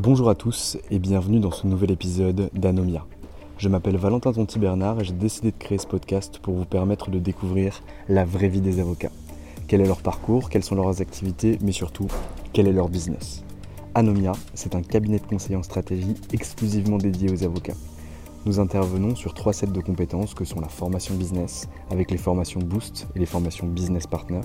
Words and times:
Bonjour 0.00 0.30
à 0.30 0.36
tous 0.36 0.78
et 0.92 1.00
bienvenue 1.00 1.40
dans 1.40 1.50
ce 1.50 1.66
nouvel 1.66 1.90
épisode 1.90 2.50
d'Anomia. 2.54 3.04
Je 3.58 3.68
m'appelle 3.68 3.96
Valentin 3.96 4.32
Tonti 4.32 4.60
Bernard 4.60 5.00
et 5.00 5.04
j'ai 5.04 5.12
décidé 5.12 5.50
de 5.50 5.56
créer 5.58 5.78
ce 5.78 5.88
podcast 5.88 6.38
pour 6.38 6.54
vous 6.54 6.64
permettre 6.64 7.10
de 7.10 7.18
découvrir 7.18 7.82
la 8.08 8.24
vraie 8.24 8.46
vie 8.46 8.60
des 8.60 8.78
avocats. 8.78 9.10
Quel 9.66 9.80
est 9.80 9.88
leur 9.88 10.00
parcours, 10.00 10.50
quelles 10.50 10.62
sont 10.62 10.76
leurs 10.76 11.00
activités, 11.00 11.58
mais 11.62 11.72
surtout, 11.72 12.06
quel 12.52 12.68
est 12.68 12.72
leur 12.72 12.88
business? 12.88 13.42
Anomia, 13.96 14.30
c'est 14.54 14.76
un 14.76 14.82
cabinet 14.82 15.18
de 15.18 15.26
conseil 15.26 15.56
en 15.56 15.64
stratégie 15.64 16.14
exclusivement 16.32 16.98
dédié 16.98 17.32
aux 17.32 17.42
avocats. 17.42 17.74
Nous 18.46 18.60
intervenons 18.60 19.16
sur 19.16 19.34
trois 19.34 19.52
sets 19.52 19.66
de 19.66 19.80
compétences 19.80 20.32
que 20.32 20.44
sont 20.44 20.60
la 20.60 20.68
formation 20.68 21.16
business 21.16 21.68
avec 21.90 22.12
les 22.12 22.18
formations 22.18 22.60
Boost 22.60 23.08
et 23.16 23.18
les 23.18 23.26
formations 23.26 23.66
Business 23.66 24.06
Partner, 24.06 24.42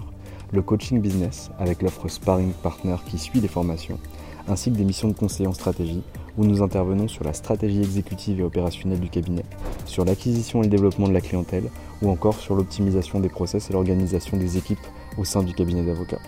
le 0.52 0.64
coaching 0.64 1.00
business 1.00 1.52
avec 1.60 1.84
l'offre 1.84 2.08
Sparring 2.08 2.54
Partner 2.64 2.96
qui 3.06 3.20
suit 3.20 3.40
les 3.40 3.48
formations, 3.48 4.00
ainsi 4.48 4.72
que 4.72 4.78
des 4.78 4.84
missions 4.84 5.08
de 5.08 5.14
conseil 5.14 5.48
en 5.48 5.54
stratégie 5.54 6.04
où 6.38 6.46
nous 6.46 6.62
intervenons 6.62 7.08
sur 7.08 7.24
la 7.24 7.34
stratégie 7.34 7.80
exécutive 7.80 8.40
et 8.40 8.44
opérationnelle 8.44 9.00
du 9.00 9.10
cabinet, 9.10 9.46
sur 9.86 10.04
l'acquisition 10.04 10.62
et 10.62 10.66
le 10.66 10.70
développement 10.70 11.08
de 11.08 11.14
la 11.14 11.22
clientèle 11.22 11.70
ou 12.02 12.10
encore 12.10 12.40
sur 12.40 12.56
l'optimisation 12.56 13.20
des 13.20 13.30
process 13.30 13.70
et 13.70 13.74
l'organisation 13.74 14.38
des 14.38 14.58
équipes 14.58 14.80
au 15.18 15.24
sein 15.24 15.44
du 15.44 15.54
cabinet 15.54 15.84
d'avocats. 15.84 16.22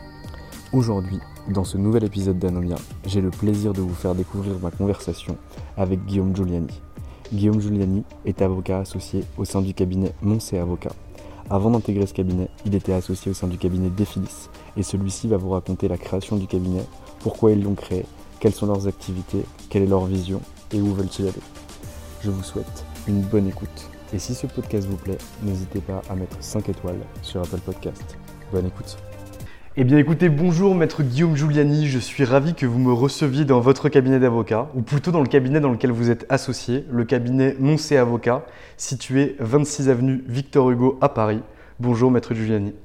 Aujourd'hui, 0.74 1.20
dans 1.50 1.64
ce 1.64 1.78
nouvel 1.78 2.04
épisode 2.04 2.40
d'Anomia, 2.40 2.76
j'ai 3.06 3.22
le 3.22 3.30
plaisir 3.30 3.74
de 3.74 3.82
vous 3.82 3.94
faire 3.94 4.16
découvrir 4.16 4.60
ma 4.60 4.72
conversation 4.72 5.38
avec 5.78 6.04
Guillaume 6.06 6.36
Giuliani. 6.36 6.82
Guillaume 7.34 7.60
Giuliani 7.60 8.04
est 8.26 8.42
avocat 8.42 8.80
associé 8.80 9.24
au 9.38 9.46
sein 9.46 9.62
du 9.62 9.74
cabinet 9.74 10.14
Moncé 10.22 10.58
Avocat. 10.58 10.92
Avant 11.50 11.70
d'intégrer 11.70 12.08
ce 12.08 12.14
cabinet, 12.14 12.50
il 12.66 12.74
était 12.74 12.94
associé 12.94 13.32
au 13.32 13.34
sein 13.36 13.48
du 13.48 13.58
cabinet 13.58 13.90
Defilis 13.90 14.50
et 14.78 14.84
celui-ci 14.84 15.28
va 15.28 15.38
vous 15.38 15.52
raconter 15.52 15.88
la 15.88 15.98
création 15.98 16.36
du 16.36 16.48
cabinet, 16.48 16.84
pourquoi 17.26 17.54
ils 17.54 17.64
l'ont 17.64 17.74
créé, 17.74 18.06
quelles 18.40 18.54
sont 18.54 18.68
leurs 18.68 18.88
activités, 18.88 19.46
quelle 19.72 19.82
est 19.82 19.88
leur 19.88 20.06
vision 20.06 20.42
et 20.72 20.80
où 20.80 20.94
veulent-ils 20.94 21.24
aller. 21.24 21.42
Je 22.22 22.30
vous 22.30 22.44
souhaite 22.44 22.86
une 23.08 23.22
bonne 23.22 23.48
écoute. 23.48 23.90
Et 24.14 24.20
si 24.20 24.36
ce 24.36 24.46
podcast 24.46 24.88
vous 24.88 24.96
plaît, 24.96 25.18
n'hésitez 25.42 25.80
pas 25.80 26.04
à 26.08 26.14
mettre 26.14 26.38
5 26.40 26.70
étoiles 26.70 27.00
sur 27.24 27.42
Apple 27.42 27.62
Podcast. 27.66 28.16
Bonne 28.52 28.68
écoute. 28.68 28.98
Eh 29.76 29.84
bien 29.84 29.98
écoutez, 29.98 30.30
bonjour 30.30 30.76
maître 30.76 31.02
Guillaume 31.02 31.36
Giuliani, 31.36 31.88
je 31.88 31.98
suis 31.98 32.26
ravi 32.26 32.54
que 32.54 32.68
vous 32.68 32.78
me 32.78 32.94
receviez 32.94 33.44
dans 33.44 33.60
votre 33.60 33.90
cabinet 33.90 34.20
d'avocat, 34.20 34.70
ou 34.76 34.84
plutôt 34.84 35.10
dans 35.10 35.22
le 35.22 35.28
cabinet 35.28 35.60
dans 35.60 35.72
lequel 35.72 35.92
vous 35.92 36.12
êtes 36.12 36.28
associé, 36.30 36.86
le 36.92 37.06
cabinet 37.06 37.56
Moncé 37.60 37.98
Avocat, 37.98 38.46
situé 38.78 39.36
26 39.40 39.90
avenue 39.90 40.24
Victor 40.28 40.70
Hugo 40.70 41.00
à 41.02 41.10
Paris. 41.10 41.42
Bonjour 41.80 42.12
maître 42.12 42.36
Giuliani. 42.36 42.76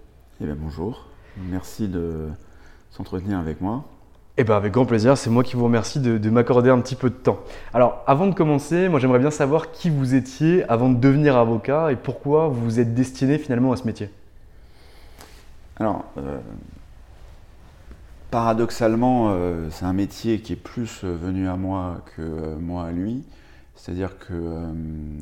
Eh 0.40 0.46
bien 0.46 0.56
bonjour, 0.58 1.08
merci 1.50 1.88
de 1.88 2.28
s'entretenir 2.90 3.38
avec 3.38 3.60
moi. 3.60 3.84
Eh 4.40 4.44
bien 4.44 4.56
avec 4.56 4.72
grand 4.72 4.86
plaisir, 4.86 5.18
c'est 5.18 5.28
moi 5.28 5.44
qui 5.44 5.54
vous 5.54 5.64
remercie 5.64 6.00
de, 6.00 6.16
de 6.16 6.30
m'accorder 6.30 6.70
un 6.70 6.80
petit 6.80 6.94
peu 6.94 7.10
de 7.10 7.14
temps. 7.14 7.40
Alors 7.74 8.02
avant 8.06 8.26
de 8.26 8.32
commencer, 8.32 8.88
moi 8.88 8.98
j'aimerais 8.98 9.18
bien 9.18 9.30
savoir 9.30 9.70
qui 9.70 9.90
vous 9.90 10.14
étiez 10.14 10.64
avant 10.70 10.88
de 10.88 10.98
devenir 10.98 11.36
avocat 11.36 11.92
et 11.92 11.96
pourquoi 11.96 12.48
vous 12.48 12.64
vous 12.64 12.80
êtes 12.80 12.94
destiné 12.94 13.36
finalement 13.36 13.70
à 13.72 13.76
ce 13.76 13.84
métier. 13.84 14.08
Alors, 15.76 16.06
euh, 16.16 16.38
paradoxalement, 18.30 19.26
euh, 19.28 19.68
c'est 19.68 19.84
un 19.84 19.92
métier 19.92 20.40
qui 20.40 20.54
est 20.54 20.56
plus 20.56 21.04
euh, 21.04 21.14
venu 21.14 21.46
à 21.46 21.56
moi 21.56 22.02
que 22.16 22.54
moi 22.54 22.86
à 22.86 22.92
lui. 22.92 23.22
C'est-à-dire 23.76 24.18
que 24.18 24.62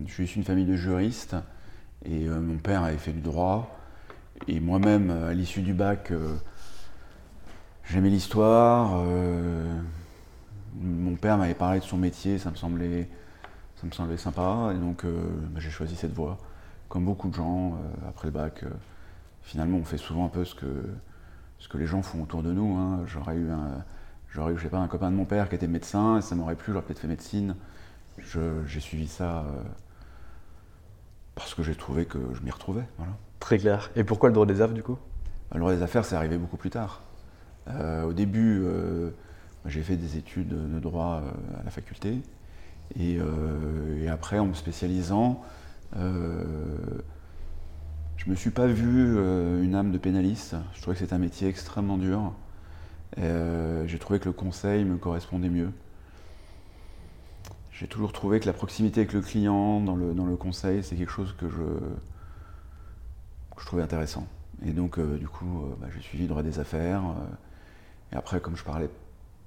je 0.06 0.12
suis 0.12 0.24
issu 0.26 0.34
d'une 0.34 0.44
famille 0.44 0.64
de 0.64 0.76
juristes 0.76 1.34
et 2.04 2.26
mon 2.26 2.58
père 2.58 2.84
avait 2.84 2.98
fait 2.98 3.10
du 3.12 3.20
droit. 3.20 3.76
Et 4.46 4.60
moi-même, 4.60 5.10
à 5.10 5.34
l'issue 5.34 5.62
du 5.62 5.74
bac, 5.74 6.12
j'aimais 7.88 8.10
l'histoire. 8.10 9.00
euh, 9.04 9.80
mon 10.80 11.16
père 11.16 11.38
m'avait 11.38 11.54
parlé 11.54 11.80
de 11.80 11.84
son 11.84 11.96
métier, 11.96 12.38
ça 12.38 12.50
me 12.50 12.56
semblait, 12.56 13.08
ça 13.80 13.86
me 13.86 13.92
semblait 13.92 14.16
sympa. 14.16 14.72
Et 14.74 14.78
donc, 14.78 15.04
euh, 15.04 15.10
bah, 15.50 15.60
j'ai 15.60 15.70
choisi 15.70 15.96
cette 15.96 16.12
voie. 16.12 16.38
Comme 16.88 17.04
beaucoup 17.04 17.28
de 17.28 17.34
gens, 17.34 17.72
euh, 17.74 18.08
après 18.08 18.28
le 18.28 18.32
bac, 18.32 18.64
finalement, 19.42 19.78
on 19.78 19.84
fait 19.84 19.98
souvent 19.98 20.24
un 20.26 20.28
peu 20.28 20.44
ce 20.44 20.54
que, 20.54 20.66
ce 21.58 21.68
que 21.68 21.78
les 21.78 21.86
gens 21.86 22.02
font 22.02 22.22
autour 22.22 22.42
de 22.42 22.52
nous. 22.52 22.76
hein. 22.76 23.00
J'aurais 23.06 23.36
eu, 23.36 23.50
un, 23.50 23.84
j'aurais 24.30 24.52
eu, 24.54 24.58
je 24.58 24.62
sais 24.64 24.68
pas, 24.70 24.78
un 24.78 24.88
copain 24.88 25.10
de 25.10 25.16
mon 25.16 25.24
père 25.24 25.48
qui 25.48 25.54
était 25.56 25.68
médecin, 25.68 26.18
et 26.18 26.22
ça 26.22 26.34
m'aurait 26.34 26.56
plu, 26.56 26.72
j'aurais 26.72 26.84
peut-être 26.84 27.00
fait 27.00 27.08
médecine. 27.08 27.56
Je- 28.18 28.64
j'ai 28.66 28.80
suivi 28.80 29.06
ça 29.08 29.44
parce 31.34 31.54
que 31.54 31.62
j'ai 31.62 31.74
trouvé 31.74 32.04
que 32.04 32.18
je 32.34 32.42
m'y 32.42 32.50
retrouvais. 32.50 32.84
Voilà. 32.98 33.12
Très 33.40 33.58
clair. 33.58 33.90
Et 33.96 34.04
pourquoi 34.04 34.28
le 34.28 34.32
droit 34.34 34.46
des 34.46 34.60
affaires 34.60 34.74
du 34.74 34.82
coup? 34.82 34.98
Le 35.52 35.60
droit 35.60 35.72
des 35.74 35.82
affaires, 35.82 36.04
c'est 36.04 36.16
arrivé 36.16 36.36
beaucoup 36.36 36.56
plus 36.56 36.70
tard. 36.70 37.02
Euh, 37.70 38.04
au 38.04 38.12
début, 38.12 38.60
euh, 38.62 39.10
j'ai 39.66 39.82
fait 39.82 39.96
des 39.96 40.16
études 40.16 40.48
de 40.48 40.78
droit 40.78 41.22
euh, 41.22 41.60
à 41.60 41.64
la 41.64 41.70
faculté. 41.70 42.18
Et, 42.98 43.18
après, 44.08 44.38
en 44.38 44.46
me 44.46 44.54
spécialisant, 44.54 45.42
je 45.94 46.00
me 48.26 48.34
suis 48.34 48.50
pas 48.50 48.66
vu 48.66 49.18
une 49.62 49.74
âme 49.74 49.92
de 49.92 49.98
pénaliste. 49.98 50.56
Je 50.72 50.80
trouvais 50.80 50.94
que 50.94 51.00
c'était 51.00 51.12
un 51.12 51.18
métier 51.18 51.48
extrêmement 51.48 51.98
dur. 51.98 52.32
J'ai 53.18 53.98
trouvé 53.98 54.18
que 54.18 54.24
le 54.24 54.32
conseil 54.32 54.84
me 54.84 54.96
correspondait 54.96 55.50
mieux. 55.50 55.70
J'ai 57.72 57.88
toujours 57.88 58.12
trouvé 58.12 58.40
que 58.40 58.46
la 58.46 58.54
proximité 58.54 59.00
avec 59.02 59.12
le 59.12 59.20
client 59.20 59.80
dans 59.80 59.94
le, 59.94 60.14
dans 60.14 60.26
le 60.26 60.36
conseil, 60.36 60.82
c'est 60.82 60.96
quelque 60.96 61.12
chose 61.12 61.34
que 61.38 61.48
je, 61.50 61.62
que 63.54 63.60
je 63.60 63.66
trouvais 63.66 63.82
intéressant. 63.82 64.26
Et 64.64 64.72
donc, 64.72 64.98
du 64.98 65.28
coup, 65.28 65.66
bah, 65.78 65.88
j'ai 65.94 66.00
suivi 66.00 66.26
droit 66.26 66.42
des 66.42 66.58
affaires. 66.58 67.02
Et 68.12 68.16
après, 68.16 68.40
comme 68.40 68.56
je 68.56 68.64
parlais 68.64 68.90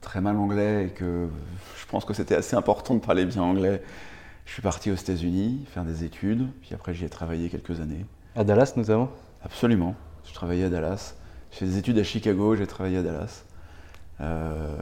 très 0.01 0.21
mal 0.21 0.35
anglais 0.37 0.87
et 0.87 0.89
que 0.89 1.27
je 1.79 1.85
pense 1.85 2.05
que 2.05 2.13
c'était 2.13 2.35
assez 2.35 2.55
important 2.55 2.95
de 2.95 2.99
parler 2.99 3.25
bien 3.25 3.43
anglais, 3.43 3.81
je 4.45 4.53
suis 4.53 4.61
parti 4.61 4.91
aux 4.91 4.95
États-Unis 4.95 5.65
faire 5.71 5.83
des 5.83 6.03
études. 6.03 6.47
Puis 6.61 6.73
après, 6.73 6.93
j'y 6.93 7.05
ai 7.05 7.09
travaillé 7.09 7.49
quelques 7.49 7.79
années. 7.79 8.05
À 8.35 8.43
Dallas 8.43 8.73
notamment? 8.75 9.09
Absolument. 9.43 9.95
Je 10.25 10.33
travaillais 10.33 10.65
à 10.65 10.69
Dallas. 10.69 11.15
J'ai 11.51 11.59
fait 11.59 11.65
des 11.65 11.77
études 11.77 11.97
à 11.99 12.03
Chicago, 12.03 12.55
j'ai 12.55 12.67
travaillé 12.67 12.97
à 12.97 13.03
Dallas. 13.03 13.43
Euh, 14.21 14.77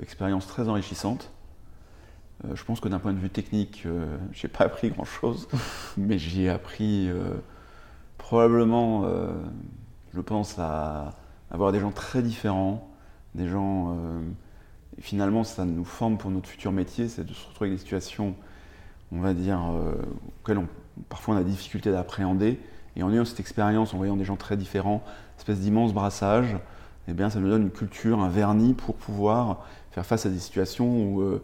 expérience 0.00 0.46
très 0.46 0.68
enrichissante. 0.68 1.30
Euh, 2.44 2.54
je 2.54 2.64
pense 2.64 2.80
que 2.80 2.88
d'un 2.88 2.98
point 2.98 3.12
de 3.12 3.18
vue 3.18 3.30
technique, 3.30 3.82
euh, 3.86 4.16
j'ai 4.32 4.48
pas 4.48 4.64
appris 4.64 4.90
grand-chose, 4.90 5.48
mais 5.96 6.18
j'y 6.18 6.44
ai 6.44 6.48
appris 6.48 7.08
euh, 7.08 7.34
probablement, 8.16 9.08
je 10.14 10.20
pense, 10.20 10.58
à 10.58 11.14
avoir 11.50 11.72
des 11.72 11.80
gens 11.80 11.92
très 11.92 12.20
différents, 12.20 12.87
des 13.34 13.48
gens. 13.48 13.96
et 14.96 15.02
finalement, 15.02 15.44
ça 15.44 15.64
nous 15.64 15.84
forme 15.84 16.18
pour 16.18 16.30
notre 16.30 16.48
futur 16.48 16.72
métier, 16.72 17.08
c'est 17.08 17.24
de 17.24 17.32
se 17.32 17.46
retrouver 17.48 17.68
avec 17.68 17.78
des 17.78 17.82
situations, 17.82 18.34
on 19.12 19.20
va 19.20 19.34
dire, 19.34 19.60
auxquelles 20.42 20.64
parfois 21.08 21.34
on 21.34 21.38
a 21.38 21.44
des 21.44 21.50
difficultés 21.50 21.92
d'appréhender. 21.92 22.58
Et 22.96 23.02
en 23.02 23.12
ayant 23.12 23.24
cette 23.24 23.40
expérience, 23.40 23.94
en 23.94 23.98
voyant 23.98 24.16
des 24.16 24.24
gens 24.24 24.36
très 24.36 24.56
différents, 24.56 25.04
espèce 25.36 25.60
d'immense 25.60 25.92
brassage, 25.92 26.56
eh 27.06 27.12
bien, 27.12 27.30
ça 27.30 27.38
nous 27.38 27.48
donne 27.48 27.62
une 27.62 27.70
culture, 27.70 28.20
un 28.20 28.28
vernis 28.28 28.74
pour 28.74 28.96
pouvoir 28.96 29.64
faire 29.92 30.04
face 30.04 30.26
à 30.26 30.30
des 30.30 30.38
situations 30.38 30.86
où 30.86 31.40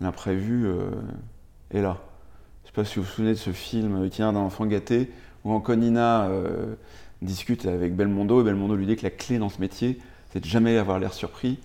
l'imprévu 0.00 0.68
est 1.72 1.80
là. 1.80 1.98
Je 2.62 2.68
ne 2.68 2.70
sais 2.70 2.74
pas 2.74 2.84
si 2.84 2.96
vous 2.96 3.02
vous 3.02 3.10
souvenez 3.10 3.32
de 3.32 3.38
ce 3.38 3.50
film 3.50 4.04
Itinéraire 4.04 4.32
d'un 4.32 4.40
enfant 4.40 4.66
gâté, 4.66 5.10
où 5.44 5.52
Anconina 5.52 6.26
euh, 6.26 6.74
discute 7.20 7.66
avec 7.66 7.96
Belmondo, 7.96 8.40
et 8.40 8.44
Belmondo 8.44 8.76
lui 8.76 8.86
dit 8.86 8.96
que 8.96 9.02
la 9.02 9.10
clé 9.10 9.38
dans 9.38 9.48
ce 9.48 9.60
métier, 9.60 9.98
c'est 10.32 10.40
de 10.40 10.46
jamais 10.46 10.76
avoir 10.78 10.98
l'air 10.98 11.12
surpris. 11.12 11.58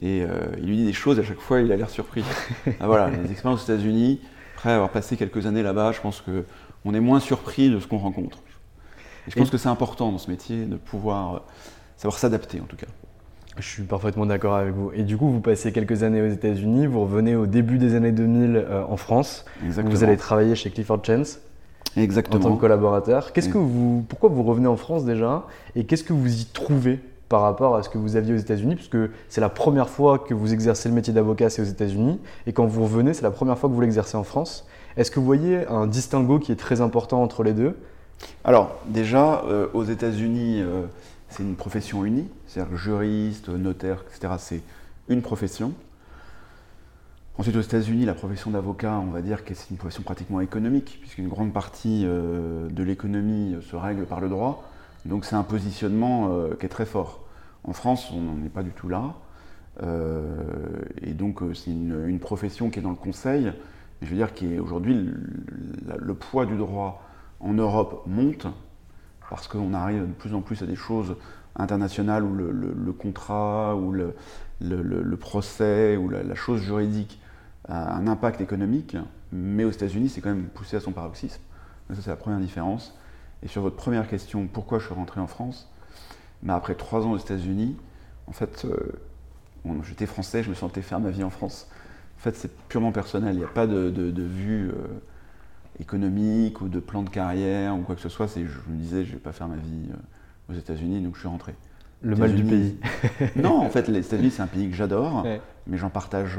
Et 0.00 0.22
euh, 0.22 0.28
il 0.58 0.66
lui 0.66 0.76
dit 0.76 0.84
des 0.84 0.92
choses, 0.92 1.18
à 1.18 1.22
chaque 1.22 1.40
fois, 1.40 1.60
il 1.60 1.70
a 1.72 1.76
l'air 1.76 1.90
surpris. 1.90 2.24
ah, 2.80 2.86
voilà, 2.86 3.10
les 3.10 3.30
expériences 3.30 3.62
aux 3.62 3.72
États-Unis, 3.72 4.20
après 4.56 4.70
avoir 4.70 4.90
passé 4.90 5.16
quelques 5.16 5.46
années 5.46 5.62
là-bas, 5.62 5.92
je 5.92 6.00
pense 6.00 6.22
qu'on 6.22 6.94
est 6.94 7.00
moins 7.00 7.20
surpris 7.20 7.70
de 7.70 7.78
ce 7.80 7.86
qu'on 7.86 7.98
rencontre. 7.98 8.38
Et 9.26 9.30
je 9.30 9.36
pense 9.36 9.50
que 9.50 9.58
c'est 9.58 9.68
important 9.68 10.10
dans 10.10 10.18
ce 10.18 10.30
métier 10.30 10.64
de 10.64 10.76
pouvoir 10.76 11.34
euh, 11.34 11.38
savoir 11.96 12.18
s'adapter, 12.18 12.60
en 12.60 12.64
tout 12.64 12.76
cas. 12.76 12.86
Je 13.58 13.66
suis 13.66 13.82
parfaitement 13.82 14.24
d'accord 14.24 14.54
avec 14.54 14.74
vous. 14.74 14.90
Et 14.94 15.02
du 15.02 15.16
coup, 15.16 15.28
vous 15.28 15.40
passez 15.40 15.72
quelques 15.72 16.02
années 16.02 16.22
aux 16.22 16.32
États-Unis, 16.32 16.86
vous 16.86 17.02
revenez 17.02 17.36
au 17.36 17.46
début 17.46 17.78
des 17.78 17.94
années 17.94 18.12
2000 18.12 18.56
euh, 18.56 18.84
en 18.84 18.96
France. 18.96 19.44
Exactement. 19.64 19.94
Vous 19.94 20.04
allez 20.04 20.16
travailler 20.16 20.54
chez 20.54 20.70
Clifford 20.70 21.04
Chance. 21.04 21.38
Exactement. 21.96 22.36
En 22.36 22.40
tant 22.40 22.56
que 22.56 22.60
collaborateur. 22.60 23.32
Qu'est-ce 23.32 23.50
que 23.50 23.58
vous, 23.58 24.04
pourquoi 24.08 24.30
vous 24.30 24.42
revenez 24.42 24.68
en 24.68 24.78
France 24.78 25.04
déjà? 25.04 25.46
Et 25.76 25.84
qu'est-ce 25.84 26.04
que 26.04 26.14
vous 26.14 26.40
y 26.40 26.46
trouvez? 26.46 27.00
Par 27.32 27.40
rapport 27.40 27.76
à 27.76 27.82
ce 27.82 27.88
que 27.88 27.96
vous 27.96 28.16
aviez 28.16 28.34
aux 28.34 28.36
États-Unis 28.36 28.74
Puisque 28.74 28.98
c'est 29.30 29.40
la 29.40 29.48
première 29.48 29.88
fois 29.88 30.18
que 30.18 30.34
vous 30.34 30.52
exercez 30.52 30.90
le 30.90 30.94
métier 30.94 31.14
d'avocat, 31.14 31.48
c'est 31.48 31.62
aux 31.62 31.64
États-Unis. 31.64 32.20
Et 32.46 32.52
quand 32.52 32.66
vous 32.66 32.82
revenez, 32.82 33.14
c'est 33.14 33.22
la 33.22 33.30
première 33.30 33.58
fois 33.58 33.70
que 33.70 33.74
vous 33.74 33.80
l'exercez 33.80 34.18
en 34.18 34.22
France. 34.22 34.66
Est-ce 34.98 35.10
que 35.10 35.18
vous 35.18 35.24
voyez 35.24 35.66
un 35.68 35.86
distinguo 35.86 36.38
qui 36.38 36.52
est 36.52 36.56
très 36.56 36.82
important 36.82 37.22
entre 37.22 37.42
les 37.42 37.54
deux? 37.54 37.74
Alors, 38.44 38.76
déjà, 38.86 39.44
euh, 39.46 39.66
aux 39.72 39.82
États-Unis, 39.82 40.60
euh, 40.60 40.82
c'est 41.30 41.42
une 41.42 41.54
profession 41.54 42.04
unie, 42.04 42.28
c'est-à-dire 42.46 42.76
juriste, 42.76 43.48
notaire, 43.48 44.04
etc. 44.10 44.34
C'est 44.36 44.60
une 45.08 45.22
profession. 45.22 45.72
Ensuite, 47.38 47.56
aux 47.56 47.62
États-Unis, 47.62 48.04
la 48.04 48.12
profession 48.12 48.50
d'avocat, 48.50 49.00
on 49.02 49.10
va 49.10 49.22
dire 49.22 49.42
que 49.46 49.54
c'est 49.54 49.70
une 49.70 49.78
profession 49.78 50.02
pratiquement 50.02 50.42
économique, 50.42 50.98
puisqu'une 51.00 51.28
grande 51.28 51.54
partie 51.54 52.02
euh, 52.04 52.68
de 52.68 52.82
l'économie 52.82 53.56
se 53.70 53.74
règle 53.74 54.04
par 54.04 54.20
le 54.20 54.28
droit. 54.28 54.64
Donc 55.06 55.24
c'est 55.24 55.34
un 55.34 55.42
positionnement 55.44 56.30
qui 56.60 56.66
est 56.66 56.68
très 56.68 56.86
fort. 56.86 57.21
En 57.64 57.72
France, 57.72 58.10
on 58.12 58.20
n'en 58.20 58.44
est 58.44 58.50
pas 58.50 58.62
du 58.62 58.70
tout 58.70 58.88
là. 58.88 59.14
Euh, 59.82 60.82
et 61.00 61.12
donc 61.12 61.40
c'est 61.54 61.70
une, 61.70 62.18
profession 62.20 62.70
qui 62.70 62.78
est 62.78 62.82
dans 62.82 62.90
le 62.90 62.96
conseil, 62.96 63.52
je 64.02 64.08
veux 64.08 64.16
dire 64.16 64.34
qu'aujourd'hui, 64.34 64.94
le, 64.94 65.96
le 65.98 66.14
poids 66.14 66.44
du 66.44 66.56
droit 66.56 67.02
en 67.40 67.54
Europe 67.54 68.04
monte, 68.06 68.46
parce 69.30 69.48
qu'on 69.48 69.72
arrive 69.72 70.02
de 70.06 70.12
plus 70.12 70.34
en 70.34 70.42
plus 70.42 70.60
à 70.62 70.66
des 70.66 70.76
choses 70.76 71.16
internationales 71.56 72.24
où 72.24 72.34
le, 72.34 72.92
contrat, 72.92 73.76
ou 73.76 73.92
le, 73.92 75.16
procès, 75.16 75.96
ou 75.96 76.08
la, 76.08 76.34
chose 76.34 76.60
juridique 76.60 77.20
a 77.68 77.96
un 77.96 78.06
impact 78.06 78.40
économique, 78.40 78.96
mais 79.32 79.64
aux 79.64 79.70
États-Unis, 79.70 80.08
c'est 80.08 80.20
quand 80.20 80.30
même 80.30 80.48
poussé 80.48 80.76
à 80.76 80.80
son 80.80 80.92
paroxysme. 80.92 81.40
ça, 81.88 82.02
c'est 82.02 82.10
la 82.10 82.16
première 82.16 82.40
différence. 82.40 82.96
Et 83.42 83.48
sur 83.48 83.62
votre 83.62 83.76
première 83.76 84.08
question, 84.08 84.46
pourquoi 84.46 84.78
je 84.78 84.86
suis 84.86 84.94
rentré 84.94 85.20
en 85.20 85.26
France 85.26 85.71
bah, 86.42 86.54
Après 86.54 86.74
trois 86.74 87.06
ans 87.06 87.12
aux 87.12 87.18
États-Unis, 87.18 87.76
en 88.26 88.32
fait, 88.32 88.64
euh, 88.64 88.76
j'étais 89.84 90.06
français, 90.06 90.42
je 90.42 90.50
me 90.50 90.54
sentais 90.54 90.82
faire 90.82 91.00
ma 91.00 91.10
vie 91.10 91.24
en 91.24 91.30
France. 91.30 91.68
En 92.18 92.22
fait, 92.22 92.36
c'est 92.36 92.50
purement 92.68 92.92
personnel, 92.92 93.34
il 93.34 93.38
n'y 93.38 93.44
a 93.44 93.48
pas 93.48 93.66
de, 93.66 93.92
vue. 94.22 94.70
Euh, 94.70 95.00
économique 95.80 96.60
ou 96.60 96.68
de 96.68 96.80
plan 96.80 97.02
de 97.02 97.08
carrière 97.08 97.74
ou 97.74 97.80
quoi 97.80 97.94
que 97.94 98.00
ce 98.00 98.10
soit. 98.10 98.28
C'est, 98.28 98.44
je 98.44 98.58
me 98.68 98.76
disais, 98.76 99.04
je 99.04 99.12
vais 99.12 99.18
pas 99.18 99.32
faire 99.32 99.48
ma 99.48 99.56
vie 99.56 99.88
euh, 99.90 100.52
aux 100.52 100.56
États-Unis, 100.56 101.00
donc 101.00 101.14
je 101.14 101.20
suis 101.20 101.28
rentré. 101.28 101.54
Le 102.02 102.14
mal 102.14 102.34
du 102.34 102.44
pays. 102.44 102.78
non, 103.36 103.58
en 103.58 103.70
fait, 103.70 103.88
les 103.88 104.00
États-Unis, 104.00 104.30
c'est 104.30 104.42
un 104.42 104.46
pays 104.48 104.68
que 104.68 104.76
j'adore, 104.76 105.26
mais 105.66 105.78
j'en 105.78 105.88
partage. 105.88 106.38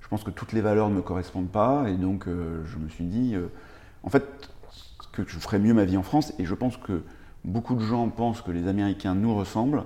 Je 0.00 0.08
pense 0.08 0.24
que 0.24 0.30
toutes 0.30 0.52
les 0.52 0.60
valeurs 0.60 0.90
ne 0.90 0.96
me 0.96 1.02
correspondent 1.02 1.50
pas, 1.50 1.88
et 1.88 1.94
donc 1.94 2.26
je 2.26 2.78
me 2.78 2.88
suis 2.88 3.04
dit, 3.04 3.36
en 4.02 4.08
fait, 4.08 4.24
que 5.12 5.22
je 5.26 5.38
ferais 5.38 5.58
mieux 5.58 5.74
ma 5.74 5.84
vie 5.84 5.96
en 5.96 6.02
France, 6.02 6.32
et 6.38 6.44
je 6.44 6.54
pense 6.54 6.76
que 6.76 7.02
beaucoup 7.44 7.74
de 7.74 7.84
gens 7.84 8.08
pensent 8.08 8.40
que 8.40 8.50
les 8.50 8.66
Américains 8.68 9.14
nous 9.14 9.34
ressemblent. 9.34 9.84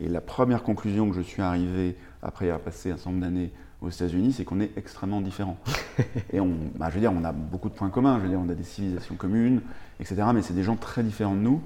Et 0.00 0.08
la 0.08 0.20
première 0.20 0.62
conclusion 0.62 1.08
que 1.10 1.16
je 1.16 1.22
suis 1.22 1.42
arrivé 1.42 1.96
après 2.22 2.46
avoir 2.46 2.60
passé 2.60 2.90
un 2.90 2.96
certain 2.96 3.10
nombre 3.10 3.22
d'années 3.22 3.50
aux 3.80 3.90
États-Unis, 3.90 4.32
c'est 4.32 4.44
qu'on 4.44 4.60
est 4.60 4.76
extrêmement 4.76 5.20
différents. 5.20 5.56
et 6.32 6.40
on, 6.40 6.50
bah, 6.76 6.88
je 6.90 6.94
veux 6.94 7.00
dire, 7.00 7.12
on 7.12 7.24
a 7.24 7.32
beaucoup 7.32 7.68
de 7.68 7.74
points 7.74 7.90
communs, 7.90 8.18
je 8.18 8.24
veux 8.24 8.28
dire, 8.28 8.40
on 8.40 8.48
a 8.48 8.54
des 8.54 8.64
civilisations 8.64 9.16
communes, 9.16 9.60
etc. 10.00 10.22
Mais 10.34 10.42
c'est 10.42 10.54
des 10.54 10.62
gens 10.62 10.76
très 10.76 11.02
différents 11.02 11.34
de 11.34 11.40
nous. 11.40 11.62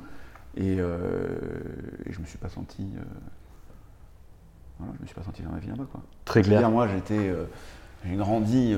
Et, 0.57 0.77
euh, 0.79 1.27
je 2.09 2.21
me 2.21 2.27
suis 2.27 2.39
pas 2.39 2.49
senti. 2.49 2.83
Euh, 2.83 3.03
voilà, 4.79 4.95
je 4.97 5.03
me 5.03 5.07
suis 5.07 5.15
pas 5.15 5.23
senti 5.23 5.43
dans 5.43 5.51
ma 5.51 5.59
vie 5.59 5.69
là-bas. 5.69 5.87
Quoi. 5.91 6.03
Très 6.25 6.43
clair. 6.43 6.59
Dire, 6.59 6.71
moi, 6.71 6.89
j'étais, 6.89 7.29
euh, 7.29 7.45
j'ai 8.05 8.17
grandi, 8.17 8.77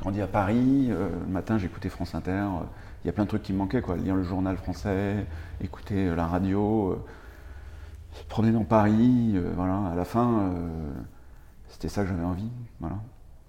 grandi 0.00 0.20
à 0.20 0.26
Paris. 0.26 0.88
le 0.88 1.32
matin, 1.32 1.58
j'écoutais 1.58 1.88
France 1.88 2.14
Inter. 2.14 2.46
Il 3.04 3.06
y 3.06 3.10
a 3.10 3.12
plein 3.12 3.24
de 3.24 3.28
trucs 3.28 3.42
qui 3.42 3.52
me 3.52 3.58
manquaient, 3.58 3.82
quoi. 3.82 3.96
Lire 3.96 4.16
le 4.16 4.22
journal 4.22 4.56
français, 4.56 5.26
écouter 5.60 6.14
la 6.14 6.26
radio, 6.26 7.02
se 8.12 8.24
promener 8.24 8.52
dans 8.52 8.64
Paris. 8.64 9.38
voilà, 9.54 9.90
à 9.92 9.94
la 9.94 10.04
fin 10.04 10.52
c'était 11.76 11.88
ça 11.88 12.02
que 12.02 12.08
j'avais 12.08 12.24
envie. 12.24 12.48
Voilà. 12.80 12.96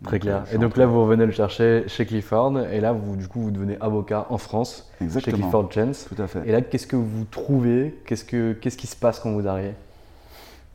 Très 0.04 0.20
clair. 0.20 0.44
Euh, 0.48 0.56
et 0.56 0.58
donc 0.58 0.76
là, 0.78 0.86
vous 0.86 1.02
revenez 1.02 1.26
le 1.26 1.32
chercher 1.32 1.86
chez 1.88 2.06
Clifford, 2.06 2.60
et 2.60 2.82
là, 2.82 2.92
vous, 2.92 3.16
du 3.16 3.28
coup, 3.28 3.40
vous 3.42 3.52
devenez 3.52 3.78
avocat 3.80 4.28
en 4.30 4.38
France, 4.38 4.92
chez 5.00 5.32
Clifford 5.32 5.72
Chance. 5.72 6.08
Tout 6.14 6.22
à 6.22 6.28
fait. 6.28 6.48
Et 6.48 6.52
là, 6.52 6.62
qu'est-ce 6.62 6.88
que 6.88 6.98
vous 6.98 7.24
trouvez? 7.24 8.00
Qu'est-ce, 8.06 8.26
que, 8.26 8.54
qu'est-ce 8.54 8.78
qui 8.78 8.88
se 8.88 8.96
passe 8.96 9.20
quand 9.20 9.32
vous 9.32 9.48
arrivez? 9.48 9.74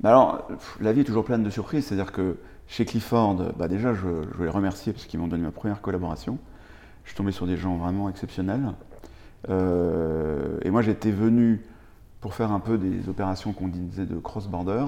Alors, 0.02 0.48
la 0.80 0.92
vie 0.92 1.02
est 1.02 1.04
toujours 1.04 1.24
pleine 1.24 1.42
de 1.42 1.50
surprises. 1.50 1.86
C'est-à-dire 1.86 2.10
que 2.10 2.38
chez 2.66 2.84
Clifford, 2.84 3.52
bah 3.56 3.68
déjà, 3.68 3.94
je, 3.94 4.08
je 4.36 4.42
les 4.42 4.50
remercier 4.50 4.92
parce 4.92 5.04
qu'ils 5.04 5.20
m'ont 5.20 5.28
donné 5.28 5.42
ma 5.42 5.52
première 5.52 5.80
collaboration. 5.80 6.38
Je 7.04 7.10
suis 7.10 7.16
tombé 7.16 7.32
sur 7.32 7.46
des 7.46 7.56
gens 7.56 7.76
vraiment 7.76 8.08
exceptionnels. 8.08 8.72
Euh, 9.48 10.58
et 10.62 10.70
moi, 10.70 10.82
j'étais 10.82 11.10
venu 11.10 11.60
pour 12.20 12.34
faire 12.34 12.52
un 12.52 12.60
peu 12.60 12.78
des 12.78 13.08
opérations 13.08 13.52
qu'on 13.52 13.68
disait 13.68 14.06
de 14.06 14.16
cross-border. 14.16 14.84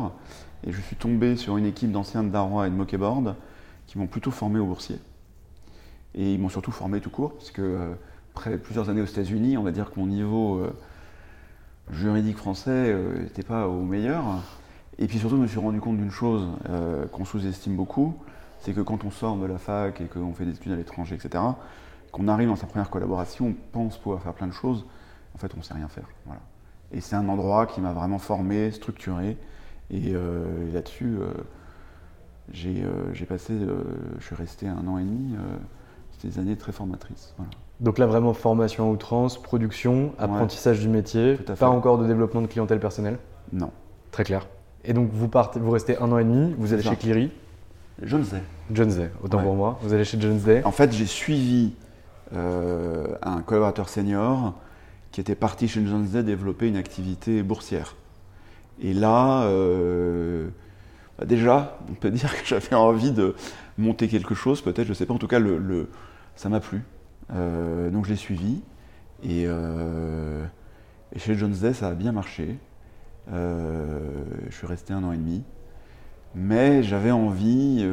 Et 0.67 0.73
je 0.73 0.81
suis 0.81 0.97
tombé 0.97 1.37
sur 1.37 1.57
une 1.57 1.67
équipe 1.67 1.91
d'anciens 1.91 2.23
de 2.23 2.29
Darrois 2.29 2.67
et 2.67 2.71
de 2.71 2.77
Moquet-Board 2.77 3.35
qui 3.87 3.99
m'ont 3.99 4.07
plutôt 4.07 4.31
formé 4.31 4.59
au 4.59 4.67
boursier. 4.67 4.99
Et 6.15 6.33
ils 6.33 6.41
m'ont 6.41 6.49
surtout 6.49 6.71
formé 6.71 7.01
tout 7.01 7.11
court, 7.11 7.35
parce 7.35 7.51
que 7.51 7.63
euh, 7.63 7.95
après 8.35 8.57
plusieurs 8.57 8.89
années 8.89 9.03
aux 9.03 9.07
États-Unis, 9.07 9.59
on 9.59 9.65
va 9.65 9.73
dire 9.73 9.91
que 9.91 9.99
mon 9.99 10.07
niveau 10.07 10.59
euh, 10.59 10.73
juridique 11.91 12.37
français 12.37 12.97
n'était 13.21 13.43
pas 13.43 13.69
au 13.69 13.83
meilleur. 13.83 14.25
Et 14.99 15.09
puis 15.09 15.19
surtout, 15.19 15.37
je 15.37 15.43
me 15.43 15.47
suis 15.49 15.59
rendu 15.59 15.81
compte 15.81 15.97
d'une 15.97 16.13
chose 16.13 16.47
qu'on 17.11 17.25
sous-estime 17.25 17.75
beaucoup, 17.75 18.17
c'est 18.61 18.73
que 18.73 18.81
quand 18.81 19.05
on 19.05 19.11
sort 19.11 19.37
de 19.37 19.45
la 19.45 19.59
fac 19.59 20.01
et 20.01 20.05
qu'on 20.05 20.33
fait 20.33 20.45
des 20.45 20.53
études 20.53 20.73
à 20.73 20.77
l'étranger, 20.77 21.17
etc., 21.17 21.43
qu'on 22.15 22.29
arrive 22.29 22.49
dans 22.49 22.57
sa 22.57 22.67
première 22.67 22.91
collaboration, 22.91 23.49
on 23.49 23.55
pense 23.73 23.99
pouvoir 23.99 24.23
faire 24.23 24.33
plein 24.35 24.47
de 24.47 24.53
choses. 24.53 24.87
En 25.35 25.39
fait, 25.39 25.53
on 25.55 25.59
ne 25.59 25.63
sait 25.63 25.75
rien 25.75 25.89
faire. 25.89 26.09
Voilà. 26.27 26.41
Et 26.93 27.01
c'est 27.01 27.17
un 27.17 27.29
endroit 27.29 27.67
qui 27.67 27.81
m'a 27.81 27.93
vraiment 27.93 28.19
formé, 28.19 28.71
structuré. 28.71 29.37
Et, 29.91 30.13
euh, 30.15 30.73
là-dessus, 30.73 31.17
euh, 31.19 31.27
euh, 32.67 33.11
j'ai 33.13 33.27
passé, 33.27 33.55
je 34.19 34.25
suis 34.25 34.37
resté 34.37 34.69
un 34.69 34.87
an 34.87 34.99
et 34.99 35.03
demi. 35.03 35.35
C'était 36.13 36.29
des 36.29 36.39
années 36.39 36.57
très 36.57 36.71
formatrices. 36.71 37.35
Donc 37.81 37.99
là, 37.99 38.07
vraiment 38.07 38.33
formation 38.33 38.89
à 38.89 38.93
outrance, 38.93 39.43
production, 39.43 40.13
apprentissage 40.19 40.79
du 40.81 40.89
métier, 40.89 41.35
pas 41.59 41.69
encore 41.69 41.99
de 41.99 42.07
développement 42.07 42.43
de 42.43 42.47
clientèle 42.47 42.79
personnelle? 42.79 43.19
Non. 43.53 43.73
Très 44.13 44.23
clair. 44.23 44.47
Et 44.85 44.93
donc 44.93 45.11
vous 45.11 45.29
partez, 45.29 45.59
vous 45.59 45.71
restez 45.71 45.99
un 45.99 46.13
an 46.13 46.19
et 46.19 46.25
demi, 46.25 46.55
vous 46.59 46.73
allez 46.73 46.83
chez 46.83 46.95
Cleary? 46.95 47.33
Jones 48.03 48.23
Day. 48.23 48.43
Jones 48.71 48.95
Day, 48.95 49.11
autant 49.23 49.43
pour 49.43 49.55
moi. 49.55 49.79
Vous 49.83 49.93
allez 49.93 50.05
chez 50.05 50.21
Jones 50.21 50.39
Day. 50.39 50.63
En 50.65 50.71
fait, 50.71 50.93
j'ai 50.93 51.07
suivi 51.07 51.75
un 52.35 53.43
collaborateur 53.43 53.89
senior 53.89 54.55
qui 55.15 55.21
était 55.21 55.37
parti 55.37 55.69
chez 55.69 55.87
Jones 55.87 56.07
Day 56.07 56.25
développer 56.25 56.67
une 56.67 56.77
activité 56.77 57.45
boursière. 57.45 57.95
Et 58.81 58.93
là, 58.93 59.45
euh, 59.45 60.49
bah, 61.17 61.25
déjà, 61.25 61.79
on 61.89 61.95
peut 61.95 62.11
dire 62.11 62.35
que 62.37 62.45
j'avais 62.45 62.75
envie 62.75 63.13
de 63.13 63.37
monter 63.79 64.09
quelque 64.09 64.35
chose, 64.35 64.61
peut-être, 64.61 64.87
je 64.87 64.89
ne 64.89 64.95
sais 64.95 65.07
pas, 65.07 65.15
en 65.15 65.19
tout 65.19 65.29
cas, 65.29 65.39
le, 65.39 65.89
ça 66.35 66.49
m'a 66.49 66.59
plu. 66.59 66.83
Euh, 67.33 67.91
donc 67.91 68.07
je 68.07 68.11
l'ai 68.11 68.17
suivi. 68.17 68.61
Euh, 69.25 70.45
et, 71.15 71.19
chez 71.21 71.37
Jones 71.37 71.55
Day, 71.55 71.75
ça 71.75 71.91
a 71.91 71.95
bien 71.95 72.11
marché. 72.11 72.59
je 73.31 74.51
suis 74.51 74.67
resté 74.67 74.93
un 74.93 75.05
an 75.05 75.13
et 75.13 75.17
demi. 75.17 75.45
Mais 76.35 76.83
j'avais 76.83 77.13
envie 77.13 77.89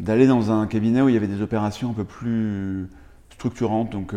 d'aller 0.00 0.26
dans 0.26 0.50
un 0.50 0.66
cabinet 0.66 1.02
où 1.02 1.08
il 1.08 1.14
y 1.14 1.16
avait 1.16 1.26
des 1.26 1.42
opérations 1.42 1.90
un 1.90 1.94
peu 1.94 2.04
plus 2.04 2.88
structurantes. 3.30 3.90
Donc 3.90 4.14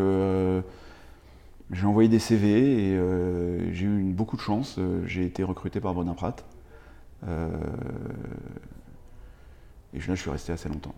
j'ai 1.71 1.86
envoyé 1.86 2.09
des 2.09 2.19
CV 2.19 2.89
et 2.89 2.98
euh, 2.98 3.71
j'ai 3.74 3.86
eu 3.86 4.12
beaucoup 4.12 4.36
de 4.36 4.41
chance. 4.41 4.75
Euh, 4.79 5.03
j'ai 5.05 5.25
été 5.25 5.43
recruté 5.43 5.79
par 5.79 5.93
Bredin 5.93 6.13
Pratt. 6.13 6.43
Euh, 7.27 7.48
et 9.93 10.00
là, 10.00 10.15
je 10.15 10.15
suis 10.15 10.31
resté 10.31 10.51
assez 10.51 10.69
longtemps. 10.69 10.95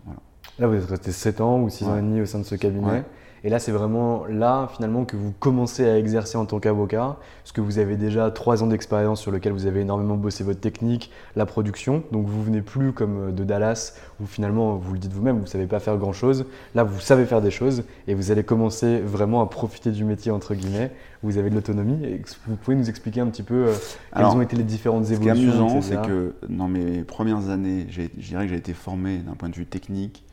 Là, 0.58 0.66
vous 0.66 0.74
êtes 0.74 0.88
resté 0.88 1.12
7 1.12 1.40
ans 1.40 1.60
ou 1.60 1.68
6 1.68 1.84
ans 1.84 1.96
et 1.96 2.00
demi 2.00 2.20
au 2.20 2.26
sein 2.26 2.38
de 2.38 2.44
ce 2.44 2.54
cabinet. 2.54 3.04
Et 3.44 3.50
là, 3.50 3.58
c'est 3.58 3.72
vraiment 3.72 4.24
là, 4.26 4.68
finalement, 4.74 5.04
que 5.04 5.16
vous 5.16 5.32
commencez 5.32 5.88
à 5.88 5.98
exercer 5.98 6.38
en 6.38 6.46
tant 6.46 6.60
qu'avocat, 6.60 7.16
parce 7.42 7.52
que 7.52 7.60
vous 7.60 7.78
avez 7.78 7.96
déjà 7.96 8.30
trois 8.30 8.62
ans 8.62 8.68
d'expérience 8.68 9.20
sur 9.20 9.32
lequel 9.32 9.52
vous 9.52 9.66
avez 9.66 9.80
énormément 9.80 10.16
bossé 10.16 10.44
votre 10.44 10.60
technique, 10.60 11.10
la 11.34 11.44
production. 11.44 12.04
Donc, 12.12 12.26
vous 12.26 12.42
venez 12.42 12.62
plus 12.62 12.92
comme 12.92 13.28
euh, 13.28 13.32
de 13.32 13.42
Dallas, 13.42 13.94
où 14.20 14.26
finalement, 14.26 14.76
vous 14.76 14.92
le 14.92 14.98
dites 15.00 15.12
vous-même, 15.12 15.36
vous 15.36 15.42
ne 15.42 15.48
savez 15.48 15.66
pas 15.66 15.80
faire 15.80 15.96
grand-chose. 15.96 16.46
Là, 16.76 16.84
vous 16.84 17.00
savez 17.00 17.24
faire 17.24 17.40
des 17.40 17.50
choses 17.50 17.82
et 18.06 18.14
vous 18.14 18.30
allez 18.30 18.44
commencer 18.44 19.00
vraiment 19.00 19.42
à 19.42 19.46
profiter 19.46 19.90
du 19.90 20.04
métier, 20.04 20.30
entre 20.30 20.54
guillemets. 20.54 20.92
Vous 21.24 21.36
avez 21.36 21.50
de 21.50 21.54
l'autonomie. 21.56 22.20
Vous 22.46 22.56
pouvez 22.56 22.76
nous 22.76 22.88
expliquer 22.88 23.20
un 23.20 23.26
petit 23.26 23.42
peu 23.42 23.66
euh, 23.66 23.74
quelles 24.14 24.24
ont 24.26 24.42
été 24.42 24.56
les 24.56 24.64
différentes 24.64 25.10
évolutions 25.10 25.34
Ce 25.34 25.42
qui 25.42 25.48
est 25.48 25.60
amusant, 25.60 25.80
c'est 25.80 26.02
que 26.02 26.34
dans 26.48 26.68
mes 26.68 27.02
premières 27.02 27.48
années, 27.48 27.86
je 27.90 28.02
dirais 28.20 28.44
que 28.44 28.50
j'ai 28.50 28.58
été 28.58 28.72
formé 28.72 29.18
d'un 29.18 29.34
point 29.34 29.48
de 29.48 29.54
vue 29.54 29.66
technique 29.66 30.24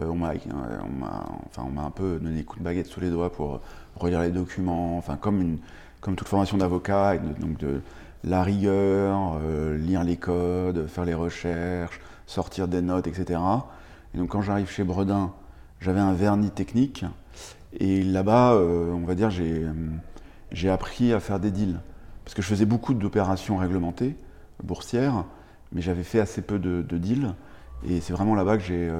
on 0.00 0.14
m'a 0.14 0.32
enfin, 1.46 1.66
un 1.76 1.90
peu 1.90 2.18
donné 2.18 2.36
des 2.36 2.44
coups 2.44 2.60
de 2.60 2.64
baguette 2.64 2.86
sous 2.86 3.00
les 3.00 3.10
doigts 3.10 3.32
pour 3.32 3.60
relire 3.96 4.20
les 4.20 4.30
documents, 4.30 4.96
enfin, 4.96 5.16
comme, 5.16 5.40
une, 5.40 5.58
comme 6.00 6.14
toute 6.16 6.28
formation 6.28 6.56
d'avocat, 6.56 7.18
donc 7.18 7.58
de 7.58 7.80
la 8.24 8.42
rigueur, 8.42 9.38
euh, 9.42 9.76
lire 9.76 10.04
les 10.04 10.16
codes, 10.16 10.86
faire 10.88 11.04
les 11.04 11.14
recherches, 11.14 12.00
sortir 12.26 12.68
des 12.68 12.80
notes, 12.80 13.06
etc. 13.06 13.40
Et 14.14 14.18
donc 14.18 14.30
quand 14.30 14.42
j'arrive 14.42 14.68
chez 14.68 14.84
Bredin, 14.84 15.32
j'avais 15.80 16.00
un 16.00 16.12
vernis 16.12 16.50
technique, 16.50 17.04
et 17.78 18.02
là-bas, 18.02 18.54
euh, 18.54 18.92
on 18.92 19.06
va 19.06 19.14
dire, 19.14 19.30
j'ai 19.30 20.70
appris 20.70 21.12
à 21.12 21.20
faire 21.20 21.40
des 21.40 21.50
deals. 21.50 21.80
Parce 22.24 22.34
que 22.34 22.42
je 22.42 22.48
faisais 22.48 22.66
beaucoup 22.66 22.94
d'opérations 22.94 23.56
réglementées, 23.56 24.16
boursières, 24.62 25.24
mais 25.72 25.80
j'avais 25.80 26.02
fait 26.02 26.20
assez 26.20 26.42
peu 26.42 26.58
de, 26.58 26.82
deals. 26.98 27.34
Et 27.88 28.00
c'est 28.00 28.12
vraiment 28.12 28.34
là-bas 28.34 28.58
que 28.58 28.64
j'ai 28.64 28.90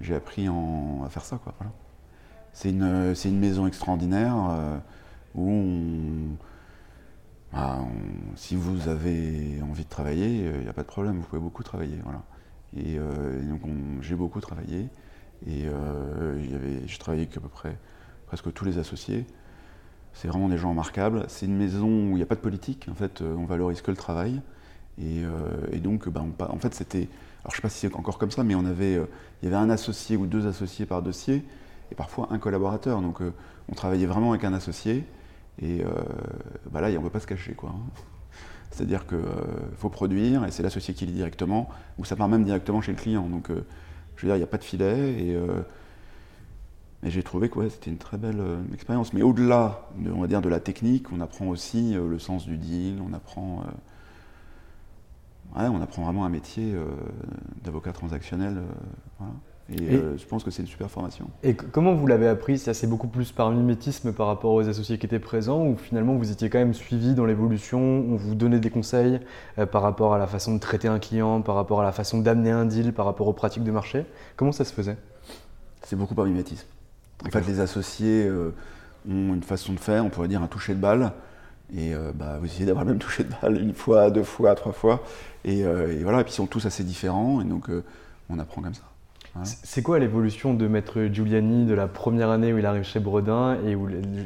j'ai 0.00 0.14
appris 0.14 0.46
à 0.46 1.08
faire 1.08 1.24
ça. 1.24 1.40
C'est 2.52 2.70
une, 2.70 3.38
maison 3.38 3.66
extraordinaire 3.66 4.34
euh, 4.50 4.78
où 5.34 6.36
bah, 7.52 7.78
si 8.36 8.56
vous 8.56 8.88
avez 8.88 9.60
envie 9.62 9.84
de 9.84 9.88
travailler, 9.88 10.38
il 10.38 10.46
euh, 10.46 10.62
n'y 10.62 10.68
a 10.68 10.72
pas 10.72 10.82
de 10.82 10.88
problème, 10.88 11.18
vous 11.18 11.26
pouvez 11.26 11.40
beaucoup 11.40 11.62
travailler. 11.62 11.98
Euh, 12.76 13.40
j'ai 14.00 14.14
beaucoup 14.14 14.40
travaillé 14.40 14.88
et 15.46 15.64
je 15.64 16.98
travaillais 16.98 17.22
avec 17.22 17.36
à 17.36 17.40
peu 17.40 17.48
près 17.48 17.76
presque 18.26 18.52
tous 18.52 18.64
les 18.64 18.78
associés. 18.78 19.26
C'est 20.12 20.28
vraiment 20.28 20.48
des 20.48 20.58
gens 20.58 20.70
remarquables. 20.70 21.26
C'est 21.28 21.46
une 21.46 21.56
maison 21.56 21.86
où 21.86 22.10
il 22.10 22.16
n'y 22.16 22.22
a 22.22 22.26
pas 22.26 22.34
de 22.34 22.40
politique. 22.40 22.88
En 22.90 22.94
fait, 22.94 23.22
on 23.22 23.44
valorise 23.44 23.82
que 23.82 23.90
le 23.90 23.96
travail. 23.96 24.42
Et, 25.00 25.22
donc, 25.78 26.08
bah, 26.08 26.24
en 26.50 26.58
fait, 26.58 26.74
c'était 26.74 27.08
alors 27.48 27.54
je 27.54 27.60
ne 27.60 27.62
sais 27.62 27.62
pas 27.62 27.68
si 27.70 27.78
c'est 27.78 27.96
encore 27.96 28.18
comme 28.18 28.30
ça, 28.30 28.44
mais 28.44 28.54
on 28.54 28.66
avait, 28.66 28.96
euh, 28.96 29.06
il 29.40 29.46
y 29.46 29.48
avait 29.48 29.56
un 29.56 29.70
associé 29.70 30.18
ou 30.18 30.26
deux 30.26 30.46
associés 30.46 30.84
par 30.84 31.00
dossier, 31.00 31.42
et 31.90 31.94
parfois 31.94 32.28
un 32.30 32.38
collaborateur. 32.38 33.00
Donc 33.00 33.22
euh, 33.22 33.32
on 33.70 33.74
travaillait 33.74 34.04
vraiment 34.04 34.32
avec 34.32 34.44
un 34.44 34.52
associé, 34.52 35.06
et 35.62 35.82
euh, 35.82 35.88
bah 36.70 36.82
là, 36.82 36.88
on 36.88 36.92
ne 36.92 36.98
peut 36.98 37.08
pas 37.08 37.20
se 37.20 37.26
cacher. 37.26 37.54
quoi. 37.54 37.70
Hein. 37.70 38.02
C'est-à-dire 38.70 39.06
qu'il 39.06 39.18
faut 39.78 39.88
produire, 39.88 40.44
et 40.44 40.50
c'est 40.50 40.62
l'associé 40.62 40.92
qui 40.92 41.06
lit 41.06 41.14
directement, 41.14 41.70
ou 41.96 42.04
ça 42.04 42.16
part 42.16 42.28
même 42.28 42.44
directement 42.44 42.82
chez 42.82 42.92
le 42.92 42.98
client. 42.98 43.26
Donc 43.26 43.48
je 43.48 44.22
veux 44.22 44.28
dire, 44.28 44.36
il 44.36 44.40
n'y 44.40 44.44
a 44.44 44.46
pas 44.46 44.58
de 44.58 44.64
filet, 44.64 45.12
et, 45.12 45.38
j'ai 47.04 47.22
trouvé 47.22 47.48
que 47.48 47.66
c'était 47.70 47.90
une 47.90 47.96
très 47.96 48.18
belle 48.18 48.42
expérience. 48.74 49.14
Mais 49.14 49.22
au-delà, 49.22 49.88
de, 49.96 50.10
on 50.10 50.20
va 50.20 50.26
dire, 50.26 50.42
de 50.42 50.50
la 50.50 50.60
technique, 50.60 51.10
on 51.12 51.20
apprend 51.22 51.46
aussi 51.46 51.94
le 51.94 52.18
sens 52.18 52.44
du 52.44 52.58
deal, 52.58 53.00
on 53.00 53.14
apprend 53.14 53.64
on 55.56 55.82
apprend 55.82 56.02
vraiment 56.04 56.24
un 56.24 56.28
métier 56.28 56.74
euh, 56.74 56.84
d'avocat 57.64 57.92
transactionnel. 57.92 58.58
Euh, 58.58 59.24
et, 59.70 59.94
euh, 59.94 60.16
je 60.16 60.24
pense 60.24 60.44
que 60.44 60.50
c'est 60.50 60.62
une 60.62 60.68
super 60.68 60.90
formation. 60.90 61.28
Et 61.42 61.54
comment 61.54 61.94
vous 61.94 62.06
l'avez 62.06 62.26
appris? 62.26 62.58
Ça, 62.58 62.72
c'est 62.72 62.86
beaucoup 62.86 63.08
plus 63.08 63.32
par 63.32 63.50
mimétisme 63.50 64.12
par 64.12 64.26
rapport 64.26 64.52
aux 64.52 64.66
associés 64.66 64.96
qui 64.98 65.04
étaient 65.04 65.18
présents 65.18 65.66
ou 65.66 65.76
finalement 65.76 66.14
vous 66.14 66.30
étiez 66.30 66.48
quand 66.48 66.58
même 66.58 66.72
suivi 66.72 67.12
dans 67.12 67.26
l'évolution? 67.26 67.78
On 67.80 68.16
vous 68.16 68.34
donnait 68.34 68.60
des 68.60 68.70
conseils 68.70 69.20
par 69.70 69.82
rapport 69.82 70.14
à 70.14 70.18
la 70.18 70.26
façon 70.26 70.54
de 70.54 70.58
traiter 70.58 70.88
un 70.88 70.98
client, 70.98 71.42
par 71.42 71.54
rapport 71.54 71.80
à 71.80 71.84
la 71.84 71.92
façon 71.92 72.20
d'amener 72.20 72.50
un 72.50 72.64
deal, 72.64 72.94
par 72.94 73.04
rapport 73.04 73.28
aux 73.28 73.34
pratiques 73.34 73.64
de 73.64 73.70
marché? 73.70 74.06
Comment 74.36 74.52
ça 74.52 74.64
se 74.64 74.72
faisait? 74.72 74.96
C'est 75.82 75.96
beaucoup 75.96 76.14
par 76.14 76.24
mimétisme. 76.24 76.66
En 77.26 77.30
fait, 77.30 77.46
les 77.46 77.60
associés 77.60 78.30
ont 79.06 79.34
une 79.34 79.42
façon 79.42 79.74
de 79.74 79.80
faire, 79.80 80.02
on 80.02 80.08
pourrait 80.08 80.28
dire 80.28 80.42
un 80.42 80.46
toucher 80.46 80.74
de 80.74 80.80
balle. 80.80 81.12
Et 81.76 81.92
bah, 82.14 82.38
vous 82.40 82.46
essayez 82.46 82.64
d'avoir 82.64 82.84
le 82.84 82.92
même 82.92 82.98
toucher 82.98 83.24
de 83.24 83.32
balle 83.42 83.60
une 83.60 83.74
fois, 83.74 84.10
deux 84.10 84.22
fois, 84.22 84.54
trois 84.54 84.72
fois. 84.72 85.02
Euh, 85.46 85.98
et, 85.98 86.02
voilà, 86.02 86.20
et 86.20 86.24
puis 86.24 86.32
ils 86.32 86.36
sont 86.36 86.46
tous 86.46 86.66
assez 86.66 86.84
différents, 86.84 87.40
et 87.40 87.44
donc 87.44 87.70
euh, 87.70 87.84
on 88.30 88.38
apprend 88.38 88.62
comme 88.62 88.74
ça. 88.74 88.82
C'est 89.44 89.82
quoi 89.82 90.00
l'évolution 90.00 90.52
de 90.52 90.66
Maître 90.66 91.00
Giuliani 91.12 91.64
de 91.64 91.74
la 91.74 91.86
première 91.86 92.28
année 92.30 92.52
où 92.52 92.58
il 92.58 92.66
arrive 92.66 92.82
chez 92.82 92.98
Bredin 92.98 93.56
et 93.64 93.76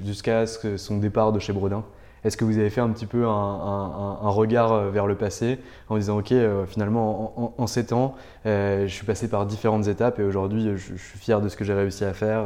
jusqu'à 0.06 0.46
son 0.46 0.96
départ 0.96 1.32
de 1.32 1.38
chez 1.38 1.52
Bredin? 1.52 1.84
Est-ce 2.24 2.38
que 2.38 2.46
vous 2.46 2.56
avez 2.56 2.70
fait 2.70 2.80
un 2.80 2.88
petit 2.88 3.04
peu 3.04 3.26
un, 3.26 4.30
regard 4.30 4.72
euh, 4.72 4.90
vers 4.90 5.06
le 5.06 5.14
passé 5.14 5.58
en 5.90 5.98
disant 5.98 6.18
ok 6.18 6.32
finalement 6.66 7.52
en, 7.60 7.66
sept 7.66 7.92
ans 7.92 8.14
je 8.46 8.86
suis 8.88 9.04
passé 9.04 9.28
par 9.28 9.44
différentes 9.44 9.86
étapes 9.86 10.18
et 10.18 10.22
aujourd'hui 10.22 10.70
je, 10.76 10.94
suis 10.94 11.18
fier 11.18 11.42
de 11.42 11.50
ce 11.50 11.56
que 11.58 11.64
j'ai 11.64 11.74
réussi 11.74 12.06
à 12.06 12.14
faire. 12.14 12.44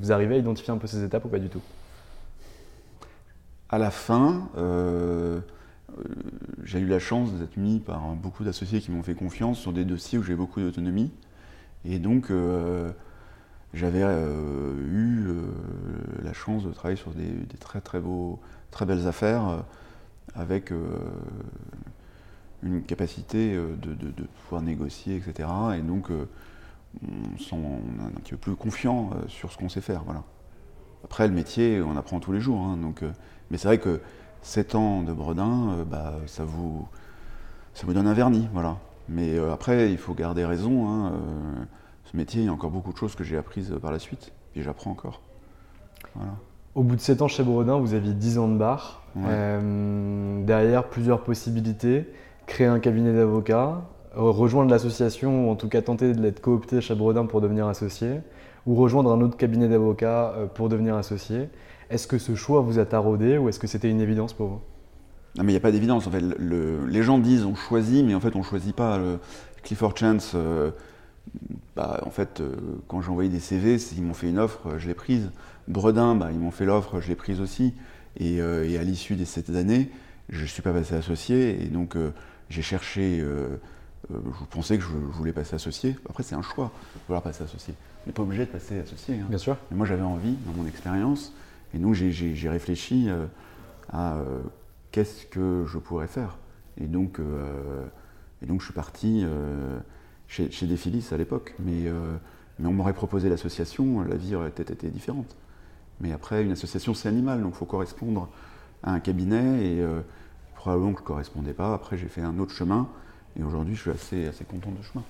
Vous, 0.00 0.12
arrivez 0.12 0.36
à 0.36 0.38
identifier 0.38 0.72
un 0.72 0.76
peu 0.78 0.86
ces 0.86 1.02
étapes 1.02 1.24
ou 1.24 1.28
pas 1.28 1.40
du 1.40 1.48
tout? 1.48 1.62
À 3.70 3.78
la 3.78 3.90
fin, 3.90 4.48
euh, 4.56 5.40
j'ai 6.64 6.80
eu 6.80 6.86
la 6.86 6.98
chance 6.98 7.32
d'être 7.32 7.56
mis 7.56 7.80
par 7.80 8.00
beaucoup 8.14 8.44
d'associés 8.44 8.80
qui 8.80 8.90
m'ont 8.90 9.02
fait 9.02 9.14
confiance 9.14 9.58
sur 9.58 9.72
des 9.72 9.84
dossiers 9.84 10.18
où 10.18 10.22
j'ai 10.22 10.34
beaucoup 10.34 10.60
d'autonomie. 10.60 11.10
Et 11.84 11.98
donc, 11.98 12.30
euh, 12.30 12.92
j'avais 13.72 14.02
euh, 14.02 14.74
eu 14.92 15.28
la 16.22 16.32
chance 16.32 16.64
de 16.64 16.72
travailler 16.72 16.96
sur 16.96 17.12
des, 17.12 17.46
très 17.58 17.80
très 17.80 18.00
beaux, 18.00 18.38
très 18.70 18.84
belles 18.84 19.06
affaires 19.06 19.64
avec 20.34 20.72
une 22.62 22.82
capacité 22.82 23.54
de, 23.56 24.24
pouvoir 24.42 24.62
négocier, 24.62 25.16
etc. 25.16 25.48
Et 25.78 25.82
donc, 25.82 26.10
on, 26.10 27.38
sent, 27.38 27.56
un 27.56 28.20
petit 28.20 28.32
peu 28.32 28.38
plus 28.38 28.56
confiant 28.56 29.10
sur 29.28 29.52
ce 29.52 29.56
qu'on 29.56 29.68
sait 29.68 29.80
faire. 29.80 30.02
Voilà. 30.04 30.22
Après, 31.14 31.28
le 31.28 31.34
métier, 31.34 31.80
on 31.80 31.96
apprend 31.96 32.18
tous 32.18 32.32
les 32.32 32.40
jours. 32.40 32.58
Hein, 32.58 32.76
donc, 32.76 33.04
mais 33.48 33.56
c'est 33.56 33.68
vrai 33.68 33.78
que 33.78 34.00
7 34.42 34.74
ans 34.74 35.02
de 35.04 35.12
Bredin, 35.12 35.70
euh, 35.70 35.84
bah, 35.84 36.14
ça, 36.26 36.42
vous, 36.42 36.88
ça 37.72 37.86
vous 37.86 37.94
donne 37.94 38.08
un 38.08 38.14
vernis. 38.14 38.48
Voilà. 38.52 38.78
Mais 39.08 39.38
euh, 39.38 39.52
après, 39.52 39.92
il 39.92 39.96
faut 39.96 40.12
garder 40.12 40.44
raison. 40.44 40.88
Hein, 40.88 41.12
euh, 41.12 41.64
ce 42.10 42.16
métier, 42.16 42.42
il 42.42 42.46
y 42.46 42.48
a 42.48 42.52
encore 42.52 42.72
beaucoup 42.72 42.92
de 42.92 42.98
choses 42.98 43.14
que 43.14 43.22
j'ai 43.22 43.36
apprises 43.36 43.72
par 43.80 43.92
la 43.92 44.00
suite. 44.00 44.32
Et 44.56 44.62
j'apprends 44.62 44.90
encore. 44.90 45.20
Au 46.74 46.82
bout 46.82 46.96
de 46.96 47.00
7 47.00 47.22
ans 47.22 47.28
chez 47.28 47.44
Bredin, 47.44 47.78
vous 47.78 47.94
aviez 47.94 48.12
10 48.12 48.38
ans 48.38 48.48
de 48.48 48.56
bar. 48.56 49.04
derrière, 49.14 50.88
plusieurs 50.88 51.22
possibilités. 51.22 52.12
Créer 52.46 52.66
un 52.66 52.80
cabinet 52.80 53.14
d'avocats, 53.14 53.82
rejoindre 54.16 54.72
l'association, 54.72 55.46
ou 55.46 55.52
en 55.52 55.54
tout 55.54 55.68
cas 55.68 55.80
tenter 55.80 56.12
d'être 56.12 56.40
coopté 56.40 56.80
chez 56.80 56.96
Bredin 56.96 57.26
pour 57.26 57.40
devenir 57.40 57.68
associé, 57.68 58.18
ou 58.66 58.74
rejoindre 58.74 59.12
un 59.12 59.20
autre 59.20 59.36
cabinet 59.36 59.68
d'avocats 59.68 60.34
pour 60.54 60.68
devenir 60.68 60.96
associé. 60.96 61.48
Est-ce 61.90 62.06
que 62.06 62.18
ce 62.18 62.34
choix 62.34 62.60
vous 62.60 62.78
a 62.78 62.86
taraudé 62.86 63.36
ou 63.38 63.48
est-ce 63.48 63.58
que 63.58 63.66
c'était 63.66 63.90
une 63.90 64.00
évidence 64.00 64.32
pour 64.32 64.46
vous? 64.48 64.60
Non, 65.36 65.42
mais 65.42 65.50
il 65.52 65.54
n'y 65.54 65.58
a 65.58 65.60
pas 65.60 65.72
d'évidence. 65.72 66.06
En 66.06 66.10
fait, 66.10 66.22
les 66.38 67.02
gens 67.02 67.18
disent 67.18 67.44
on 67.44 67.54
choisit, 67.54 68.04
mais 68.04 68.14
en 68.14 68.20
fait, 68.20 68.36
on 68.36 68.40
ne 68.40 68.44
choisit 68.44 68.74
pas. 68.74 68.98
Clifford 69.64 69.96
Chance, 69.96 70.32
euh, 70.34 70.70
bah, 71.74 72.00
en 72.04 72.10
fait, 72.10 72.40
euh, 72.40 72.54
quand 72.86 73.00
j'ai 73.00 73.10
envoyé 73.10 73.30
des 73.30 73.40
CV, 73.40 73.76
ils 73.96 74.02
m'ont 74.02 74.14
fait 74.14 74.28
une 74.28 74.38
offre, 74.38 74.78
je 74.78 74.86
l'ai 74.86 74.94
prise. 74.94 75.30
Bredin, 75.66 76.14
bah, 76.14 76.28
ils 76.30 76.38
m'ont 76.38 76.50
fait 76.50 76.66
l'offre, 76.66 77.00
je 77.00 77.08
l'ai 77.08 77.16
prise 77.16 77.40
aussi. 77.40 77.74
Et, 78.18 78.40
euh, 78.40 78.78
à 78.78 78.84
l'issue 78.84 79.16
des 79.16 79.24
sept 79.24 79.50
années, 79.50 79.90
je 80.28 80.42
ne 80.42 80.46
suis 80.46 80.62
pas 80.62 80.72
passé 80.72 80.94
associé. 80.94 81.64
Et 81.64 81.68
donc, 81.68 81.96
j'ai 82.50 82.62
cherché. 82.62 83.24
je 84.10 84.44
pensais 84.50 84.76
que 84.76 84.84
je, 84.84 84.88
voulais 84.90 85.32
passer 85.32 85.54
associé. 85.54 85.96
Après, 86.08 86.22
c'est 86.22 86.34
un 86.34 86.42
choix, 86.42 86.70
vouloir 87.08 87.22
passer 87.22 87.42
associé. 87.42 87.74
On 88.04 88.08
n'est 88.08 88.12
pas 88.12 88.22
obligé 88.22 88.44
de 88.44 88.50
passer 88.50 88.80
associé. 88.80 89.16
Hein. 89.16 89.26
Bien 89.28 89.38
sûr. 89.38 89.56
Mais 89.70 89.76
moi, 89.76 89.86
j'avais 89.86 90.02
envie, 90.02 90.34
dans 90.46 90.52
mon 90.52 90.68
expérience, 90.68 91.32
et 91.74 91.78
donc 91.78 91.94
j'ai 91.94 92.48
réfléchi 92.48 93.08
euh, 93.08 93.26
à 93.90 94.16
euh, 94.16 94.40
qu'est-ce 94.92 95.26
que 95.26 95.64
je 95.66 95.78
pourrais 95.78 96.06
faire. 96.06 96.36
Et 96.78 96.86
donc, 96.86 97.18
euh, 97.18 97.84
et 98.42 98.46
donc 98.46 98.60
je 98.60 98.66
suis 98.66 98.74
parti 98.74 99.24
chez, 100.28 100.50
chez 100.50 100.66
à 101.12 101.16
l'époque. 101.16 101.54
Mais, 101.58 101.90
mais 102.58 102.68
on 102.68 102.72
m'aurait 102.72 102.92
proposé 102.92 103.28
l'association, 103.28 104.02
la 104.02 104.16
vie 104.16 104.34
aurait 104.34 104.50
peut-être 104.50 104.70
été 104.70 104.88
différente. 104.88 105.36
Mais 106.00 106.12
après, 106.12 106.42
une 106.42 106.52
association, 106.52 106.94
c'est 106.94 107.08
animal, 107.08 107.42
donc 107.42 107.54
il 107.54 107.58
faut 107.58 107.64
correspondre 107.64 108.28
à 108.82 108.92
un 108.92 109.00
cabinet. 109.00 109.66
Et 109.66 109.86
probablement 110.54 110.92
que 110.92 110.98
je 110.98 111.02
ne 111.02 111.06
correspondais 111.08 111.52
pas. 111.52 111.74
Après, 111.74 111.96
j'ai 111.96 112.08
fait 112.08 112.22
un 112.22 112.38
autre 112.38 112.52
chemin. 112.52 112.88
Et 113.38 113.42
aujourd'hui, 113.42 113.74
je 113.74 113.82
suis 113.82 113.90
assez, 113.90 114.26
assez 114.26 114.44
content 114.44 114.70
de 114.70 114.82
ce 114.82 114.92
chemin. 114.92 115.04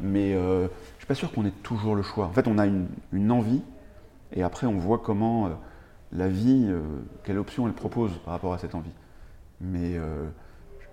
Mais 0.00 0.32
je 0.32 0.62
ne 0.62 0.68
suis 0.98 1.06
pas 1.06 1.14
sûr 1.14 1.32
qu'on 1.32 1.44
ait 1.46 1.52
toujours 1.62 1.94
le 1.94 2.02
choix. 2.02 2.26
En 2.26 2.32
fait, 2.32 2.48
on 2.48 2.58
a 2.58 2.66
une, 2.66 2.88
une, 3.12 3.30
envie. 3.30 3.62
Et 4.32 4.42
après, 4.42 4.66
on 4.66 4.76
voit 4.76 4.98
comment 4.98 5.50
la 6.12 6.28
vie, 6.28 6.68
quelle 7.22 7.38
option 7.38 7.66
elle 7.66 7.74
propose 7.74 8.12
par 8.24 8.34
rapport 8.34 8.52
à 8.52 8.58
cette 8.58 8.74
envie. 8.74 8.90
Mais 9.60 9.98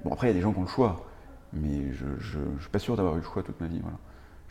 bon, 0.04 0.14
après, 0.14 0.28
il 0.28 0.30
y 0.30 0.34
a 0.34 0.36
des 0.36 0.42
gens 0.42 0.54
qui 0.54 0.60
ont 0.60 0.64
le 0.64 0.68
choix, 0.68 1.06
mais 1.52 1.92
je 1.92 2.06
ne 2.06 2.60
suis 2.60 2.70
pas 2.72 2.80
sûr 2.80 2.96
d'avoir 2.96 3.16
eu 3.16 3.20
le 3.20 3.24
choix 3.24 3.42
toute 3.42 3.60
ma 3.60 3.68
vie. 3.68 3.80
Voilà. 3.82 3.98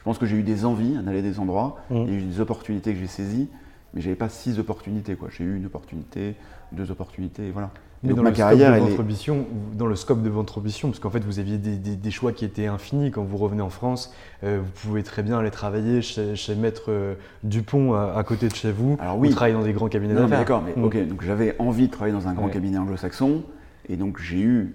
Je 0.00 0.04
pense 0.04 0.19
que 0.19 0.25
j'ai 0.26 0.37
eu 0.37 0.42
des 0.42 0.64
envies 0.64 0.97
d'aller 1.02 1.21
des 1.21 1.38
endroits, 1.38 1.76
mmh. 1.90 1.97
il 1.97 2.09
y 2.09 2.16
a 2.16 2.19
eu 2.19 2.23
des 2.23 2.40
opportunités 2.40 2.95
que 2.95 2.99
j'ai 2.99 3.07
saisies, 3.07 3.49
mais 3.94 4.00
j'avais 4.00 4.16
pas 4.16 4.28
six 4.28 4.59
opportunités. 4.59 5.16
J'ai 5.37 5.44
eu 5.44 5.56
une 5.56 5.66
opportunité, 5.66 6.35
deux 6.73 6.90
opportunités, 6.90 7.49
et 7.49 7.50
voilà. 7.50 7.70
Mais 8.02 8.14
dans 8.14 8.23
ma 8.23 8.30
le 8.30 8.37
carrière, 8.37 8.75
scope 8.75 8.85
de 8.85 8.90
votre 8.90 9.02
ambition, 9.02 9.47
dans 9.75 9.87
le 9.87 9.97
scope 9.97 10.23
de 10.23 10.30
votre 10.30 10.59
ambition, 10.59 10.88
parce 10.88 11.00
qu'en 11.00 11.11
fait 11.11 11.23
vous 11.23 11.38
aviez 11.38 11.59
des, 11.59 12.11
choix 12.11 12.32
qui 12.32 12.47
étaient 12.47 12.66
infinis 12.66 13.11
quand 13.11 13.23
vous 13.23 13.37
revenez 13.37 13.61
en 13.61 13.68
France, 13.68 14.14
euh, 14.42 14.61
vous 14.62 14.88
pouvez 14.88 15.02
très 15.02 15.23
bien 15.23 15.38
aller 15.38 15.50
travailler 15.50 16.00
chez, 16.00 16.54
Maître 16.54 16.85
euh, 16.88 17.14
Dupont 17.44 17.92
à, 17.92 18.23
côté 18.25 18.49
de 18.49 18.54
chez 18.54 18.73
vous, 18.73 18.97
Alors, 19.00 19.18
oui. 19.18 19.28
ou 19.28 19.32
travailler 19.32 19.54
dans 19.54 19.62
des 19.62 19.75
grands 19.75 19.88
cabinets 19.88 20.14
d'affaires. 20.14 20.38
D'accord, 20.38 20.62
mais 20.62 20.73
mmh. 20.80 20.85
ok, 20.85 21.09
donc 21.09 21.23
j'avais 21.23 21.56
envie 21.59 21.88
de 21.88 21.92
travailler 21.92 22.14
dans 22.14 22.26
un 22.26 22.32
grand 22.32 22.49
cabinet 22.49 22.78
anglo-saxon, 22.78 23.42
et 23.90 23.97
donc 23.97 24.18
j'ai 24.18 24.40
eu 24.40 24.75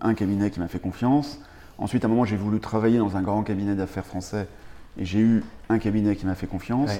un 0.00 0.14
cabinet 0.14 0.50
qui 0.50 0.60
m'a 0.60 0.68
fait 0.68 0.78
confiance. 0.78 1.40
Ensuite, 1.78 2.04
à 2.04 2.06
un 2.06 2.10
moment, 2.10 2.24
j'ai 2.24 2.36
voulu 2.36 2.60
travailler 2.60 2.98
dans 2.98 3.18
un 3.18 3.22
grand 3.22 3.42
cabinet 3.42 3.74
d'affaires 3.74 4.06
français, 4.06 4.48
et 4.98 5.04
j'ai 5.04 5.20
eu 5.20 5.44
un 5.68 5.78
cabinet 5.78 6.16
qui 6.16 6.24
m'a 6.24 6.34
fait 6.34 6.46
confiance. 6.46 6.98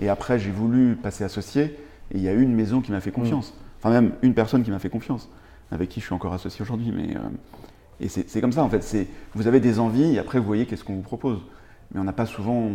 Et 0.00 0.08
après, 0.08 0.38
j'ai 0.38 0.50
voulu 0.50 0.96
passer 0.96 1.24
associé, 1.24 1.62
et 2.10 2.16
il 2.16 2.20
y 2.22 2.28
a 2.28 2.32
une 2.32 2.54
maison 2.54 2.80
qui 2.80 2.92
m'a 2.92 3.00
fait 3.00 3.12
confiance. 3.12 3.50
Mmh 3.50 3.64
enfin 3.80 3.90
même 3.90 4.12
une 4.22 4.34
personne 4.34 4.64
qui 4.64 4.72
m'a 4.72 4.80
fait 4.80 4.88
confiance, 4.88 5.28
avec 5.70 5.88
qui 5.88 6.00
je 6.00 6.06
suis 6.06 6.14
encore 6.14 6.32
associé 6.32 6.62
aujourd'hui. 6.62 6.90
Mais 6.90 7.16
euh, 7.16 7.20
et 8.00 8.08
c'est 8.08 8.40
comme 8.40 8.52
ça 8.52 8.62
en 8.62 8.68
fait. 8.68 9.06
Vous 9.34 9.46
avez 9.46 9.60
des 9.60 9.78
envies 9.78 10.14
et 10.14 10.18
après 10.18 10.38
vous 10.38 10.46
voyez 10.46 10.66
qu'est-ce 10.66 10.84
qu'on 10.84 10.96
vous 10.96 11.02
propose. 11.02 11.38
Mais 11.92 12.00
on 12.00 12.04
n'a 12.04 12.12
pas 12.12 12.26
souvent. 12.26 12.70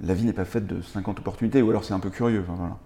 La 0.00 0.14
vie 0.14 0.24
n'est 0.24 0.32
pas 0.32 0.44
faite 0.44 0.66
de 0.66 0.82
50 0.82 1.20
opportunités, 1.20 1.62
ou 1.62 1.70
alors 1.70 1.84
c'est 1.84 1.94
un 1.94 2.00
peu 2.00 2.10
curieux. 2.10 2.44
voilà. 2.46 2.76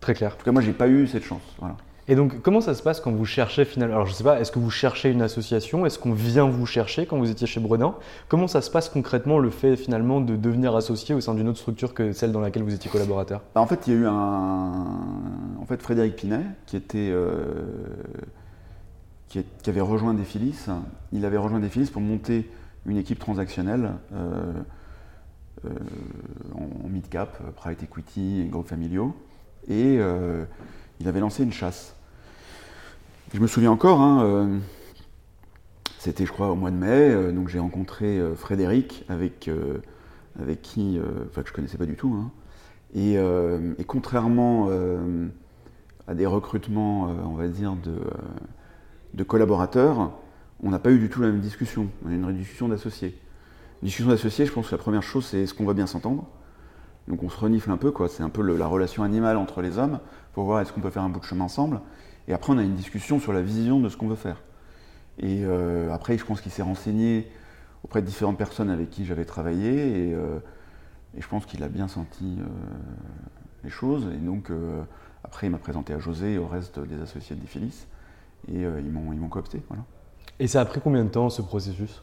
Très 0.00 0.14
clair. 0.14 0.34
En 0.34 0.36
tout 0.36 0.44
cas, 0.44 0.52
moi, 0.52 0.60
j'ai 0.60 0.72
pas 0.72 0.88
eu 0.88 1.06
cette 1.06 1.24
chance. 1.24 1.42
Voilà. 1.58 1.76
Et 2.08 2.16
donc, 2.16 2.42
comment 2.42 2.60
ça 2.60 2.74
se 2.74 2.82
passe 2.82 3.00
quand 3.00 3.12
vous 3.12 3.24
cherchez 3.24 3.64
finalement 3.64 3.94
Alors, 3.94 4.06
je 4.06 4.12
ne 4.12 4.16
sais 4.16 4.24
pas, 4.24 4.40
est-ce 4.40 4.50
que 4.50 4.58
vous 4.58 4.70
cherchez 4.70 5.10
une 5.10 5.22
association? 5.22 5.86
Est-ce 5.86 6.00
qu'on 6.00 6.12
vient 6.12 6.48
vous 6.48 6.66
chercher 6.66 7.06
quand 7.06 7.16
vous 7.16 7.30
étiez 7.30 7.46
chez 7.46 7.60
Bredin 7.60 7.94
Comment 8.28 8.48
ça 8.48 8.60
se 8.60 8.70
passe 8.70 8.88
concrètement 8.88 9.38
le 9.38 9.50
fait 9.50 9.76
finalement 9.76 10.20
de 10.20 10.34
devenir 10.34 10.74
associé 10.74 11.14
au 11.14 11.20
sein 11.20 11.34
d'une 11.34 11.48
autre 11.48 11.58
structure 11.58 11.94
que 11.94 12.12
celle 12.12 12.32
dans 12.32 12.40
laquelle 12.40 12.64
vous 12.64 12.74
étiez 12.74 12.90
collaborateur? 12.90 13.42
Bah, 13.54 13.60
En 13.60 13.66
fait, 13.66 13.86
il 13.86 13.92
y 13.92 13.96
a 13.96 14.00
eu 14.00 14.06
un. 14.06 14.12
En 15.60 15.64
fait, 15.68 15.80
Frédéric 15.80 16.16
Pinet, 16.16 16.44
qui 16.66 16.76
était. 16.76 17.10
Euh, 17.12 17.44
qui, 19.28 19.44
avait 19.66 19.80
rejoint 19.80 20.12
Defilis. 20.12 20.66
Il 21.12 21.24
avait 21.24 21.38
rejoint 21.38 21.60
Defilis 21.60 21.90
pour 21.90 22.02
monter 22.02 22.50
une 22.84 22.98
équipe 22.98 23.20
transactionnelle 23.20 23.92
euh, 24.12 24.52
euh, 25.64 25.68
en, 26.54 26.88
mid-cap, 26.88 27.40
private 27.54 27.84
equity 27.84 28.40
et 28.40 28.44
groupes 28.46 28.68
familiaux. 28.68 29.14
Et 29.68 29.98
il 31.02 31.08
avait 31.08 31.20
lancé 31.20 31.42
une 31.42 31.52
chasse. 31.52 31.96
Je 33.34 33.40
me 33.40 33.48
souviens 33.48 33.72
encore, 33.72 34.00
hein, 34.00 34.24
euh, 34.24 34.58
c'était 35.98 36.24
je 36.24 36.32
crois 36.32 36.52
au 36.52 36.54
mois 36.54 36.70
de 36.70 36.76
mai, 36.76 37.10
euh, 37.10 37.32
donc 37.32 37.48
j'ai 37.48 37.58
rencontré 37.58 38.20
euh, 38.20 38.36
Frédéric 38.36 39.04
avec, 39.08 39.50
avec 40.40 40.62
qui, 40.62 41.00
enfin 41.28 41.42
que 41.42 41.48
je 41.48 41.52
connaissais 41.52 41.76
pas 41.76 41.86
du 41.86 41.96
tout, 41.96 42.14
hein. 42.14 42.30
et, 42.94 43.16
contrairement 43.84 44.68
à 46.06 46.14
des 46.14 46.26
recrutements, 46.26 47.08
on 47.26 47.34
va 47.34 47.48
dire, 47.48 47.74
de, 47.74 47.96
de 49.14 49.24
collaborateurs, 49.24 50.12
on 50.62 50.70
n'a 50.70 50.78
pas 50.78 50.92
eu 50.92 51.00
du 51.00 51.08
tout 51.08 51.20
la 51.20 51.28
même 51.28 51.40
discussion, 51.40 51.88
on 52.04 52.10
a 52.10 52.12
eu 52.12 52.14
une 52.14 52.36
discussion 52.36 52.68
d'associés. 52.68 53.18
discussion 53.82 54.10
d'associés, 54.10 54.46
je 54.46 54.52
pense 54.52 54.66
que 54.66 54.72
la 54.72 54.78
première 54.78 55.02
chose 55.02 55.26
c'est 55.26 55.40
est-ce 55.40 55.54
qu'on 55.54 55.66
va 55.66 55.74
bien 55.74 55.88
s'entendre? 55.88 56.28
Donc 57.08 57.22
on 57.22 57.28
se 57.28 57.38
renifle 57.38 57.70
un 57.70 57.76
peu, 57.76 57.90
quoi. 57.90 58.08
C'est 58.08 58.22
un 58.22 58.28
peu 58.28 58.42
la 58.42 58.66
relation 58.66 59.02
animale 59.02 59.36
entre 59.36 59.60
les 59.60 59.78
hommes 59.78 59.98
pour 60.32 60.44
voir 60.44 60.60
est-ce 60.60 60.72
qu'on 60.72 60.80
peut 60.80 60.90
faire 60.90 61.02
un 61.02 61.08
bout 61.08 61.20
de 61.20 61.24
chemin 61.24 61.44
ensemble. 61.44 61.80
Et 62.28 62.32
après, 62.32 62.52
on 62.52 62.58
a 62.58 62.62
une 62.62 62.74
discussion 62.74 63.18
sur 63.18 63.32
la 63.32 63.42
vision 63.42 63.80
de 63.80 63.88
ce 63.88 63.96
qu'on 63.96 64.08
veut 64.08 64.16
faire. 64.16 64.42
Et 65.18 65.44
euh, 65.44 65.92
après, 65.92 66.16
je 66.16 66.24
pense 66.24 66.40
qu'il 66.40 66.52
s'est 66.52 66.62
renseigné 66.62 67.30
auprès 67.84 68.00
de 68.00 68.06
différentes 68.06 68.38
personnes 68.38 68.70
avec 68.70 68.90
qui 68.90 69.04
j'avais 69.04 69.24
travaillé. 69.24 70.08
Et, 70.08 70.14
euh, 70.14 70.38
je 71.18 71.26
pense 71.28 71.44
qu'il 71.44 71.62
a 71.62 71.68
bien 71.68 71.88
senti 71.88 72.38
euh, 72.40 72.44
les 73.64 73.70
choses. 73.70 74.06
Et 74.14 74.18
donc, 74.18 74.50
après, 75.24 75.48
il 75.48 75.50
m'a 75.50 75.58
présenté 75.58 75.92
à 75.92 75.98
José 75.98 76.34
et 76.34 76.38
au 76.38 76.46
reste 76.46 76.78
des 76.80 77.00
associés 77.02 77.36
de 77.36 77.40
Défilis. 77.40 77.86
Et 78.48 78.62
ils 78.62 78.90
m'ont 78.90 79.28
coopté. 79.28 79.62
Voilà. 79.68 79.84
Et 80.38 80.46
ça 80.46 80.60
a 80.60 80.64
pris 80.64 80.80
combien 80.80 81.04
de 81.04 81.10
temps 81.10 81.28
ce 81.28 81.42
processus? 81.42 82.02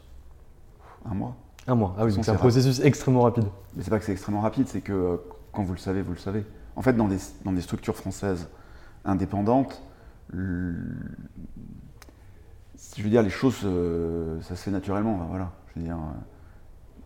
Un 1.04 1.14
mois. 1.14 1.36
Un 1.66 1.74
mois, 1.74 1.94
ah 1.98 2.04
oui, 2.04 2.12
c'est 2.12 2.30
un 2.30 2.34
processus 2.34 2.80
extrêmement 2.80 3.22
rapide. 3.22 3.44
Mais 3.76 3.82
c'est 3.82 3.90
pas 3.90 3.98
que 3.98 4.04
c'est 4.04 4.12
extrêmement 4.12 4.40
rapide, 4.40 4.66
c'est 4.68 4.80
que 4.80 4.92
euh, 4.92 5.16
quand 5.52 5.62
vous 5.62 5.72
le 5.72 5.78
savez, 5.78 6.02
vous 6.02 6.12
le 6.12 6.18
savez. 6.18 6.44
En 6.76 6.82
fait, 6.82 6.94
dans 6.94 7.08
des, 7.08 7.18
dans 7.44 7.52
des 7.52 7.60
structures 7.60 7.96
françaises 7.96 8.48
indépendantes, 9.04 9.82
je 10.32 10.82
veux 13.02 13.10
dire, 13.10 13.22
les 13.22 13.30
choses, 13.30 13.60
euh, 13.64 14.40
ça 14.42 14.56
se 14.56 14.62
fait 14.62 14.70
naturellement. 14.70 15.26
voilà. 15.28 15.52
Je 15.68 15.80
veux 15.80 15.86
dire, 15.86 15.96
euh, 15.96 16.18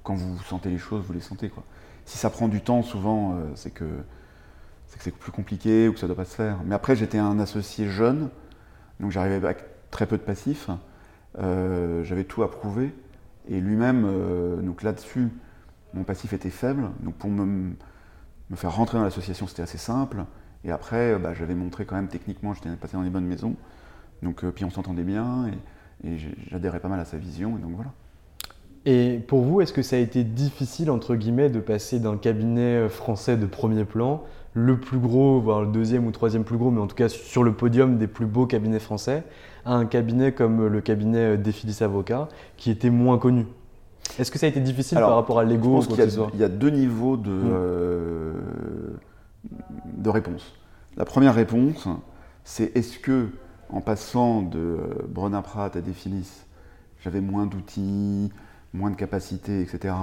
quand 0.02 0.14
vous 0.14 0.38
sentez 0.44 0.70
les 0.70 0.78
choses, 0.78 1.04
vous 1.04 1.12
les 1.12 1.20
sentez. 1.20 1.48
Quoi. 1.48 1.64
Si 2.04 2.18
ça 2.18 2.30
prend 2.30 2.48
du 2.48 2.60
temps, 2.60 2.82
souvent, 2.82 3.36
c'est 3.54 3.70
que 3.70 3.84
c'est 4.86 4.98
que 4.98 5.04
c'est 5.04 5.14
plus 5.14 5.32
compliqué 5.32 5.88
ou 5.88 5.94
que 5.94 5.98
ça 5.98 6.06
ne 6.06 6.12
doit 6.12 6.22
pas 6.22 6.28
se 6.28 6.36
faire. 6.36 6.58
Mais 6.64 6.74
après, 6.74 6.94
j'étais 6.94 7.18
un 7.18 7.40
associé 7.40 7.88
jeune, 7.88 8.28
donc 9.00 9.10
j'arrivais 9.10 9.36
avec 9.36 9.64
très 9.90 10.06
peu 10.06 10.18
de 10.18 10.22
passifs. 10.22 10.68
J'avais 11.38 12.24
tout 12.24 12.42
approuvé. 12.42 12.94
Et 13.48 13.60
lui-même, 13.60 14.04
euh, 14.06 14.60
donc 14.62 14.82
là-dessus, 14.82 15.28
mon 15.92 16.04
passif 16.04 16.32
était 16.32 16.50
faible. 16.50 16.90
Donc 17.00 17.14
pour 17.14 17.30
me, 17.30 17.74
faire 18.54 18.74
rentrer 18.74 18.98
dans 18.98 19.04
l'association, 19.04 19.46
c'était 19.46 19.62
assez 19.62 19.78
simple. 19.78 20.24
Et 20.64 20.70
après, 20.70 21.18
bah, 21.18 21.34
j'avais 21.34 21.54
montré 21.54 21.84
quand 21.84 21.96
même 21.96 22.08
techniquement, 22.08 22.54
j'étais 22.54 22.70
passé 22.76 22.96
dans 22.96 23.02
les 23.02 23.10
bonnes 23.10 23.26
maisons. 23.26 23.56
Donc, 24.22 24.44
euh, 24.44 24.50
puis 24.50 24.64
on 24.64 24.70
s'entendait 24.70 25.02
bien 25.02 25.50
et, 26.02 26.08
et 26.08 26.18
j'adhérais 26.50 26.80
pas 26.80 26.88
mal 26.88 27.00
à 27.00 27.04
sa 27.04 27.18
vision. 27.18 27.58
Et 27.58 27.60
donc 27.60 27.72
voilà. 27.74 27.92
Et 28.86 29.18
pour 29.26 29.42
vous, 29.42 29.60
est-ce 29.60 29.72
que 29.72 29.82
ça 29.82 29.96
a 29.96 29.98
été 29.98 30.24
difficile, 30.24 30.90
entre 30.90 31.16
guillemets, 31.16 31.48
de 31.48 31.60
passer 31.60 32.00
d'un 32.00 32.16
cabinet 32.16 32.76
euh, 32.76 32.88
français 32.88 33.36
de 33.36 33.46
premier 33.46 33.84
plan, 33.84 34.24
le 34.54 34.78
plus 34.78 34.98
gros, 34.98 35.40
voire 35.40 35.62
le 35.62 35.66
deuxième 35.66 36.06
ou 36.06 36.12
troisième 36.12 36.44
plus 36.44 36.56
gros, 36.56 36.70
mais 36.70 36.80
en 36.80 36.86
tout 36.86 36.94
cas 36.94 37.08
sur 37.08 37.42
le 37.42 37.52
podium 37.52 37.98
des 37.98 38.06
plus 38.06 38.26
beaux 38.26 38.46
cabinets 38.46 38.78
français, 38.78 39.24
à 39.64 39.74
un 39.74 39.84
cabinet 39.84 40.32
comme 40.32 40.66
le 40.66 40.80
cabinet 40.80 41.36
Défilis 41.36 41.82
Avocat, 41.82 42.28
qui 42.56 42.70
était 42.70 42.90
moins 42.90 43.18
connu 43.18 43.46
Est-ce 44.18 44.30
que 44.30 44.38
ça 44.38 44.46
a 44.46 44.48
été 44.48 44.60
difficile 44.60 44.98
par 44.98 45.16
rapport 45.16 45.40
à 45.40 45.44
l'ego 45.44 45.80
Je 45.80 45.88
pense 45.88 45.96
qu'il 45.96 46.40
y, 46.40 46.44
a 46.44 46.48
deux 46.48 46.70
niveaux 46.70 47.16
de, 47.16 47.30
hmm. 47.30 47.50
euh, 47.52 48.32
de 49.96 50.08
réponse. 50.08 50.54
La 50.96 51.04
première 51.04 51.34
réponse, 51.34 51.88
c'est 52.44 52.76
est-ce 52.76 52.98
que 53.00 53.30
en 53.70 53.80
passant 53.80 54.42
de 54.42 54.78
Brenna 55.08 55.42
Pratt 55.42 55.74
à 55.74 55.80
Défilis, 55.80 56.44
j'avais 57.02 57.20
moins 57.20 57.46
d'outils, 57.46 58.30
moins 58.72 58.90
de 58.90 58.96
capacités, 58.96 59.62
etc. 59.62 59.94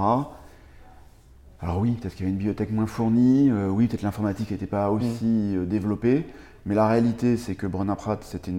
Alors 1.62 1.78
oui, 1.78 1.92
peut-être 1.92 2.16
qu'il 2.16 2.22
y 2.22 2.24
avait 2.24 2.32
une 2.32 2.38
bibliothèque 2.38 2.72
moins 2.72 2.86
fournie, 2.86 3.48
euh, 3.48 3.68
oui, 3.68 3.86
peut-être 3.86 4.02
l'informatique 4.02 4.50
n'était 4.50 4.66
pas 4.66 4.90
aussi 4.90 5.24
mm. 5.24 5.56
euh, 5.58 5.64
développée, 5.64 6.26
mais 6.66 6.74
la 6.74 6.88
réalité, 6.88 7.36
c'est 7.36 7.54
que 7.54 7.68
Brenna 7.68 7.94
Pratt, 7.94 8.22
c'était, 8.24 8.52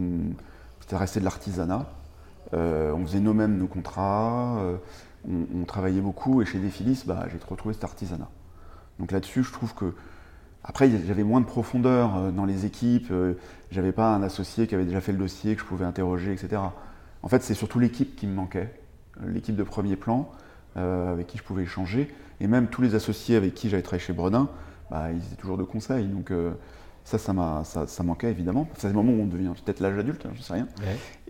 resté 0.93 1.19
de 1.19 1.25
l'artisanat. 1.25 1.85
Euh, 2.53 2.93
on 2.93 3.05
faisait 3.05 3.19
nous-mêmes 3.19 3.57
nos 3.57 3.67
contrats, 3.67 4.57
on, 5.27 5.65
travaillait 5.65 6.01
beaucoup, 6.01 6.41
et 6.41 6.45
chez 6.45 6.59
Defilis, 6.59 7.03
bah, 7.05 7.25
j'ai 7.29 7.37
retrouvé 7.45 7.73
cet 7.73 7.83
artisanat. 7.83 8.29
Donc 8.99 9.11
là-dessus, 9.11 9.43
je 9.43 9.51
trouve 9.51 9.73
que. 9.73 9.93
Après, 10.65 10.89
j'avais 11.05 11.23
moins 11.23 11.41
de 11.41 11.45
profondeur 11.45 12.31
dans 12.31 12.45
les 12.45 12.65
équipes, 12.65 13.11
j'avais 13.69 13.91
pas 13.91 14.15
un 14.15 14.23
associé 14.23 14.65
qui 14.65 14.75
avait 14.75 14.85
déjà 14.85 15.01
fait 15.01 15.11
le 15.11 15.17
dossier, 15.17 15.55
que 15.55 15.61
je 15.61 15.65
pouvais 15.65 15.83
interroger, 15.83 16.31
etc. 16.31 16.61
En 17.21 17.27
fait, 17.27 17.43
c'est 17.43 17.53
surtout 17.53 17.79
l'équipe 17.79 18.15
qui 18.15 18.27
me 18.27 18.33
manquait 18.33 18.73
l'équipe 19.25 19.57
de 19.57 19.63
premier 19.63 19.97
plan 19.97 20.31
euh, 20.75 21.11
avec 21.11 21.27
qui 21.27 21.37
je 21.37 21.43
pouvais 21.43 21.63
échanger, 21.63 22.11
et 22.39 22.47
même 22.47 22.67
tous 22.67 22.81
les 22.81 22.95
associés 22.95 23.35
avec 23.35 23.53
qui 23.53 23.69
j'avais 23.69 23.83
travaillé 23.83 24.03
chez 24.03 24.13
Bredin, 24.13 24.49
bah, 24.89 25.11
ils 25.11 25.23
étaient 25.23 25.35
toujours 25.35 25.57
de 25.57 25.63
conseil. 25.63 26.07
Donc 26.07 26.31
euh, 26.31 26.51
ça, 27.03 27.17
ça, 27.19 27.63
ça, 27.63 28.03
manquait 28.03 28.31
évidemment. 28.31 28.67
C'est 28.77 28.87
le 28.87 28.93
moment 28.93 29.11
où 29.11 29.21
on 29.21 29.27
devient 29.27 29.51
peut-être 29.63 29.81
l'âge 29.81 29.97
adulte, 29.99 30.25
hein, 30.25 30.31
je 30.33 30.39
ne 30.39 30.43
sais 30.43 30.53
rien. 30.53 30.67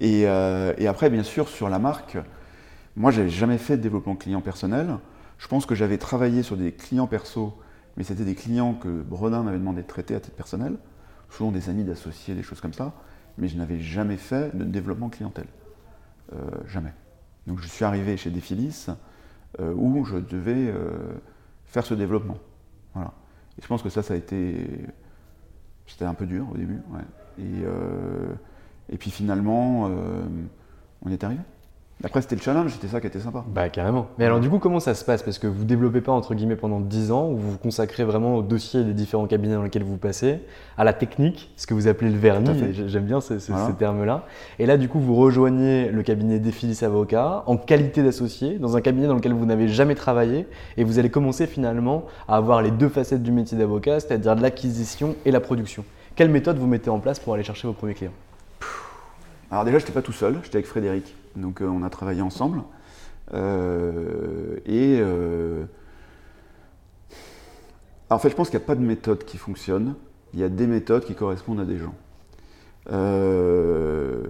Euh, 0.02 0.74
et, 0.78 0.88
après, 0.88 1.10
bien 1.10 1.24
sûr, 1.24 1.50
sur 1.50 1.68
la 1.68 1.78
marque, 1.78 2.18
moi, 2.96 3.12
j'avais 3.12 3.30
jamais 3.30 3.58
fait 3.58 3.76
de 3.76 3.82
développement 3.82 4.16
client 4.16 4.40
personnel. 4.40 4.98
Je 5.38 5.48
pense 5.50 5.66
que 5.66 5.76
j'avais 5.76 5.98
travaillé 5.98 6.42
sur 6.42 6.56
des 6.56 6.72
clients 6.72 7.08
perso, 7.08 7.54
mais 7.98 8.04
c'était 8.04 8.24
des 8.24 8.36
clients 8.36 8.74
que 8.76 9.02
Bredin 9.02 9.44
m'avait 9.44 9.60
demandé 9.60 9.82
de 9.82 9.88
traiter 9.88 10.16
à 10.16 10.22
titre 10.22 10.38
personnel, 10.38 10.78
souvent 11.30 11.52
des 11.52 11.70
amis 11.70 11.84
d'associés, 11.84 12.34
des 12.34 12.44
choses 12.44 12.62
comme 12.62 12.74
ça, 12.74 12.94
mais 13.38 13.50
je 13.50 13.58
n'avais 13.58 13.82
jamais 13.82 14.18
fait 14.18 14.56
de 14.56 14.64
développement 14.64 15.10
clientèle. 15.10 15.48
jamais. 16.68 16.94
Donc 17.46 17.60
je 17.60 17.68
suis 17.68 17.84
arrivé 17.84 18.16
chez 18.16 18.30
Defilis 18.30 18.88
euh, 19.60 19.74
où 19.76 20.04
je 20.06 20.18
devais 20.18 20.68
euh, 20.68 21.14
faire 21.66 21.86
ce 21.86 21.94
développement. 21.94 22.38
Voilà. 22.94 23.14
Et 23.58 23.62
je 23.62 23.68
pense 23.68 23.84
que 23.84 23.90
ça, 23.90 24.02
ça 24.02 24.16
a 24.16 24.18
été. 24.18 24.68
C'était 25.86 26.06
un 26.06 26.14
peu 26.14 26.26
dur 26.26 26.48
au 26.52 26.58
début. 26.58 26.82
Et, 27.38 27.62
euh, 27.64 28.34
et 28.90 28.98
puis 28.98 29.12
finalement, 29.12 29.90
on 31.04 31.12
est 31.12 31.24
arrivé. 31.24 31.42
Après, 32.06 32.22
c'était 32.22 32.36
le 32.36 32.42
challenge, 32.42 32.72
c'était 32.74 32.90
ça 32.90 33.00
qui 33.00 33.08
était 33.08 33.20
sympa. 33.20 33.46
Bah 33.48 33.70
carrément. 33.70 34.08
Mais 34.18 34.26
alors 34.26 34.42
du 34.42 34.50
coup, 34.50 34.60
comment 34.60 34.82
ça 34.82 34.94
se 34.94 35.06
passe? 35.06 35.24
Parce 35.24 35.40
que 35.40 35.48
vous 35.48 35.64
développez 35.64 36.02
pas 36.02 36.12
entre 36.12 36.36
guillemets 36.36 36.58
pendant 36.58 36.82
10 36.82 37.12
ans, 37.12 37.30
ou 37.30 37.38
vous 37.38 37.52
vous 37.52 37.58
consacrez 37.58 38.04
vraiment 38.04 38.36
au 38.36 38.42
dossier 38.42 38.84
des 38.84 38.94
différents 38.94 39.26
cabinets 39.26 39.56
dans 39.56 39.64
lesquels 39.64 39.84
vous 39.84 39.96
passez, 39.96 40.40
à 40.78 40.84
la 40.84 40.92
technique, 40.92 41.54
ce 41.56 41.66
que 41.66 41.74
vous 41.74 41.88
appelez 41.88 42.12
le 42.12 42.18
vernis, 42.18 42.74
j'aime 42.88 43.06
bien 43.06 43.22
ce, 43.22 43.40
ce, 43.40 43.52
Voilà. 43.54 43.68
ces 43.68 43.74
termes-là. 43.74 44.26
Et 44.60 44.66
là, 44.66 44.76
du 44.78 44.90
coup, 44.90 45.00
vous 45.00 45.16
rejoignez 45.16 45.90
le 45.92 46.04
cabinet 46.04 46.40
Défilis 46.40 46.84
Avocat 46.84 47.44
en 47.46 47.56
qualité 47.56 48.04
d'associé, 48.04 48.60
dans 48.60 48.76
un 48.76 48.82
cabinet 48.82 49.08
dans 49.08 49.16
lequel 49.16 49.34
vous 49.34 49.46
n'avez 49.46 49.70
jamais 49.70 49.96
travaillé, 49.96 50.46
et 50.76 50.84
vous 50.84 51.00
allez 51.00 51.10
commencer 51.10 51.48
finalement 51.48 52.04
à 52.28 52.36
avoir 52.36 52.62
les 52.62 52.72
deux 52.72 52.90
facettes 52.90 53.24
du 53.24 53.32
métier 53.32 53.58
d'avocat, 53.58 54.02
c'est-à-dire 54.02 54.36
l'acquisition 54.36 55.16
et 55.26 55.32
la 55.32 55.40
production. 55.40 55.86
Quelle 56.16 56.30
méthode 56.30 56.58
vous 56.58 56.68
mettez 56.68 56.90
en 56.90 57.00
place 57.00 57.20
pour 57.20 57.34
aller 57.34 57.44
chercher 57.44 57.68
vos 57.68 57.74
premiers 57.74 57.94
clients? 57.94 58.12
Alors 59.54 59.66
déjà, 59.66 59.78
j'étais 59.78 59.92
pas 59.92 60.02
tout 60.02 60.14
seul, 60.14 60.40
j'étais 60.42 60.56
avec 60.56 60.66
Frédéric. 60.66 61.14
Donc 61.36 61.62
euh, 61.62 61.68
on 61.68 61.84
a 61.84 61.90
travaillé 61.92 62.24
ensemble. 62.24 62.64
Euh, 63.36 64.58
et 64.66 64.98
euh, 65.00 65.66
en 68.10 68.18
fait, 68.18 68.32
je 68.32 68.36
pense 68.36 68.50
qu'il 68.50 68.58
n'y 68.58 68.64
a 68.64 68.66
pas 68.66 68.74
de 68.74 68.82
méthode 68.82 69.26
qui 69.26 69.38
fonctionne. 69.38 69.94
Il 70.34 70.40
y 70.40 70.44
a 70.44 70.50
des 70.50 70.66
méthodes 70.66 71.06
qui 71.06 71.14
correspondent 71.14 71.60
à 71.60 71.66
des 71.66 71.78
gens. 71.78 71.94
Je 72.90 74.24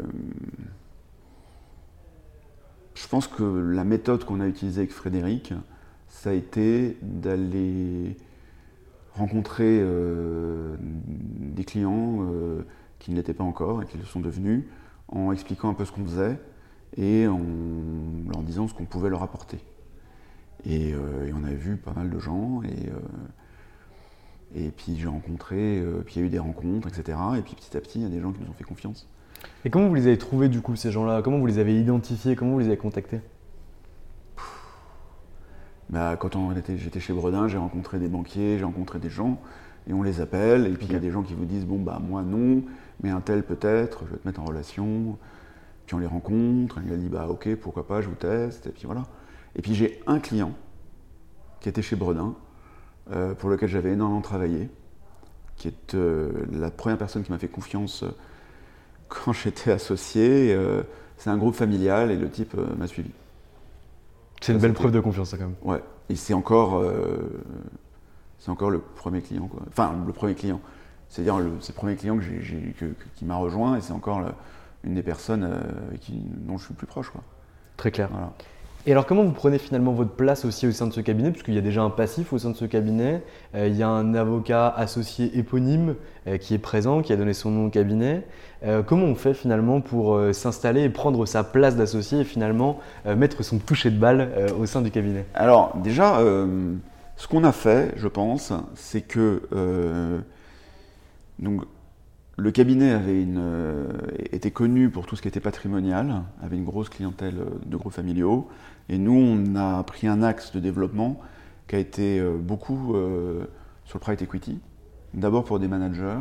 pense 3.10 3.30
que 3.30 3.44
la 3.44 3.86
méthode 3.86 4.26
qu'on 4.26 4.42
a 4.42 4.46
utilisée 4.46 4.82
avec 4.82 4.92
Frédéric, 4.92 5.54
ça 6.10 6.32
a 6.32 6.34
été 6.34 6.98
d'aller 7.02 8.18
rencontrer 9.14 9.82
des 10.78 11.64
clients 11.64 12.28
qui 13.00 13.12
ne 13.12 13.16
l'étaient 13.16 13.34
pas 13.34 13.46
encore 13.46 13.82
et 13.84 13.86
qui 13.86 13.98
le 13.98 14.04
sont 14.04 14.20
devenus, 14.20 14.66
en 15.08 15.32
expliquant 15.32 15.70
un 15.70 15.74
peu 15.74 15.86
ce 15.86 15.92
qu'on 15.92 16.06
faisait 16.06 16.40
et 16.98 17.28
en 17.28 17.40
leur 18.32 18.44
disant 18.44 18.68
ce 18.68 18.74
qu'on 18.74 18.86
pouvait 18.86 19.10
leur 19.10 19.24
apporter. 19.24 19.60
Et, 20.66 20.94
euh, 20.94 21.28
et 21.28 21.34
on 21.34 21.44
a 21.44 21.54
vu 21.54 21.76
pas 21.76 21.94
mal 21.94 22.10
de 22.10 22.20
gens 22.20 22.62
et, 22.64 22.90
euh, 22.90 23.00
et 24.56 24.70
puis 24.70 24.98
j'ai 24.98 25.08
rencontré, 25.08 25.80
euh, 25.80 26.04
puis 26.06 26.16
il 26.16 26.20
y 26.20 26.24
a 26.24 26.28
eu 26.28 26.30
des 26.30 26.40
rencontres, 26.40 26.88
etc. 26.88 27.18
Et 27.38 27.42
puis 27.42 27.56
petit 27.56 27.76
à 27.76 27.82
petit, 27.82 28.00
il 28.00 28.04
y 28.04 28.06
a 28.06 28.10
des 28.10 28.22
gens 28.22 28.32
qui 28.32 28.42
nous 28.42 28.50
ont 28.50 28.54
fait 28.54 28.64
confiance. 28.64 29.10
Et 29.66 29.70
comment 29.70 29.88
vous 29.88 29.96
les 29.96 30.08
avez 30.08 30.18
trouvés 30.18 30.48
du 30.48 30.62
coup 30.62 30.76
ces 30.76 30.92
gens-là? 30.92 31.22
Comment 31.22 31.40
vous 31.40 31.48
les 31.48 31.60
avez 31.60 31.78
identifiés? 31.80 32.36
Comment 32.36 32.54
vous 32.54 32.60
les 32.60 32.68
avez 32.68 32.78
contactés? 32.78 33.20
Bah, 35.90 36.16
quand 36.18 36.36
on 36.36 36.56
était, 36.56 36.78
j'étais 36.78 37.00
chez 37.00 37.14
Bredin, 37.14 37.48
j'ai 37.48 37.58
rencontré 37.58 38.00
des 38.00 38.08
banquiers, 38.08 38.58
j'ai 38.58 38.64
rencontré 38.64 39.00
des 39.00 39.10
gens, 39.10 39.40
et 39.88 39.94
on 39.94 40.02
les 40.02 40.22
appelle, 40.22 40.66
et 40.66 40.72
puis 40.72 40.88
il 40.88 40.94
y 40.94 40.96
a 40.96 41.00
des 41.00 41.12
gens 41.12 41.24
qui 41.24 41.34
vous 41.34 41.46
disent, 41.46 41.66
bon, 41.66 41.78
bah 41.78 42.02
moi 42.02 42.24
non, 42.24 42.64
mais 43.02 43.10
un 43.10 43.22
tel 43.22 43.44
peut-être, 43.44 44.04
je 44.06 44.12
vais 44.12 44.18
te 44.18 44.28
mettre 44.28 44.42
en 44.42 44.46
relation, 44.46 45.18
puis 45.86 45.96
on 45.96 46.00
les 46.00 46.08
rencontre, 46.08 46.80
il 46.86 46.94
a 46.94 46.98
dit, 46.98 47.10
bah 47.10 47.28
ok, 47.30 47.56
pourquoi 47.56 47.88
pas, 47.88 48.02
je 48.02 48.08
vous 48.08 48.16
teste, 48.16 48.68
et 48.68 48.72
puis 48.72 48.86
voilà. 48.86 49.04
Et 49.56 49.62
puis 49.62 49.76
j'ai 49.76 50.02
un 50.08 50.20
client 50.20 50.54
qui 51.60 51.70
était 51.70 51.82
chez 51.82 51.96
Bredin, 51.96 52.36
euh, 53.12 53.34
pour 53.34 53.50
lequel 53.50 53.70
j'avais 53.70 53.92
énormément 53.92 54.22
travaillé, 54.22 54.70
qui 55.58 55.68
est 55.68 55.94
euh, 55.96 56.32
la 56.52 56.72
première 56.72 56.98
personne 56.98 57.24
qui 57.24 57.32
m'a 57.32 57.38
fait 57.38 57.48
confiance 57.48 58.04
euh, 58.04 58.12
quand 59.10 59.34
j'étais 59.34 59.72
associé. 59.72 60.58
c'est 61.18 61.30
un 61.30 61.38
groupe 61.38 61.56
familial, 61.56 62.12
et 62.12 62.16
le 62.16 62.30
type 62.30 62.56
m'a 62.78 62.88
suivi. 62.88 63.12
C'est 64.42 64.54
une 64.54 64.60
belle 64.60 64.74
preuve 64.74 64.92
de 64.92 65.00
confiance 65.00 65.30
ça 65.30 65.38
quand 65.38 65.46
même. 65.46 65.56
Ouais, 65.62 65.84
et 66.10 66.16
c'est 66.16 66.34
encore, 66.34 66.84
c'est 68.40 68.50
encore 68.50 68.72
le 68.72 68.80
premier 68.80 69.22
client, 69.22 69.48
quoi. 69.48 69.62
Enfin, 69.68 69.94
le 70.06 70.14
premier 70.14 70.34
client. 70.34 70.60
C'est-à-dire, 71.14 71.36
c'est 71.60 71.74
le 71.74 71.76
premier 71.76 71.96
client 71.96 72.18
que 72.18 72.24
j'ai, 72.24 72.42
j'ai- 72.42 72.74
que- 72.76 72.86
que- 72.86 73.06
qui 73.16 73.24
m'a 73.24 73.36
rejoint, 73.36 73.78
et 73.78 73.82
c'est 73.82 73.94
encore 73.94 74.20
le- 74.20 74.34
une 74.84 74.96
des 74.96 75.04
personnes 75.04 75.44
euh, 75.44 75.62
qui, 76.02 76.14
dont 76.48 76.58
je 76.58 76.66
suis 76.66 76.74
le 76.74 76.78
plus 76.78 76.88
proche, 76.88 77.12
quoi. 77.12 77.22
Très 77.78 77.92
clair. 77.92 78.10
Voilà. 78.12 78.32
Et 78.88 78.92
alors 78.92 79.06
comment 79.06 79.24
vous 79.24 79.32
prenez 79.32 79.60
finalement 79.60 79.92
votre 79.92 80.10
place 80.10 80.44
aussi 80.44 80.66
au 80.66 80.72
sein 80.72 80.88
de 80.88 80.92
ce 80.92 81.02
cabinet? 81.02 81.30
Puisqu'il 81.30 81.54
y 81.54 81.60
a 81.60 81.62
déjà 81.62 81.84
un 81.84 81.92
passif 81.92 82.34
au 82.34 82.40
sein 82.40 82.50
de 82.50 82.56
ce 82.56 82.66
cabinet, 82.66 83.22
Euh, 83.54 83.68
il 83.68 83.76
y 83.78 83.84
a 83.84 83.88
un 83.88 84.16
avocat 84.16 84.70
associé 84.70 85.38
éponyme 85.38 85.94
euh, 86.26 86.38
qui 86.38 86.56
est 86.56 86.58
présent, 86.58 87.04
qui 87.04 87.14
a 87.14 87.16
donné 87.16 87.34
son 87.34 87.52
nom 87.52 87.68
au 87.68 87.70
cabinet. 87.70 88.26
Comment 88.88 89.06
on 89.06 89.16
fait 89.16 89.34
finalement 89.34 89.82
pour 89.82 90.18
s'installer 90.32 90.84
et 90.84 90.90
prendre 90.90 91.26
sa 91.26 91.44
place 91.44 91.76
d'associé 91.76 92.22
et 92.22 92.24
finalement 92.24 92.80
mettre 93.06 93.44
son 93.44 93.58
toucher 93.60 93.92
de 93.92 94.00
balle 94.00 94.30
au 94.58 94.66
sein 94.66 94.82
du 94.82 94.90
cabinet? 94.90 95.26
Alors, 95.34 95.76
déjà, 95.84 96.20
ce 97.18 97.28
qu'on 97.28 97.44
a 97.44 97.52
fait, 97.52 97.92
je 97.98 98.08
pense, 98.08 98.54
c'est 98.76 99.02
que 99.02 99.42
donc, 101.40 101.64
le 102.36 102.52
cabinet 102.52 102.92
avait 102.92 103.22
une, 103.22 103.38
euh, 103.38 103.92
était 104.32 104.52
connu 104.52 104.90
pour 104.90 105.06
tout 105.06 105.16
ce 105.16 105.22
qui 105.22 105.28
était 105.28 105.40
patrimonial, 105.40 106.24
avait 106.42 106.58
une 106.58 106.66
grosse 106.66 106.90
clientèle 106.90 107.38
euh, 107.40 107.46
de 107.66 107.78
groupes 107.78 107.94
familiaux, 107.94 108.50
et 108.90 108.98
nous, 108.98 109.14
on 109.14 109.56
a 109.56 109.84
pris 109.84 110.08
un 110.08 110.24
axe 110.24 110.52
de 110.52 110.60
développement 110.60 111.20
qui 111.68 111.76
a 111.76 111.80
été 111.80 112.20
euh, 112.20 112.38
beaucoup 112.38 112.96
sur 113.86 113.98
le 113.98 114.02
private 114.02 114.24
equity, 114.24 114.60
d'abord 115.14 115.44
pour 115.46 115.60
des 115.60 115.68
managers, 115.68 116.20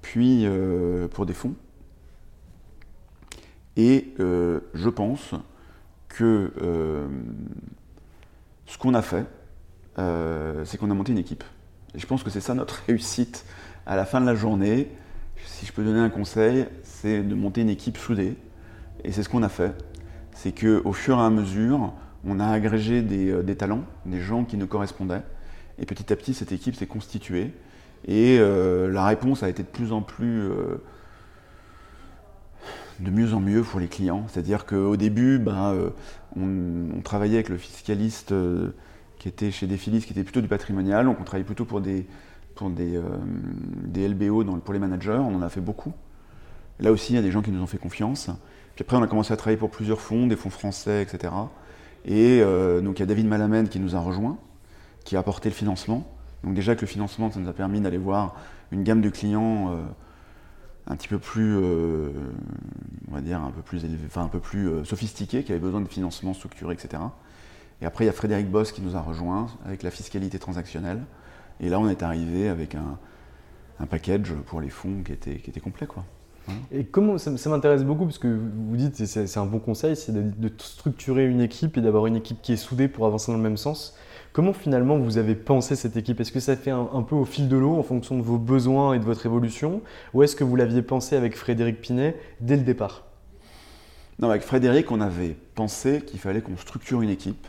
puis 0.00 0.46
pour 1.12 1.26
des 1.26 1.34
fonds. 1.34 1.54
Et 3.76 4.14
je 4.18 4.88
pense 4.88 5.34
que 6.08 6.52
ce 8.66 8.78
qu'on 8.78 8.94
a 8.94 9.02
fait, 9.02 9.26
c'est 9.96 10.78
qu'on 10.78 10.90
a 10.90 10.94
monté 10.94 11.12
une 11.12 11.18
équipe. 11.18 11.44
Et 11.94 11.98
je 11.98 12.06
pense 12.06 12.22
que 12.22 12.30
c'est 12.30 12.40
ça 12.40 12.54
notre 12.54 12.82
réussite 12.86 13.44
à 13.86 13.96
la 13.96 14.04
fin 14.04 14.20
de 14.20 14.26
la 14.26 14.34
journée. 14.34 14.88
Si 15.46 15.66
je 15.66 15.72
peux 15.72 15.84
donner 15.84 16.00
un 16.00 16.10
conseil, 16.10 16.66
c'est 16.82 17.22
de 17.22 17.34
monter 17.34 17.62
une 17.62 17.70
équipe 17.70 17.98
soudée. 17.98 18.36
Et 19.04 19.12
c'est 19.12 19.22
ce 19.22 19.28
qu'on 19.28 19.42
a 19.42 19.48
fait. 19.48 19.72
C'est 20.32 20.52
qu'au 20.52 20.92
fur 20.92 21.18
et 21.18 21.22
à 21.22 21.30
mesure, 21.30 21.92
on 22.24 22.40
a 22.40 22.46
agrégé 22.46 23.02
des, 23.02 23.30
euh, 23.30 23.42
des 23.42 23.56
talents, 23.56 23.84
des 24.06 24.20
gens 24.20 24.44
qui 24.44 24.56
nous 24.56 24.66
correspondaient. 24.66 25.22
Et 25.78 25.86
petit 25.86 26.12
à 26.12 26.16
petit, 26.16 26.34
cette 26.34 26.52
équipe 26.52 26.76
s'est 26.76 26.86
constituée. 26.86 27.52
Et 28.06 28.38
euh, 28.38 28.90
la 28.90 29.04
réponse 29.04 29.42
a 29.42 29.48
été 29.48 29.62
de 29.62 29.68
plus 29.68 29.92
en 29.92 30.02
plus 30.02 30.42
euh, 30.42 30.80
de 33.00 33.10
mieux 33.10 33.34
en 33.34 33.40
mieux 33.40 33.62
pour 33.62 33.80
les 33.80 33.88
clients. 33.88 34.24
C'est-à-dire 34.28 34.66
qu'au 34.66 34.96
début, 34.96 35.38
ben, 35.38 35.92
on, 36.36 37.00
travaillait 37.02 37.36
avec 37.36 37.48
le 37.48 37.58
fiscaliste 37.58 38.32
qui 39.18 39.28
était 39.28 39.50
chez 39.50 39.66
Defilis, 39.66 40.02
qui 40.02 40.12
était 40.12 40.24
plutôt 40.24 40.40
du 40.40 40.48
patrimonial. 40.48 41.06
Donc 41.06 41.18
on 41.20 41.24
travaillait 41.24 41.46
plutôt 41.46 41.64
pour 41.64 41.80
des, 41.80 42.06
pour 42.54 42.70
des, 42.70 42.96
euh, 42.96 44.08
LBO 44.08 44.44
pour 44.60 44.74
les 44.74 44.80
managers. 44.80 45.20
On 45.20 45.36
en 45.36 45.42
a 45.42 45.48
fait 45.48 45.60
beaucoup. 45.60 45.92
Là 46.80 46.92
aussi, 46.92 47.12
il 47.12 47.16
y 47.16 47.18
a 47.18 47.22
des 47.22 47.30
gens 47.30 47.42
qui 47.42 47.50
nous 47.50 47.62
ont 47.62 47.66
fait 47.66 47.78
confiance. 47.78 48.30
Puis 48.74 48.82
après, 48.82 48.96
on 48.96 49.02
a 49.02 49.06
commencé 49.06 49.32
à 49.32 49.36
travailler 49.36 49.58
pour 49.58 49.70
plusieurs 49.70 50.00
fonds, 50.00 50.26
des 50.26 50.36
fonds 50.36 50.50
français, 50.50 51.02
etc. 51.02 51.32
Et 52.04 52.40
euh, 52.40 52.80
donc 52.80 52.98
il 52.98 53.00
y 53.00 53.02
a 53.02 53.06
David 53.06 53.26
Malamène 53.26 53.68
qui 53.68 53.78
nous 53.78 53.94
a 53.94 54.00
rejoints, 54.00 54.38
qui 55.04 55.16
a 55.16 55.20
apporté 55.20 55.48
le 55.48 55.54
financement. 55.54 56.06
Donc 56.42 56.54
déjà 56.54 56.74
que 56.74 56.80
le 56.80 56.86
financement, 56.86 57.30
ça 57.30 57.38
nous 57.38 57.48
a 57.48 57.52
permis 57.52 57.80
d'aller 57.80 57.98
voir 57.98 58.34
une 58.72 58.82
gamme 58.82 59.00
de 59.00 59.10
clients 59.10 59.70
euh, 59.70 59.82
un 60.88 60.96
petit 60.96 61.06
peu 61.06 61.18
plus, 61.18 61.56
on 61.56 63.14
va 63.14 63.20
dire, 63.20 63.40
un 63.40 63.52
peu 63.52 63.62
plus 63.62 63.84
élevé, 63.84 64.02
enfin 64.06 64.24
un 64.24 64.28
peu 64.28 64.40
plus 64.40 64.84
sophistiqués, 64.84 65.44
qui 65.44 65.52
avaient 65.52 65.60
besoin 65.60 65.80
de 65.80 65.86
financement 65.86 66.34
structuré, 66.34 66.74
etc. 66.74 67.00
Et 67.80 67.86
après, 67.86 68.04
il 68.04 68.06
y 68.06 68.10
a 68.10 68.12
Frédéric 68.12 68.50
Boss 68.50 68.72
qui 68.72 68.82
nous 68.82 68.96
a 68.96 69.00
rejoints 69.00 69.46
avec 69.64 69.84
la 69.84 69.92
fiscalité 69.92 70.40
transactionnelle. 70.40 71.04
Et 71.62 71.68
là, 71.68 71.80
on 71.80 71.88
est 71.88 72.02
arrivé 72.02 72.48
avec 72.48 72.74
un, 72.74 72.98
un 73.80 73.86
package 73.86 74.34
pour 74.46 74.60
les 74.60 74.68
fonds 74.68 75.02
qui 75.04 75.12
était, 75.12 75.36
qui 75.36 75.48
était 75.48 75.60
complet, 75.60 75.86
quoi. 75.86 76.04
Et 76.72 76.84
comment 76.84 77.18
ça, 77.18 77.36
ça 77.36 77.50
m'intéresse 77.50 77.84
beaucoup 77.84 78.04
parce 78.04 78.18
que 78.18 78.26
vous 78.26 78.76
dites 78.76 79.00
et 79.00 79.06
c'est 79.06 79.28
c'est 79.28 79.38
un 79.38 79.46
bon 79.46 79.60
conseil, 79.60 79.94
c'est 79.94 80.10
de, 80.10 80.22
de 80.22 80.52
structurer 80.58 81.24
une 81.28 81.40
équipe 81.40 81.76
et 81.76 81.80
d'avoir 81.80 82.06
une 82.06 82.16
équipe 82.16 82.42
qui 82.42 82.52
est 82.52 82.56
soudée 82.56 82.88
pour 82.88 83.06
avancer 83.06 83.30
dans 83.30 83.38
le 83.38 83.44
même 83.44 83.56
sens. 83.56 83.96
Comment 84.32 84.52
finalement 84.52 84.98
vous 84.98 85.18
avez 85.18 85.36
pensé 85.36 85.76
cette 85.76 85.96
équipe? 85.96 86.18
Est-ce 86.20 86.32
que 86.32 86.40
ça 86.40 86.56
fait 86.56 86.72
un, 86.72 86.88
un 86.92 87.02
peu 87.02 87.14
au 87.14 87.24
fil 87.24 87.48
de 87.48 87.56
l'eau 87.56 87.76
en 87.76 87.84
fonction 87.84 88.16
de 88.16 88.22
vos 88.22 88.38
besoins 88.38 88.94
et 88.94 88.98
de 88.98 89.04
votre 89.04 89.24
évolution? 89.24 89.82
Ou 90.14 90.24
est-ce 90.24 90.34
que 90.34 90.42
vous 90.42 90.56
l'aviez 90.56 90.82
pensé 90.82 91.14
avec 91.14 91.36
Frédéric 91.36 91.80
Pinet 91.80 92.16
dès 92.40 92.56
le 92.56 92.62
départ? 92.62 93.04
Non, 94.18 94.28
avec 94.28 94.42
Frédéric, 94.42 94.90
on 94.90 95.00
avait 95.00 95.36
pensé 95.54 96.02
qu'il 96.04 96.18
fallait 96.18 96.40
qu'on 96.40 96.56
structure 96.56 97.02
une 97.02 97.10
équipe, 97.10 97.46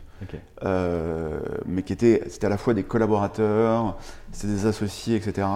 Euh, 0.63 1.39
mais 1.65 1.83
qui 1.83 1.93
était, 1.93 2.23
c'était 2.29 2.47
à 2.47 2.49
la 2.49 2.57
fois 2.57 2.73
des 2.73 2.83
collaborateurs, 2.83 3.97
c'était 4.31 4.53
des 4.53 4.65
associés, 4.65 5.15
etc., 5.15 5.47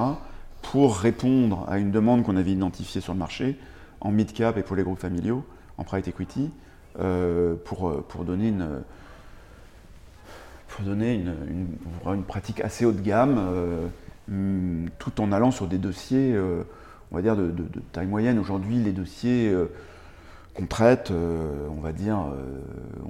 pour 0.62 0.97
répondre 0.97 1.65
à 1.69 1.77
une 1.77 1.91
demande 1.91 2.23
qu'on 2.23 2.36
avait 2.36 2.51
identifiée 2.51 3.01
sur 3.01 3.13
le 3.13 3.19
marché, 3.19 3.58
en 4.01 4.12
mid-cap 4.12 4.58
et 4.58 4.63
pour 4.63 4.75
les 4.75 4.84
groupes 4.84 4.99
familiaux, 4.99 5.45
en 5.77 5.84
private 5.84 6.08
equity, 6.08 6.51
euh, 6.99 7.56
pour, 7.63 7.89
euh, 7.89 8.03
pour 8.08 8.25
donner 8.25 8.49
une 8.49 8.77
pratique 12.27 12.62
assez 12.62 12.86
haut 12.86 12.91
de 12.91 13.01
gamme, 13.01 13.39
hum, 14.30 14.89
tout 14.99 15.21
en 15.21 15.32
allant 15.32 15.51
sur 15.51 15.67
des 15.67 15.77
dossiers, 15.77 16.38
on 17.12 17.15
va 17.15 17.21
dire, 17.21 17.36
de, 17.36 17.53
taille 17.91 18.08
moyenne. 18.08 18.38
Aujourd'hui, 18.39 18.75
les 18.75 18.91
dossiers 18.91 19.53
qu'on 20.58 20.65
traite, 20.65 21.12
euh, 21.12 21.67
on 21.76 21.80
va 21.82 21.93
dire, 21.93 22.17
euh, 22.17 22.60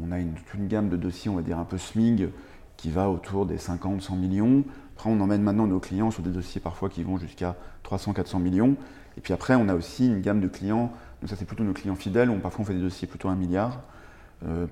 on 0.02 0.12
a 0.12 0.20
une, 0.20 0.34
toute 0.34 0.54
une 0.56 0.68
gamme 0.68 0.90
de 0.90 0.98
dossiers, 0.98 1.30
on 1.32 1.36
va 1.36 1.42
dire, 1.42 1.58
un 1.58 1.64
peu 1.66 1.78
SMIG, 1.78 2.30
qui 2.76 2.92
va 2.92 3.10
autour 3.10 3.46
des 3.46 3.58
50, 3.58 4.02
100 4.02 4.16
millions. 4.18 4.64
Après, 4.96 5.10
on 5.10 5.20
emmène 5.20 5.42
maintenant 5.42 5.66
nos 5.68 5.80
clients 5.80 6.12
sur 6.12 6.24
des 6.24 6.30
dossiers 6.30 6.60
parfois 6.62 6.90
qui 6.90 7.04
vont 7.04 7.18
jusqu'à 7.18 7.56
300, 7.84 8.14
400 8.14 8.40
millions. 8.40 8.76
Et 9.18 9.22
puis 9.22 9.34
après, 9.34 9.56
on 9.56 9.70
a 9.70 9.76
aussi 9.76 10.08
une 10.08 10.22
gamme 10.22 10.42
de 10.42 10.48
clients, 10.48 10.92
donc 11.22 11.30
ça 11.30 11.36
c'est 11.36 11.46
plutôt 11.46 11.64
nos 11.64 11.74
clients 11.74 11.96
fidèles, 11.96 12.30
où 12.30 12.38
parfois 12.38 12.62
on 12.62 12.66
fait 12.66 12.74
des 12.74 12.82
dossiers 12.82 13.08
plutôt 13.08 13.30
à 13.30 13.32
un 13.32 13.36
milliard. 13.36 13.82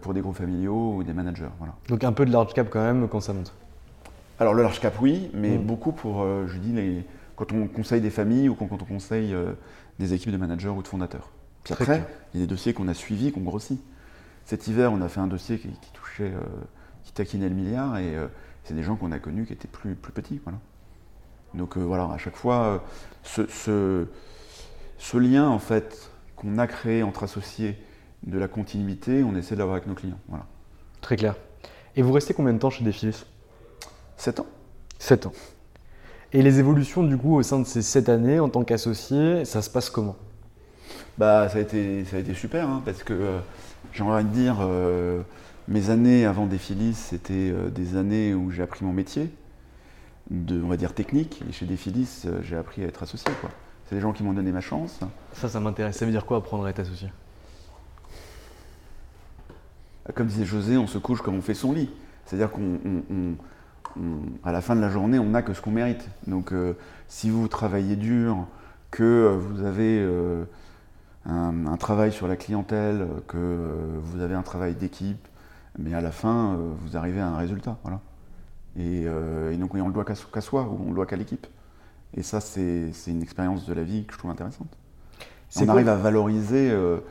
pour 0.02 0.14
des 0.14 0.22
groupes 0.22 0.36
familiaux 0.36 0.98
ou 0.98 1.04
des 1.04 1.14
managers. 1.14 1.50
Voilà. 1.58 1.74
Donc 1.90 2.04
un 2.04 2.12
peu 2.14 2.24
de 2.24 2.32
large 2.32 2.54
cap 2.54 2.68
quand 2.70 2.84
même 2.84 3.08
quand 3.08 3.20
ça 3.20 3.34
monte 3.34 3.52
Alors 4.40 4.54
le 4.54 4.62
large 4.62 4.80
cap 4.80 4.94
oui, 5.02 5.32
mais 5.34 5.58
Mm. 5.58 5.64
beaucoup 5.64 5.92
pour, 5.92 6.22
euh, 6.22 6.46
je 6.48 6.60
dis, 6.60 6.72
les, 6.72 7.04
quand 7.36 7.52
on 7.52 7.66
conseille 7.68 8.00
des 8.02 8.12
familles 8.12 8.48
ou 8.48 8.54
quand 8.54 8.68
on 8.72 8.78
conseille 8.78 9.34
euh, 9.34 9.54
des 9.98 10.14
équipes 10.14 10.32
de 10.32 10.38
managers 10.38 10.70
ou 10.70 10.84
de 10.84 10.88
fondateurs. 10.88 11.32
Puis 11.66 11.74
après, 11.74 12.08
il 12.34 12.40
y 12.40 12.44
a 12.44 12.46
des 12.46 12.50
dossiers 12.50 12.74
qu'on 12.74 12.88
a 12.88 12.94
suivis, 12.94 13.32
qu'on 13.32 13.42
grossit. 13.42 13.82
Cet 14.46 14.68
hiver, 14.68 14.94
on 14.94 15.02
a 15.02 15.10
fait 15.10 15.20
un 15.20 15.28
dossier 15.28 15.58
qui, 15.60 15.68
qui 15.70 15.92
touchait, 15.94 16.32
euh, 16.32 16.40
qui 17.04 17.12
taquinait 17.12 17.50
le 17.50 17.56
milliard 17.56 17.98
et 17.98 18.16
euh, 18.16 18.28
c'est 18.64 18.74
des 18.76 18.84
gens 18.84 18.96
qu'on 18.96 19.12
a 19.12 19.20
connus 19.20 19.46
qui 19.46 19.54
étaient 19.54 19.68
plus, 19.68 19.96
plus 19.96 20.14
petits. 20.14 20.40
Voilà. 20.44 20.60
Donc 21.56 21.78
euh, 21.78 21.82
voilà, 21.82 22.06
à 22.12 22.18
chaque 22.18 22.36
fois, 22.36 22.84
ce, 23.24 23.48
ce- 23.48 24.06
ce 24.98 25.18
lien 25.18 25.50
en 25.50 25.60
fait 25.60 26.10
qu'on 26.36 26.58
a 26.58 26.68
créé 26.68 27.02
entre 27.04 27.24
associés 27.24 27.78
de 28.24 28.38
la 28.38 28.48
continuité, 28.48 29.24
on 29.24 29.36
essaie 29.36 29.56
de 29.56 29.60
l'avoir 29.60 29.78
avec 29.78 29.88
nos 29.88 29.96
clients. 29.96 30.20
Voilà. 30.28 30.46
Très 31.02 31.16
clair. 31.16 31.36
Et 31.96 32.02
vous 32.02 32.12
restez 32.12 32.34
combien 32.34 32.54
de 32.54 32.60
temps 32.60 32.70
chez 32.70 32.84
Defilis 32.84 33.26
7 34.18 34.40
ans 34.42 34.48
7 35.00 35.26
ans. 35.26 35.34
Et 36.34 36.42
les 36.42 36.60
évolutions 36.60 37.04
du 37.04 37.18
coup 37.18 37.36
au 37.36 37.44
sein 37.44 37.60
de 37.60 37.66
ces 37.66 37.82
7 37.82 38.10
années 38.10 38.40
en 38.40 38.50
tant 38.50 38.64
qu'associé, 38.64 39.46
ça 39.46 39.62
se 39.62 39.70
passe 39.70 39.90
comment? 39.90 40.16
Bah, 41.18 41.48
ça 41.48 41.60
a 41.60 41.62
été, 41.62 42.04
ça 42.06 42.18
a 42.18 42.20
été 42.20 42.34
super, 42.34 42.70
hein, 42.70 42.82
parce 42.84 43.04
que 43.04 43.14
euh, 43.14 43.40
j'ai 43.94 44.04
envie 44.04 44.26
de 44.26 44.30
dire, 44.30 44.58
euh, 44.60 45.22
mes 45.70 45.90
années 45.90 46.26
avant 46.26 46.46
Défilis, 46.46 46.94
c'était 46.94 47.34
euh, 47.34 47.70
des 47.70 47.96
années 47.96 48.34
où 48.34 48.52
j'ai 48.52 48.62
appris 48.62 48.84
mon 48.84 48.92
métier, 48.92 49.34
de, 50.30 50.62
on 50.62 50.68
va 50.68 50.76
dire 50.76 50.94
technique, 50.94 51.42
et 51.48 51.54
chez 51.54 51.66
Défilis, 51.66 52.26
j'ai 52.42 52.58
appris 52.58 52.84
à 52.84 52.88
être 52.88 53.02
associé. 53.02 53.32
quoi. 53.40 53.50
C'est 53.86 53.96
des 53.96 54.02
gens 54.02 54.12
qui 54.12 54.24
m'ont 54.24 54.34
donné 54.34 54.52
ma 54.52 54.60
chance. 54.60 55.00
Ça, 55.34 55.48
ça 55.48 55.60
m'intéresse. 55.62 55.96
Ça 55.96 56.06
veut 56.06 56.12
dire 56.12 56.26
quoi 56.26 56.38
apprendre 56.38 56.66
à 56.66 56.70
être 56.70 56.80
associé? 56.80 57.10
Comme 60.14 60.28
disait 60.28 60.46
José, 60.46 60.78
on 60.78 60.88
se 60.88 60.98
couche 60.98 61.22
comme 61.22 61.36
on 61.36 61.42
fait 61.42 61.54
son 61.54 61.72
lit. 61.72 61.90
C'est-à-dire 62.26 62.50
qu'à 62.52 64.52
la 64.52 64.62
fin 64.62 64.76
de 64.76 64.82
la 64.82 64.90
journée, 64.90 65.20
on 65.20 65.30
n'a 65.30 65.44
que 65.44 65.54
ce 65.54 65.62
qu'on 65.62 65.72
mérite. 65.72 66.10
Donc, 66.28 66.52
si 67.08 67.30
vous 67.30 67.48
travaillez 67.48 67.96
dur, 67.96 68.48
que 68.90 69.38
vous 69.40 69.64
avez 69.64 70.04
un, 71.26 71.66
un 71.68 71.78
travail 71.78 72.12
sur 72.12 72.28
la 72.28 72.36
clientèle, 72.36 73.02
euh, 73.02 73.20
que 73.28 73.38
euh, 73.38 73.98
vous 74.04 74.22
avez 74.22 74.36
un 74.36 74.44
travail 74.44 74.76
d'équipe, 74.76 75.28
mais 75.80 75.94
à 75.94 76.02
la 76.02 76.12
fin, 76.12 76.54
euh, 76.54 76.72
vous 76.82 76.98
arrivez 76.98 77.20
à 77.22 77.28
un 77.28 77.38
résultat. 77.38 77.78
Voilà. 77.84 78.00
Et, 78.78 79.04
euh, 79.06 79.52
et 79.52 79.58
donc, 79.58 79.74
on 79.74 79.78
ne 79.78 79.84
le 79.88 79.94
doit 79.94 80.06
qu'à 80.06 80.14
qu'à 80.14 80.42
soi 80.42 80.64
ou 80.64 80.80
on 80.86 80.90
le 80.90 80.96
doit 80.96 81.06
qu'à 81.06 81.16
l'équipe. 81.16 81.48
Et 82.16 82.24
ça, 82.24 82.40
c'est 82.40 82.92
une 83.08 83.22
expérience 83.22 83.66
de 83.66 83.74
la 83.74 83.84
vie 83.84 84.06
que 84.06 84.14
je 84.14 84.18
trouve 84.20 84.32
intéressante. 84.32 84.68
On 85.58 85.70
arrive 85.70 85.90
à 85.90 85.96
valoriser 85.96 86.70
euh, 86.72 86.96
le 86.98 87.02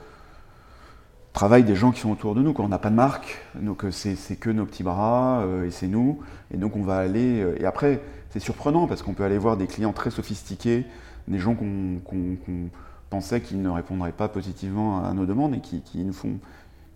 travail 1.33 1.64
des 1.64 1.74
gens 1.74 1.90
qui 1.92 2.00
sont 2.00 2.11
autour 2.11 2.35
de 2.35 2.42
nous. 2.42 2.53
Quand 2.53 2.64
on 2.64 2.68
n'a 2.68 2.79
pas 2.79 2.90
de 2.90 2.94
marque, 2.94 3.38
donc 3.55 3.85
c'est 3.90 4.37
que 4.37 4.50
nos 4.50 4.64
petits 4.66 4.83
bras 4.83 5.40
euh, 5.42 5.66
et 5.66 5.70
c'est 5.70 5.88
nous. 5.88 6.20
Et 6.53 6.57
donc 6.57 6.77
on 6.77 6.83
va 6.83 6.98
aller. 6.98 7.44
et 7.59 7.64
après, 7.64 8.00
c'est 8.31 8.40
surprenant 8.40 8.87
parce 8.87 9.03
qu'on 9.03 9.14
peut 9.14 9.24
aller 9.24 9.38
voir 9.38 9.57
des 9.57 9.66
clients 9.66 9.92
très 9.92 10.11
sophistiqués, 10.11 10.87
des 11.29 11.38
gens 11.38 11.55
qu'on 11.55 11.98
qu'on- 12.05 12.68
pensait 13.14 13.40
qu'ils 13.40 13.62
ne 13.62 13.68
répondraient 13.68 14.11
pas 14.11 14.27
positivement 14.29 15.05
à 15.05 15.12
nos 15.12 15.24
demandes 15.24 15.55
et 15.55 15.61
qui, 15.61 15.81
nous, 16.05 16.12
font, 16.12 16.38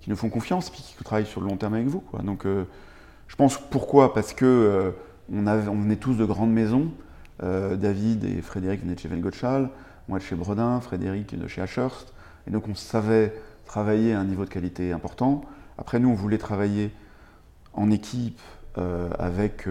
qui 0.00 0.10
nous 0.10 0.16
font 0.16 0.28
confiance 0.30 0.68
puis 0.68 0.82
qui 0.82 1.04
travaillent 1.04 1.26
sur 1.26 1.40
le 1.40 1.46
long 1.46 1.56
terme 1.56 1.74
avec 1.74 1.86
vous. 1.86 2.00
quoi. 2.00 2.22
Donc 2.22 2.44
euh, 2.44 2.64
je 3.28 3.36
pense 3.36 3.56
pourquoi? 3.70 4.12
Parce 4.14 4.32
que 4.32 4.44
euh, 4.44 4.90
on, 5.32 5.46
avait- 5.46 5.68
on 5.68 5.76
venait 5.80 5.94
tous 5.94 6.14
de 6.14 6.24
grandes 6.24 6.50
maisons. 6.52 6.88
Euh, 7.44 7.76
David 7.76 8.24
et 8.24 8.42
Frédéric 8.42 8.80
venaient 8.82 8.96
de 8.96 8.98
chez 8.98 9.06
Velgotschall, 9.08 9.70
moi 10.08 10.18
de 10.18 10.24
chez 10.24 10.34
Bredin, 10.34 10.80
Frédéric 10.80 11.38
de 11.38 11.46
chez 11.46 11.62
Ashurst. 11.62 12.12
Et 12.48 12.50
donc 12.50 12.66
on 12.66 12.74
savait 12.74 13.32
travailler 13.64 14.12
à 14.12 14.18
un 14.18 14.24
niveau 14.24 14.44
de 14.44 14.50
qualité 14.50 14.90
important. 14.90 15.42
Après 15.76 16.00
nous, 16.00 16.08
on 16.08 16.14
voulait 16.14 16.38
travailler 16.38 16.90
en 17.74 17.92
équipe 17.92 18.40
avec 19.18 19.66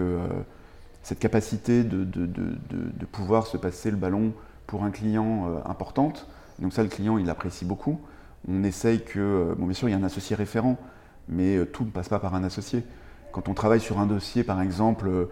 cette 1.02 1.18
capacité 1.18 1.82
de- 1.84 2.04
de- 2.04 2.26
de 2.26 3.06
pouvoir 3.06 3.46
se 3.46 3.56
passer 3.58 3.90
le 3.90 3.96
ballon 3.98 4.32
pour 4.68 4.84
un 4.84 4.90
client 4.90 5.48
euh, 5.48 5.58
importante. 5.64 6.28
Donc 6.60 6.72
ça, 6.72 6.84
le 6.84 6.88
client, 6.88 7.18
il 7.18 7.28
apprécie 7.28 7.64
beaucoup. 7.64 8.00
On 8.46 8.62
essaye 8.62 9.02
que, 9.02 9.18
euh, 9.18 9.54
bon 9.56 9.64
bien 9.64 9.74
sûr, 9.74 9.88
il 9.88 9.92
y 9.92 9.94
a 9.94 9.98
un 9.98 10.04
associé 10.04 10.36
référent, 10.36 10.76
mais 11.28 11.56
euh, 11.56 11.64
tout 11.64 11.84
ne 11.84 11.90
passe 11.90 12.08
pas 12.08 12.20
par 12.20 12.36
un 12.36 12.44
associé. 12.44 12.84
Quand 13.32 13.48
on 13.48 13.54
travaille 13.54 13.80
sur 13.80 13.98
un 13.98 14.06
dossier, 14.06 14.44
par 14.44 14.62
exemple, 14.62 15.28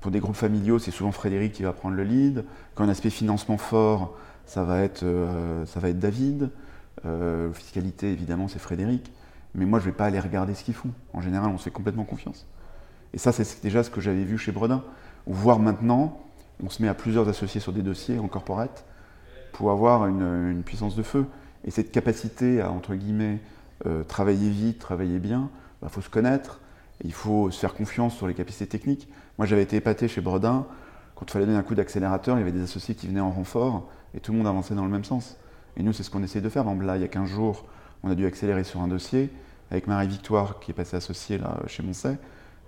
pour 0.00 0.10
des 0.10 0.20
groupes 0.20 0.36
familiaux, 0.36 0.78
c'est 0.78 0.90
souvent 0.90 1.12
Frédéric 1.12 1.52
qui 1.52 1.62
va 1.62 1.72
prendre 1.72 1.96
le 1.96 2.04
lead. 2.04 2.44
Quand 2.74 2.84
un 2.84 2.88
aspect 2.88 3.10
financement 3.10 3.58
fort, 3.58 4.16
ça 4.46 4.62
va 4.62 4.80
être, 4.80 5.04
David. 5.94 6.50
Fiscalité, 7.52 8.12
évidemment, 8.12 8.46
c'est 8.46 8.60
Frédéric. 8.60 9.12
Mais 9.56 9.66
moi, 9.66 9.80
je 9.80 9.86
ne 9.86 9.90
vais 9.90 9.96
pas 9.96 10.06
aller 10.06 10.20
regarder 10.20 10.54
ce 10.54 10.62
qu'ils 10.62 10.74
font. 10.74 10.90
En 11.12 11.20
général, 11.20 11.50
on 11.50 11.58
se 11.58 11.64
fait 11.64 11.72
complètement 11.72 12.04
confiance. 12.04 12.46
Et 13.12 13.18
ça, 13.18 13.32
c'est 13.32 13.62
déjà 13.64 13.82
ce 13.82 13.90
que 13.90 14.00
j'avais 14.00 14.22
vu 14.22 14.38
chez 14.38 14.52
Bredin. 14.52 14.84
Voir 15.26 15.58
maintenant, 15.58 16.20
on 16.64 16.70
se 16.70 16.82
met 16.82 16.88
à 16.88 16.94
plusieurs 16.94 17.28
associés 17.28 17.60
sur 17.60 17.72
des 17.72 17.82
dossiers 17.82 18.18
en 18.18 18.28
corporate 18.28 18.84
pour 19.52 19.70
avoir 19.70 20.06
une, 20.06 20.62
puissance 20.64 20.96
de 20.96 21.02
feu. 21.02 21.26
Et 21.64 21.70
cette 21.70 21.92
capacité 21.92 22.60
à, 22.60 22.70
entre 22.70 22.94
guillemets, 22.94 23.40
euh, 23.86 24.04
travailler 24.04 24.50
vite, 24.50 24.78
travailler 24.78 25.18
bien, 25.18 25.50
il 25.82 25.88
faut 25.88 26.00
se 26.00 26.10
connaître, 26.10 26.60
il 27.04 27.12
faut 27.12 27.50
se 27.50 27.58
faire 27.58 27.74
confiance 27.74 28.14
sur 28.14 28.26
les 28.26 28.34
capacités 28.34 28.66
techniques. 28.66 29.08
Moi, 29.38 29.46
j'avais 29.46 29.62
été 29.62 29.76
épaté 29.76 30.08
chez 30.08 30.20
Bredin, 30.20 30.66
quand 31.14 31.26
il 31.26 31.32
fallait 31.32 31.46
donner 31.46 31.58
un 31.58 31.62
coup 31.62 31.74
d'accélérateur, 31.74 32.36
il 32.36 32.40
y 32.40 32.42
avait 32.42 32.52
des 32.52 32.62
associés 32.62 32.94
qui 32.94 33.06
venaient 33.06 33.20
en 33.20 33.30
renfort, 33.30 33.90
et 34.14 34.20
tout 34.20 34.32
le 34.32 34.38
monde 34.38 34.46
avançait 34.46 34.74
dans 34.74 34.84
le 34.84 34.90
même 34.90 35.04
sens. 35.04 35.36
Et 35.76 35.82
nous, 35.82 35.92
c'est 35.92 36.02
ce 36.02 36.10
qu'on 36.10 36.22
essaie 36.22 36.40
de 36.40 36.48
faire. 36.48 36.64
Il 36.66 37.00
y 37.00 37.04
a 37.04 37.08
15 37.08 37.28
jours, 37.28 37.66
on 38.02 38.10
a 38.10 38.14
dû 38.14 38.24
accélérer 38.26 38.64
sur 38.64 38.80
un 38.80 38.88
dossier, 38.88 39.30
avec 39.70 39.86
Marie-Victoire, 39.86 40.60
qui 40.60 40.70
est 40.70 40.74
passée 40.74 40.96
associée 40.96 41.36
là, 41.36 41.58
chez 41.66 41.82
Moncey, 41.82 42.16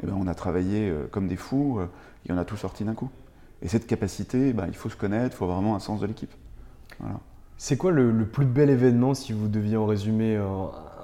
et 0.03 0.07
ben, 0.07 0.15
on 0.19 0.27
a 0.27 0.35
travaillé 0.35 0.91
euh, 0.91 1.07
comme 1.11 1.29
des 1.29 1.37
fous, 1.37 1.79
euh, 1.81 1.87
et 2.29 2.33
on 2.33 2.37
a 2.37 2.45
tout 2.45 2.57
sorti 2.57 2.85
d'un 2.85 2.95
coup. 2.95 3.11
Et 3.63 3.69
cette 3.69 3.87
capacité, 3.87 4.53
ben, 4.53 4.67
il 4.67 4.75
faut 4.75 4.89
se 4.89 4.97
connaître, 4.97 5.37
il 5.37 5.39
faut 5.39 5.47
vraiment 5.47 5.77
un 5.77 5.81
sens 5.81 6.01
de 6.01 6.07
l'équipe. 6.07 6.33
Voilà. 6.99 7.21
C'est 7.59 7.77
quoi 7.77 7.93
le, 7.93 8.11
le 8.11 8.27
plus 8.27 8.45
bel 8.45 8.71
événement, 8.71 9.15
si 9.15 9.33
vous 9.33 9.47
deviez 9.47 9.77
en 9.77 9.87
résumer, 9.87 10.37
euh, 10.37 10.47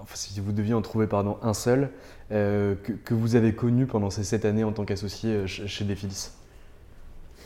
enfin, 0.03 0.17
si 0.17 0.41
vous 0.41 0.51
deviez 0.53 0.75
en 0.75 0.83
trouver 0.83 1.07
pardon, 1.07 1.39
un 1.43 1.55
seul, 1.55 1.91
euh, 2.33 2.75
que, 2.83 2.93
que 2.93 3.15
vous 3.15 3.37
avez 3.37 3.55
connu 3.55 3.87
pendant 3.87 4.11
ces 4.11 4.25
sept 4.25 4.45
années 4.45 4.65
en 4.65 4.73
tant 4.73 4.85
qu'associé 4.85 5.31
euh, 5.31 5.47
chez, 5.47 5.85
Defilis 5.85 6.31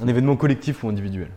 Un 0.00 0.08
événement 0.08 0.36
collectif 0.36 0.82
ou 0.82 0.88
individuel? 0.88 1.28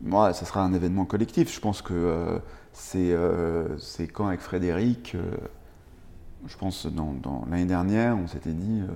Moi, 0.00 0.32
ça 0.32 0.44
sera 0.46 0.62
un 0.62 0.72
événement 0.72 1.04
collectif. 1.04 1.54
Je 1.54 1.60
pense 1.60 1.80
que 1.80 1.94
euh, 1.94 2.38
c'est 2.72 3.12
euh, 3.12 3.78
c'est 3.78 4.08
quand 4.08 4.26
avec 4.26 4.40
Frédéric, 4.40 5.14
euh, 5.14 5.36
je 6.46 6.56
pense 6.56 6.86
dans, 6.86 7.44
l'année 7.50 7.66
dernière, 7.66 8.16
on 8.16 8.26
s'était 8.26 8.52
dit 8.52 8.80
euh, 8.80 8.86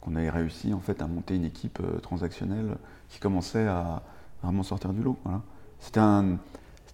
qu'on 0.00 0.16
avait 0.16 0.30
réussi 0.30 0.72
en 0.72 0.80
fait 0.80 1.02
à 1.02 1.06
monter 1.06 1.36
une 1.36 1.44
équipe 1.44 1.80
transactionnelle 2.02 2.76
qui 3.08 3.20
commençait 3.20 3.66
à 3.66 4.02
vraiment 4.42 4.62
sortir 4.62 4.92
du 4.92 5.02
lot. 5.02 5.16
Voilà. 5.24 5.42
C'était 5.78 6.00
un, 6.00 6.38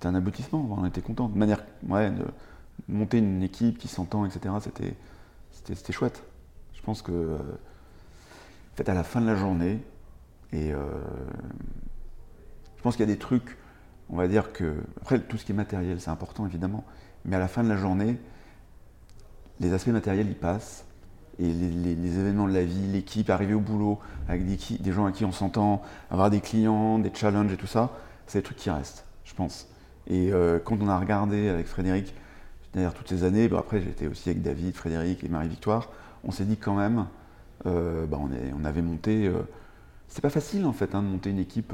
aboutissement. 0.03 0.77
On 0.79 0.85
était 0.85 1.01
content. 1.01 1.29
De 1.29 1.39
manière, 1.39 1.65
ouais, 1.89 2.11
de 2.11 2.25
monter 2.89 3.19
une 3.19 3.43
équipe 3.43 3.79
qui 3.79 3.89
s'entend, 3.89 4.27
etc. 4.27 4.55
C'était, 5.53 5.93
chouette. 5.93 6.23
Je 6.75 6.83
pense 6.83 7.03
que, 7.03 7.39
à 8.87 8.95
la 8.95 9.05
fin 9.05 9.21
de 9.21 9.27
la 9.27 9.37
journée, 9.37 9.83
et 10.53 10.71
je 10.71 12.83
pense 12.83 12.97
qu'il 12.97 13.07
y 13.07 13.11
a 13.11 13.13
des 13.13 13.19
trucs, 13.19 13.57
on 14.11 14.17
va 14.17 14.29
dire 14.29 14.53
que. 14.53 14.75
Après, 15.01 15.19
tout 15.19 15.37
ce 15.37 15.45
qui 15.45 15.53
est 15.53 15.55
matériel, 15.55 16.01
c'est 16.01 16.11
important 16.11 16.47
évidemment, 16.47 16.85
mais 17.25 17.37
à 17.37 17.39
la 17.39 17.49
fin 17.49 17.63
de 17.63 17.69
la 17.69 17.77
journée, 17.77 18.19
les 19.61 19.73
aspects 19.73 19.89
matériels, 19.89 20.29
ils 20.29 20.37
passent. 20.37 20.85
Et 21.41 21.47
les, 21.47 22.19
événements 22.19 22.49
de 22.49 22.53
la 22.53 22.65
vie, 22.65 22.89
l'équipe, 22.93 23.31
arriver 23.31 23.55
au 23.55 23.61
boulot 23.61 24.01
avec 24.29 24.45
des, 24.45 24.93
gens 24.93 25.07
à 25.07 25.13
qui 25.13 25.25
on 25.25 25.31
s'entend, 25.31 25.83
avoir 26.11 26.31
des 26.31 26.41
clients, 26.41 26.99
des 26.99 27.13
challenges 27.15 27.53
et 27.53 27.57
tout 27.57 27.69
ça, 27.69 27.93
c'est 28.27 28.41
des 28.41 28.43
trucs 28.43 28.57
qui 28.59 28.71
restent, 28.71 29.05
je 29.25 29.35
pense. 29.35 29.69
Et 30.09 30.33
euh, 30.33 30.59
quand 30.59 30.79
on 30.83 30.89
a 30.89 30.99
regardé 30.99 31.49
avec 31.49 31.69
Frédéric, 31.69 32.13
derrière 32.75 32.93
toutes 32.93 33.09
ces 33.09 33.23
années, 33.23 33.47
bon, 33.49 33.57
après 33.57 33.81
j'étais 33.81 34.09
aussi 34.09 34.31
avec 34.31 34.43
David, 34.43 34.75
Frédéric 34.75 35.23
et 35.23 35.29
Marie-Victoire, 35.29 35.91
on 36.25 36.33
s'est 36.33 36.45
dit 36.45 36.57
quand 36.57 36.75
même, 36.75 37.07
euh, 37.67 38.05
bah, 38.07 38.19
on, 38.21 38.65
avait 38.65 38.83
monté. 38.83 39.29
euh, 39.29 39.43
c'est 40.09 40.23
pas 40.23 40.31
facile 40.31 40.67
en 40.67 40.73
fait 40.73 40.97
hein, 40.97 41.03
de 41.03 41.09
monter 41.09 41.31
une 41.31 41.39
équipe 41.39 41.73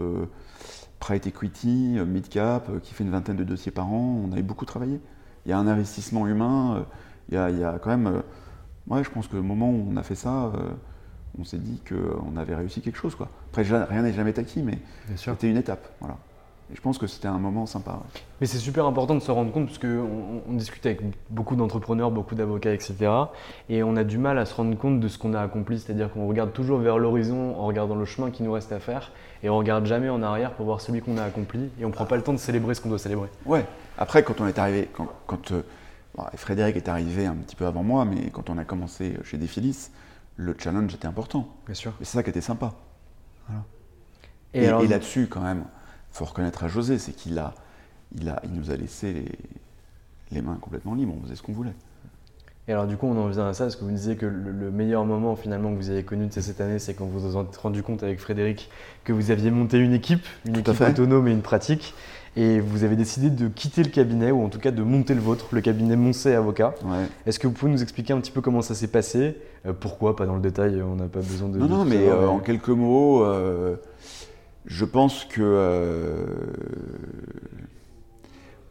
private 1.04 1.26
equity, 1.26 1.98
euh, 1.98 2.06
mid-cap, 2.06 2.66
euh, 2.70 2.80
qui 2.80 2.94
fait 2.94 3.04
une 3.04 3.10
vingtaine 3.10 3.36
de 3.36 3.44
dossiers 3.44 3.70
par 3.70 3.92
an. 3.92 4.22
On 4.26 4.32
avait 4.32 4.42
beaucoup 4.42 4.64
travaillé. 4.64 4.98
Il 5.44 5.50
y 5.50 5.52
a 5.52 5.58
un 5.58 5.66
investissement 5.66 6.26
humain, 6.26 6.76
euh, 6.76 6.82
il, 7.28 7.34
y 7.34 7.36
a, 7.36 7.50
il 7.50 7.58
y 7.58 7.64
a 7.64 7.78
quand 7.78 7.90
même. 7.90 8.22
ouais, 8.88 9.04
je 9.04 9.10
pense 9.10 9.28
que 9.28 9.36
le 9.36 9.42
moment 9.42 9.68
où 9.68 9.86
on 9.90 9.98
a 9.98 10.02
fait 10.02 10.14
ça, 10.14 10.50
on 11.38 11.44
s'est 11.44 11.58
dit 11.58 11.82
qu'on 11.86 12.36
avait 12.38 12.54
réussi 12.54 12.80
quelque 12.80 12.96
chose. 12.96 13.14
Quoi. 13.14 13.28
Après, 13.50 13.62
rien 13.62 14.00
n'est 14.00 14.14
jamais 14.14 14.38
acquis, 14.38 14.62
mais 14.62 14.78
c'était 15.16 15.50
une 15.50 15.58
étape. 15.58 15.86
Voilà. 16.00 16.16
Et 16.72 16.76
je 16.76 16.80
pense 16.80 16.96
que 16.96 17.06
c'était 17.06 17.28
un 17.28 17.38
moment 17.38 17.66
sympa. 17.66 18.00
Mais 18.40 18.46
c'est 18.46 18.58
super 18.58 18.86
important 18.86 19.14
de 19.14 19.20
se 19.20 19.30
rendre 19.30 19.52
compte 19.52 19.66
parce 19.66 19.78
qu'on 19.78 20.42
on 20.48 20.52
discute 20.54 20.84
avec 20.86 21.00
beaucoup 21.28 21.56
d'entrepreneurs, 21.56 22.10
beaucoup 22.10 22.34
d'avocats, 22.34 22.72
etc. 22.72 22.94
Et 23.68 23.82
on 23.82 23.96
a 23.96 24.04
du 24.04 24.16
mal 24.16 24.38
à 24.38 24.46
se 24.46 24.54
rendre 24.54 24.76
compte 24.76 24.98
de 24.98 25.08
ce 25.08 25.18
qu'on 25.18 25.34
a 25.34 25.40
accompli. 25.40 25.78
C'est-à-dire 25.78 26.10
qu'on 26.10 26.26
regarde 26.26 26.52
toujours 26.52 26.78
vers 26.78 26.98
l'horizon 26.98 27.54
en 27.58 27.66
regardant 27.66 27.94
le 27.94 28.06
chemin 28.06 28.30
qui 28.30 28.42
nous 28.42 28.52
reste 28.52 28.72
à 28.72 28.80
faire 28.80 29.12
et 29.42 29.50
on 29.50 29.58
regarde 29.58 29.84
jamais 29.84 30.08
en 30.08 30.22
arrière 30.22 30.54
pour 30.54 30.64
voir 30.64 30.80
celui 30.80 31.02
qu'on 31.02 31.18
a 31.18 31.22
accompli 31.22 31.70
et 31.78 31.84
on 31.84 31.90
prend 31.90 32.06
pas 32.06 32.16
le 32.16 32.22
temps 32.22 32.32
de 32.32 32.38
célébrer 32.38 32.74
ce 32.74 32.80
qu'on 32.80 32.88
doit 32.88 32.98
célébrer. 32.98 33.28
Ouais. 33.44 33.66
Après, 33.98 34.22
quand 34.22 34.40
on 34.40 34.46
est 34.46 34.58
arrivé, 34.58 34.88
quand, 35.26 35.52
euh, 35.52 35.62
Frédéric 36.34 36.76
est 36.76 36.88
arrivé 36.88 37.26
un 37.26 37.34
petit 37.34 37.56
peu 37.56 37.66
avant 37.66 37.82
moi, 37.82 38.06
mais 38.06 38.30
quand 38.30 38.48
on 38.48 38.56
a 38.56 38.64
commencé 38.64 39.18
chez 39.22 39.36
Defilis, 39.36 39.90
le 40.36 40.56
challenge 40.58 40.94
était 40.94 41.06
important. 41.06 41.46
Bien 41.66 41.74
sûr. 41.74 41.92
Et 42.00 42.04
c'est 42.04 42.16
ça 42.16 42.22
qui 42.22 42.30
était 42.30 42.40
sympa. 42.40 42.72
Et, 44.54 44.64
et 44.64 44.86
là-dessus, 44.86 45.26
quand 45.28 45.40
même, 45.40 45.64
faut 46.14 46.24
reconnaître 46.24 46.62
à 46.62 46.68
José, 46.68 46.98
c'est 46.98 47.12
qu'il 47.12 47.38
a, 47.38 47.54
il 48.16 48.28
a, 48.28 48.40
il 48.44 48.52
nous 48.52 48.70
a 48.70 48.76
laissé 48.76 49.24
les, 50.30 50.42
mains 50.42 50.56
complètement 50.60 50.94
libres, 50.94 51.12
on 51.18 51.24
faisait 51.24 51.34
ce 51.34 51.42
qu'on 51.42 51.52
voulait. 51.52 51.74
Et 52.68 52.72
alors 52.72 52.86
du 52.86 52.96
coup, 52.96 53.06
on 53.06 53.18
en 53.18 53.26
vient 53.26 53.48
à 53.48 53.52
ça, 53.52 53.64
parce 53.64 53.76
que 53.76 53.84
vous 53.84 53.90
disiez 53.90 54.16
que 54.16 54.24
le, 54.24 54.70
meilleur 54.70 55.04
moment 55.04 55.34
finalement 55.34 55.72
que 55.72 55.76
vous 55.76 55.90
avez 55.90 56.04
connu 56.04 56.26
de 56.26 56.32
cette 56.32 56.60
année, 56.60 56.78
c'est 56.78 56.94
quand 56.94 57.04
vous 57.04 57.18
vous 57.18 57.38
êtes 57.38 57.56
rendu 57.56 57.82
compte 57.82 58.04
avec 58.04 58.20
Frédéric 58.20 58.70
que 59.02 59.12
vous 59.12 59.32
aviez 59.32 59.50
monté 59.50 59.78
une 59.78 59.92
équipe, 59.92 60.24
une 60.46 60.56
équipe 60.56 60.80
autonome 60.80 61.26
et 61.26 61.32
une 61.32 61.42
pratique, 61.42 61.94
et 62.36 62.60
vous 62.60 62.84
avez 62.84 62.94
décidé 62.94 63.28
de 63.28 63.48
quitter 63.48 63.82
le 63.82 63.90
cabinet, 63.90 64.30
ou 64.30 64.44
en 64.44 64.48
tout 64.48 64.60
cas 64.60 64.70
de 64.70 64.82
monter 64.84 65.14
le 65.14 65.20
vôtre, 65.20 65.48
le 65.50 65.60
cabinet 65.60 65.96
Moncey 65.96 66.32
Avocat. 66.32 66.74
Est-ce 67.26 67.40
que 67.40 67.48
vous 67.48 67.52
pouvez 67.52 67.72
nous 67.72 67.82
expliquer 67.82 68.12
un 68.12 68.20
petit 68.20 68.32
peu 68.32 68.40
comment 68.40 68.62
ça 68.62 68.76
s'est 68.76 68.86
passé? 68.86 69.36
Euh, 69.66 69.72
Pourquoi? 69.72 70.14
Pas 70.14 70.26
dans 70.26 70.36
le 70.36 70.40
détail, 70.42 70.80
on 70.80 70.94
n'a 70.94 71.06
pas 71.06 71.20
besoin 71.20 71.48
de... 71.48 71.58
Non, 71.58 71.66
non, 71.66 71.84
mais 71.84 72.08
euh, 72.08 72.28
en 72.28 72.38
quelques 72.38 72.68
mots... 72.68 73.24
Euh, 73.24 73.76
je 74.66 74.84
pense 74.84 75.24
que, 75.24 75.42
euh, 75.42 76.24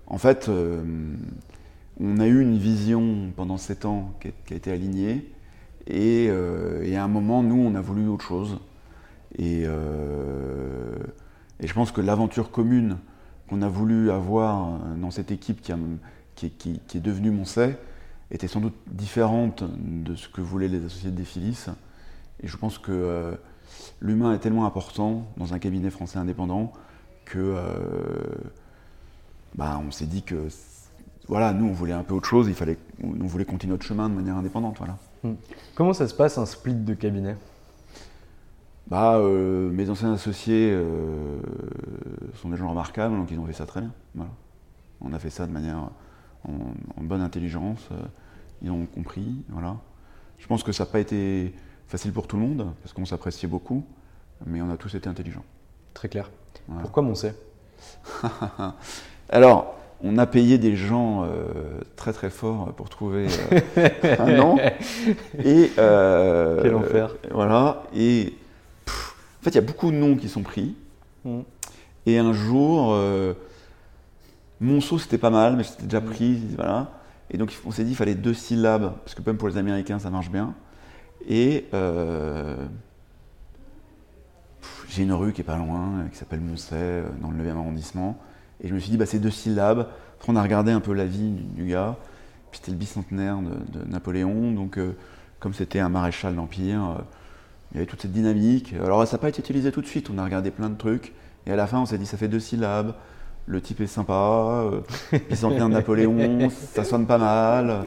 en 0.07 0.17
fait, 0.17 0.49
euh, 0.49 0.83
on 1.99 2.19
a 2.19 2.27
eu 2.27 2.41
une 2.41 2.57
vision 2.57 3.31
pendant 3.35 3.57
sept 3.57 3.85
ans 3.85 4.13
qui 4.19 4.53
a, 4.53 4.55
été 4.55 4.71
alignée, 4.71 5.29
euh, 5.91 6.81
et, 6.83 6.95
à 6.95 7.03
un 7.03 7.07
moment, 7.07 7.43
nous, 7.43 7.61
on 7.61 7.75
a 7.75 7.81
voulu 7.81 8.07
autre 8.07 8.25
chose. 8.25 8.59
Et, 9.37 9.65
je 11.59 11.73
pense 11.73 11.91
que 11.91 12.01
l'aventure 12.01 12.51
commune 12.51 12.97
qu'on 13.47 13.61
a 13.61 13.69
voulu 13.69 14.11
avoir 14.11 14.79
dans 14.97 15.11
cette 15.11 15.31
équipe 15.31 15.61
qui, 15.61 15.71
est 15.71 16.99
devenue 16.99 17.31
Moncey 17.31 17.77
était 18.31 18.47
sans 18.47 18.59
doute 18.59 18.75
différente 18.91 19.63
de 19.77 20.15
ce 20.15 20.27
que 20.27 20.41
voulaient 20.41 20.67
les 20.67 20.83
associés 20.85 21.11
de 21.11 21.15
Défilis. 21.15 21.67
Et 22.41 22.47
je 22.47 22.57
pense 22.57 22.77
que 22.79 23.37
l'humain 24.03 24.33
est 24.33 24.39
tellement 24.39 24.65
important 24.65 25.25
dans 25.37 25.53
un 25.53 25.59
cabinet 25.59 25.89
français 25.89 26.19
indépendant 26.19 26.73
que 27.25 27.39
euh, 27.39 27.63
bah, 29.55 29.81
on 29.83 29.89
s'est 29.89 30.05
dit 30.05 30.21
que 30.21 30.47
voilà, 31.29 31.53
nous 31.53 31.67
on 31.67 31.71
voulait 31.71 31.93
un 31.93 32.03
peu 32.03 32.13
autre 32.13 32.27
chose, 32.27 32.49
il 32.49 32.53
fallait, 32.53 32.77
on 33.01 33.25
voulait 33.25 33.45
continuer 33.45 33.71
notre 33.71 33.85
chemin 33.85 34.09
de 34.09 34.13
manière 34.13 34.35
indépendante. 34.35 34.77
Voilà. 34.77 34.97
Hmm. 35.23 35.35
Comment 35.73 35.93
ça 35.93 36.07
se 36.07 36.13
passe 36.13 36.37
un 36.37 36.45
split 36.45 36.75
de 36.75 36.93
cabinet? 36.93 37.37
Bah, 38.87 39.15
euh, 39.15 39.71
Mes 39.71 39.89
anciens 39.89 40.11
associés 40.11 40.71
euh, 40.73 41.39
sont 42.35 42.49
des 42.49 42.57
gens 42.57 42.69
remarquables, 42.69 43.15
donc 43.15 43.31
ils 43.31 43.39
ont 43.39 43.45
fait 43.45 43.53
ça 43.53 43.65
très 43.65 43.79
bien. 43.79 43.91
On 44.99 45.13
a 45.13 45.19
fait 45.19 45.29
ça 45.29 45.47
de 45.47 45.51
manière 45.51 45.89
en, 46.45 47.03
bonne 47.03 47.21
intelligence, 47.21 47.87
ils 48.61 48.69
ont 48.69 48.85
compris. 48.85 49.43
Voilà. 49.47 49.77
Je 50.39 50.47
pense 50.47 50.61
que 50.61 50.73
ça 50.73 50.83
n'a 50.83 50.89
pas 50.89 50.99
été 50.99 51.53
facile 51.87 52.11
pour 52.11 52.27
tout 52.27 52.35
le 52.37 52.43
monde, 52.43 52.67
parce 52.81 52.93
qu'on 52.93 53.05
s'appréciait 53.05 53.47
beaucoup, 53.47 53.83
mais 54.45 54.61
on 54.61 54.69
a 54.69 54.77
tous 54.77 54.95
été 54.95 55.07
intelligents. 55.09 55.45
Très 55.93 56.09
clair. 56.09 56.29
Pourquoi 56.81 57.03
Moncey 57.03 57.35
Alors, 59.29 59.75
on 60.03 60.17
a 60.17 60.25
payé 60.25 60.57
des 60.57 60.75
gens 60.75 61.23
euh, 61.23 61.79
très 61.95 62.11
très 62.11 62.29
forts 62.29 62.73
pour 62.73 62.89
trouver 62.89 63.27
euh, 63.77 64.15
un 64.19 64.35
nom. 64.35 64.57
Et, 65.43 65.71
euh, 65.77 66.59
Quel 66.61 66.75
enfer. 66.75 67.15
Voilà. 67.31 67.83
Et 67.95 68.33
en 68.87 69.43
fait, 69.43 69.51
il 69.51 69.55
y 69.55 69.59
a 69.59 69.61
beaucoup 69.61 69.91
de 69.91 69.95
noms 69.95 70.15
qui 70.15 70.27
sont 70.27 70.43
pris. 70.43 70.75
Mm. 71.23 71.39
Et 72.05 72.17
un 72.17 72.33
jour, 72.33 72.97
Monceau 74.59 74.99
c'était 74.99 75.17
pas 75.17 75.29
mal, 75.29 75.55
mais 75.55 75.63
c'était 75.63 75.83
déjà 75.83 76.01
mm. 76.01 76.05
pris. 76.05 76.41
Voilà. 76.57 76.91
Et 77.31 77.37
donc 77.37 77.53
on 77.65 77.71
s'est 77.71 77.83
dit 77.83 77.91
qu'il 77.91 77.97
fallait 77.97 78.15
deux 78.15 78.33
syllabes, 78.33 78.93
parce 79.03 79.15
que 79.15 79.21
même 79.25 79.37
pour 79.37 79.47
les 79.47 79.57
Américains 79.57 79.99
ça 79.99 80.09
marche 80.09 80.29
bien. 80.29 80.53
Et 81.27 81.65
euh, 81.73 82.55
j'ai 84.89 85.03
une 85.03 85.13
rue 85.13 85.33
qui 85.33 85.41
est 85.41 85.45
pas 85.45 85.57
loin, 85.57 86.07
qui 86.11 86.17
s'appelle 86.17 86.41
Moncey, 86.41 86.75
euh, 86.75 87.03
dans 87.21 87.31
le 87.31 87.43
9e 87.43 87.57
arrondissement. 87.57 88.19
Et 88.61 88.67
je 88.67 88.73
me 88.73 88.79
suis 88.79 88.91
dit, 88.91 88.97
bah, 88.97 89.05
c'est 89.05 89.19
deux 89.19 89.31
syllabes. 89.31 89.87
on 90.27 90.35
a 90.35 90.43
regardé 90.43 90.71
un 90.71 90.79
peu 90.79 90.93
la 90.93 91.05
vie 91.05 91.31
du, 91.31 91.65
gars. 91.65 91.95
Puis 92.51 92.59
c'était 92.59 92.71
le 92.71 92.77
bicentenaire 92.77 93.37
de, 93.39 93.89
Napoléon. 93.89 94.51
Donc, 94.51 94.77
euh, 94.77 94.95
comme 95.39 95.53
c'était 95.53 95.79
un 95.79 95.89
maréchal 95.89 96.35
d'Empire, 96.35 97.03
il 97.71 97.75
y 97.75 97.77
avait 97.77 97.87
toute 97.87 98.01
cette 98.01 98.11
dynamique. 98.11 98.73
Alors, 98.83 99.05
ça 99.07 99.17
n'a 99.17 99.21
pas 99.21 99.29
été 99.29 99.41
utilisé 99.41 99.71
tout 99.71 99.81
de 99.81 99.87
suite. 99.87 100.09
On 100.09 100.17
a 100.17 100.23
regardé 100.23 100.51
plein 100.51 100.69
de 100.69 100.77
trucs. 100.77 101.13
Et 101.45 101.51
à 101.51 101.55
la 101.55 101.67
fin, 101.67 101.79
on 101.79 101.85
s'est 101.85 101.97
dit, 101.97 102.05
ça 102.05 102.17
fait 102.17 102.27
deux 102.27 102.39
syllabes. 102.39 102.93
Le 103.45 103.59
type 103.59 103.81
est 103.81 103.87
sympa. 103.87 104.65
bicentenaire 105.29 105.67
de 105.67 105.73
Napoléon, 105.73 106.49
ça 106.73 106.83
sonne 106.83 107.05
pas 107.05 107.17
mal. 107.17 107.85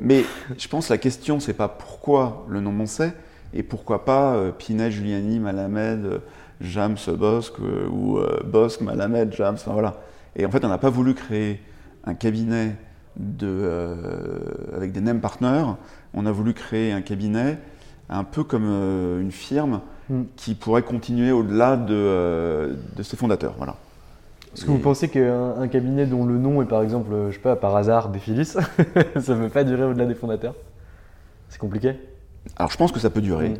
Mais 0.00 0.24
je 0.56 0.68
pense 0.68 0.88
que 0.88 0.92
la 0.92 0.98
question, 0.98 1.40
c'est 1.40 1.54
pas 1.54 1.68
pourquoi 1.68 2.44
le 2.48 2.60
nom 2.60 2.72
Moncey, 2.72 3.12
et 3.52 3.62
pourquoi 3.62 4.04
pas 4.04 4.34
euh, 4.34 4.52
Pinet, 4.52 4.90
Giuliani, 4.90 5.40
Malamed, 5.40 6.04
euh, 6.04 6.18
Jams, 6.60 6.96
Bosque, 7.18 7.58
euh, 7.60 7.88
ou 7.88 8.20
Bosque, 8.44 8.82
Malamed, 8.82 9.34
Jams, 9.34 9.54
enfin 9.54 9.72
voilà. 9.72 9.96
Et 10.36 10.46
en 10.46 10.50
fait, 10.50 10.64
on 10.64 10.68
n'a 10.68 10.78
pas 10.78 10.90
voulu 10.90 11.14
créer 11.14 11.60
un 12.04 12.14
cabinet 12.14 12.76
de, 13.16 13.68
avec 14.74 14.92
des 14.92 15.00
name 15.00 15.20
partners, 15.20 15.64
on 16.14 16.26
a 16.26 16.32
voulu 16.32 16.54
créer 16.54 16.92
un 16.92 17.02
cabinet 17.02 17.58
un 18.08 18.24
peu 18.24 18.44
comme 18.44 18.64
une 19.20 19.32
firme 19.32 19.80
hmm. 20.08 20.22
qui 20.36 20.54
pourrait 20.54 20.82
continuer 20.82 21.32
au-delà 21.32 21.76
de, 21.76 22.76
de 22.96 23.02
ses 23.02 23.16
fondateurs. 23.16 23.54
Voilà. 23.56 23.76
Est-ce 24.54 24.64
que 24.64 24.70
vous 24.70 24.78
pensez 24.78 25.08
qu'un 25.08 25.68
cabinet 25.68 26.06
dont 26.06 26.26
le 26.26 26.36
nom 26.36 26.60
est 26.60 26.66
par 26.66 26.82
exemple, 26.82 27.10
je 27.28 27.34
sais 27.34 27.40
pas, 27.40 27.54
par 27.54 27.76
hasard, 27.76 28.08
Défilis, 28.08 28.44
ça 28.46 28.60
ne 28.66 29.34
peut 29.42 29.48
pas 29.48 29.64
durer 29.64 29.84
au-delà 29.84 30.06
des 30.06 30.14
fondateurs? 30.14 30.54
C'est 31.48 31.60
compliqué? 31.60 31.94
Alors 32.56 32.70
je 32.70 32.76
pense 32.76 32.90
que 32.90 32.98
ça 32.98 33.10
peut 33.10 33.20
durer. 33.20 33.50
Mm. 33.50 33.56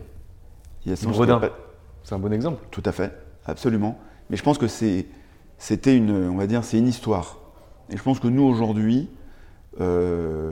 C'est 0.95 2.15
un 2.15 2.19
bon 2.19 2.33
exemple. 2.33 2.59
Tout 2.71 2.83
à 2.85 2.93
fait, 2.93 3.13
absolument. 3.47 3.99
Mais 4.31 4.37
je 4.37 4.43
pense 4.43 4.59
que 4.59 4.67
c'était 4.67 5.97
une, 5.97 6.29
on 6.29 6.37
va 6.37 6.47
dire, 6.47 6.65
c'est 6.65 6.79
une 6.79 6.89
histoire. 6.89 7.39
Et 7.91 7.97
je 7.97 8.03
pense 8.03 8.21
que 8.21 8.29
nous 8.29 8.43
aujourd'hui, 8.43 9.09
euh, 9.81 10.51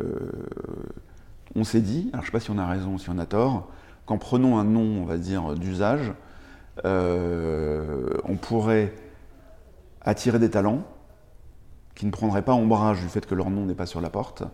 on 1.55 1.65
s'est 1.65 1.81
dit, 1.81 2.11
alors 2.13 2.25
je 2.25 2.27
ne 2.29 2.33
sais 2.33 2.33
pas 2.33 2.41
si 2.41 2.51
on 2.51 2.59
a 2.59 2.67
raison, 2.67 2.99
si 2.99 3.09
on 3.11 3.19
a 3.19 3.27
tort, 3.27 3.69
qu'en 4.07 4.19
prenant 4.19 4.59
un 4.59 4.65
nom, 4.65 5.03
on 5.03 5.05
va 5.05 5.17
dire, 5.17 5.55
d'usage, 5.55 6.13
euh, 6.85 8.09
on 8.25 8.37
pourrait 8.37 8.93
attirer 10.03 10.39
des 10.39 10.51
talents 10.51 10.83
qui 11.95 12.07
ne 12.07 12.11
prendraient 12.11 12.43
pas 12.43 12.55
ombrage 12.55 13.01
du 13.01 13.09
fait 13.09 13.27
que 13.27 13.35
leur 13.35 13.51
nom 13.51 13.67
n'est 13.67 13.75
pas 13.75 13.87
sur 13.87 14.01
la 14.01 14.09
porte 14.09 14.45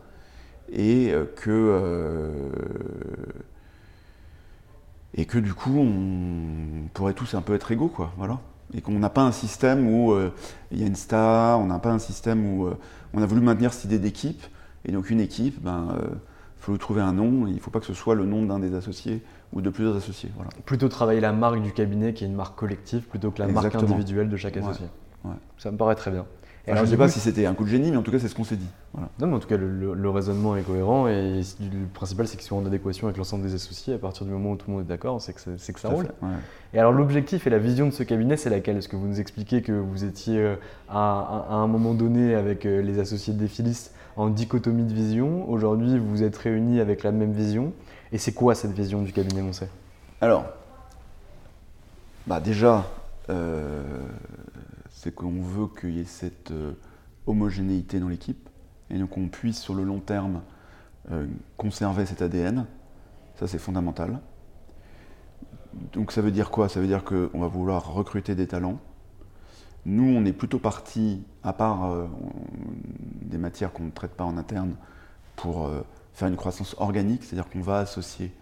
et 0.72 1.12
euh, 1.12 1.26
que 1.37 1.50
euh, 1.50 2.30
et 5.14 5.26
que 5.26 5.38
du 5.38 5.52
coup 5.52 5.78
on 5.78 6.88
pourrait 6.94 7.12
tous 7.12 7.35
un 7.35 7.42
peu 7.42 7.54
être 7.54 7.70
égaux 7.70 7.88
quoi 7.88 8.12
voilà. 8.16 8.40
Et 8.72 8.80
qu'on 8.80 8.98
n'a 8.98 9.11
pas 9.11 9.22
un 9.22 9.30
système 9.30 9.87
où 9.87 10.12
euh, 10.12 10.33
il 10.72 10.80
y 10.80 10.85
a 10.85 10.87
une 10.87 10.96
star 10.96 11.61
on 11.61 11.66
n'a 11.66 11.78
pas 11.78 11.92
un 11.92 11.98
système 11.98 12.46
où 12.46 12.70
on 13.12 13.22
a 13.22 13.26
voulu 13.26 13.42
maintenir 13.42 13.72
cette 13.72 13.85
idée 13.85 13.98
d'équipe 13.98 14.42
et 14.87 14.92
donc 14.92 15.11
une 15.11 15.20
équipe 15.20 15.62
ben 15.62 15.96
faut 16.59 16.72
lui 16.72 16.78
trouver 16.78 17.02
un 17.02 17.12
nom 17.12 17.46
il 17.46 17.54
ne 17.54 17.61
faut 17.61 17.70
pas 17.70 17.78
que 17.78 17.87
ce 17.87 17.94
soit 17.94 18.14
le 18.14 18.24
nom 18.24 18.46
d'un 18.46 18.59
des 18.59 18.74
associés 18.74 19.22
ou 19.52 19.61
de 19.61 19.68
plusieurs 19.68 19.94
associés 19.94 20.30
voilà. 20.35 20.50
plutôt 20.64 20.88
travailler 20.88 21.20
la 21.20 21.33
marque 21.33 21.61
du 21.61 21.72
cabinet 21.72 22.14
qui 22.14 22.24
est 22.24 22.26
une 22.26 22.35
marque 22.35 22.59
collective 22.59 23.02
plutôt 23.02 23.30
que 23.30 23.40
la 23.40 23.48
marque 23.48 23.74
individuelle 23.74 24.30
de 24.30 24.37
chaque 24.37 24.57
associé 24.57 24.87
ça 25.58 25.70
me 25.70 25.76
paraît 25.76 25.94
très 25.94 26.10
bien. 26.10 26.26
je 26.66 26.72
ne 26.72 26.87
sais 26.87 26.96
pas 26.96 27.08
si 27.08 27.20
c'était 27.20 27.46
un 27.46 27.54
coup 27.54 27.64
de 27.64 27.68
génie, 27.68 27.90
mais 27.90 27.96
en 27.96 28.02
tout 28.02 28.10
cas, 28.10 28.18
c'est 28.18 28.28
ce 28.28 28.34
qu'on 28.34 28.44
s'est 28.44 28.56
dit. 28.56 28.68
Non, 29.18 29.26
mais 29.26 29.34
en 29.34 29.38
tout 29.38 29.48
cas, 29.48 29.56
le, 29.56 30.10
raisonnement 30.10 30.56
est 30.56 30.62
cohérent 30.62 31.08
et 31.08 31.40
le 31.60 31.87
principal, 31.92 32.28
c'est 32.28 32.37
qu'ils 32.37 32.46
soient 32.46 32.58
en 32.58 32.66
adéquation 32.66 33.06
avec 33.06 33.16
l'ensemble 33.16 33.44
des 33.44 33.54
associés. 33.54 33.94
À 33.94 33.98
partir 33.98 34.26
du 34.26 34.32
moment 34.32 34.52
où 34.52 34.56
tout 34.56 34.66
le 34.68 34.76
monde 34.76 34.84
est 34.84 34.88
d'accord, 34.88 35.20
c'est 35.20 35.32
que, 35.32 35.72
que 35.72 35.80
ça 35.80 35.88
roule. 35.88 36.08
Et 36.72 36.78
alors, 36.78 36.92
l'objectif 36.92 37.46
et 37.46 37.50
la 37.50 37.58
vision 37.58 37.87
de 37.87 37.92
ce 37.92 38.02
cabinet, 38.02 38.37
c'est 38.37 38.50
laquelle? 38.50 38.76
Est-ce 38.76 38.88
que 38.88 38.96
vous 38.96 39.06
nous 39.06 39.20
expliquez 39.20 39.62
que 39.62 39.72
vous 39.72 40.04
étiez 40.04 40.38
euh, 40.38 40.56
à, 40.88 41.46
un 41.50 41.66
moment 41.66 41.94
donné 41.94 42.34
avec 42.34 42.66
euh, 42.66 42.82
les 42.82 42.98
associés 42.98 43.32
de 43.32 43.38
Défilis 43.38 43.90
en 44.16 44.28
dichotomie 44.28 44.84
de 44.84 44.92
vision? 44.92 45.48
Aujourd'hui, 45.50 45.98
vous 45.98 46.22
êtes 46.22 46.37
réunis 46.37 46.81
avec 46.81 47.02
la 47.02 47.12
même 47.12 47.33
vision. 47.33 47.72
Et 48.12 48.18
c'est 48.18 48.33
quoi 48.33 48.54
cette 48.54 48.72
vision 48.72 49.02
du 49.02 49.12
cabinet 49.12 49.42
Moncey? 49.42 49.68
Alors, 50.20 50.44
bah 52.27 52.40
déjà, 52.40 52.85
euh, 53.31 53.83
c'est 55.05 55.15
qu'on 55.15 55.42
veut 55.42 55.67
qu'il 55.67 55.90
y 55.90 56.00
ait 56.00 56.05
cette 56.05 56.50
euh, 56.50 56.73
homogénéité 57.27 58.00
dans 58.00 58.09
l'équipe 58.09 58.48
et 58.88 58.98
donc 58.98 59.19
on 59.19 59.29
puisse 59.29 59.61
sur 59.61 59.75
le 59.75 59.85
long 59.85 60.00
terme 60.00 60.40
euh, 61.13 61.27
conserver 61.59 62.07
cet 62.07 62.23
ADN. 62.23 62.65
Ça 63.38 63.46
c'est 63.46 63.59
fondamental. 63.59 64.21
Donc 65.92 66.11
ça 66.11 66.23
veut 66.23 66.31
dire 66.31 66.50
quoi? 66.50 66.71
Ça 66.71 66.81
veut 66.81 66.87
dire 66.87 67.05
qu'on 67.05 67.38
va 67.38 67.48
vouloir 67.48 67.92
recruter 67.92 68.35
des 68.35 68.46
talents 68.46 68.81
nous, 69.87 70.17
on 70.17 70.25
est 70.25 70.33
plutôt 70.33 70.59
parti, 70.59 71.23
à 71.42 71.52
part 71.52 71.85
euh, 71.85 72.07
des 73.21 73.37
matières 73.37 73.71
qu'on 73.71 73.83
ne 73.83 73.90
traite 73.90 74.13
pas 74.13 74.25
en 74.25 74.38
interne, 74.38 74.77
pour 75.37 75.71
faire 76.15 76.29
une 76.29 76.37
croissance 76.37 76.75
organique, 76.79 77.23
c'est-à-dire 77.23 77.50
qu'on 77.50 77.61
va 77.61 77.81
associer 77.81 78.33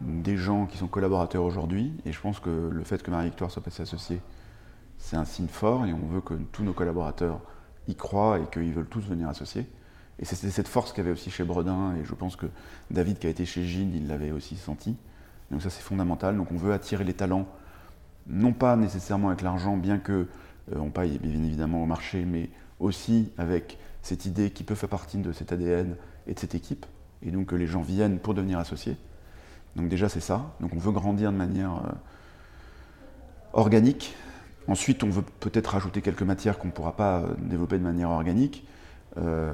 des 0.00 0.38
gens 0.38 0.64
qui 0.64 0.78
sont 0.78 0.86
collaborateurs 0.86 1.44
aujourd'hui, 1.44 1.92
et 2.06 2.12
je 2.12 2.18
pense 2.18 2.40
que 2.40 2.70
le 2.72 2.84
fait 2.84 3.02
que 3.02 3.10
Marie-Victoire 3.10 3.50
soit 3.50 3.62
passée 3.62 3.82
associée, 3.82 4.22
c'est 5.00 5.16
un 5.16 5.24
signe 5.24 5.48
fort, 5.48 5.86
et 5.86 5.92
on 5.92 6.06
veut 6.06 6.20
que 6.20 6.34
tous 6.52 6.62
nos 6.62 6.72
collaborateurs 6.72 7.40
y 7.88 7.96
croient 7.96 8.38
et 8.38 8.44
qu'ils 8.52 8.72
veulent 8.72 8.88
tous 8.88 9.06
venir 9.08 9.28
associer. 9.28 9.66
Et 10.20 10.24
c'était 10.24 10.50
cette 10.50 10.68
force 10.68 10.92
qu'il 10.92 11.02
y 11.02 11.06
avait 11.06 11.12
aussi 11.12 11.30
chez 11.30 11.44
Bredin, 11.44 11.96
et 11.96 12.04
je 12.04 12.14
pense 12.14 12.36
que 12.36 12.46
David 12.90 13.18
qui 13.18 13.26
a 13.26 13.30
été 13.30 13.46
chez 13.46 13.64
Gilles, 13.64 13.96
il 13.96 14.06
l'avait 14.06 14.30
aussi 14.30 14.56
senti. 14.56 14.96
Donc 15.50 15.62
ça 15.62 15.70
c'est 15.70 15.82
fondamental, 15.82 16.36
donc 16.36 16.52
on 16.52 16.56
veut 16.56 16.72
attirer 16.72 17.04
les 17.04 17.14
talents 17.14 17.48
non 18.26 18.52
pas 18.52 18.76
nécessairement 18.76 19.28
avec 19.28 19.42
l'argent, 19.42 19.76
bien 19.76 19.98
que 19.98 20.28
euh, 20.72 20.78
on 20.78 20.90
paye 20.90 21.18
bien 21.18 21.42
évidemment 21.42 21.82
au 21.82 21.86
marché, 21.86 22.24
mais 22.24 22.50
aussi 22.78 23.32
avec 23.38 23.78
cette 24.02 24.26
idée 24.26 24.50
qui 24.50 24.62
peut 24.62 24.74
faire 24.74 24.88
partie 24.88 25.18
de 25.18 25.32
cet 25.32 25.52
ADN 25.52 25.96
et 26.26 26.34
de 26.34 26.38
cette 26.38 26.54
équipe, 26.54 26.86
et 27.22 27.30
donc 27.30 27.46
que 27.46 27.56
les 27.56 27.66
gens 27.66 27.82
viennent 27.82 28.18
pour 28.18 28.34
devenir 28.34 28.58
associés. 28.58 28.96
Donc 29.74 29.88
déjà 29.88 30.08
c'est 30.08 30.20
ça, 30.20 30.54
donc 30.60 30.72
on 30.74 30.78
veut 30.78 30.92
grandir 30.92 31.32
de 31.32 31.36
manière 31.36 31.76
euh, 31.76 31.92
organique. 33.54 34.14
Ensuite 34.68 35.02
on 35.02 35.10
veut 35.10 35.24
peut-être 35.40 35.68
rajouter 35.68 36.02
quelques 36.02 36.22
matières 36.22 36.58
qu'on 36.58 36.68
ne 36.68 36.72
pourra 36.72 36.96
pas 36.96 37.20
euh, 37.20 37.34
développer 37.38 37.78
de 37.78 37.84
manière 37.84 38.10
organique, 38.10 38.66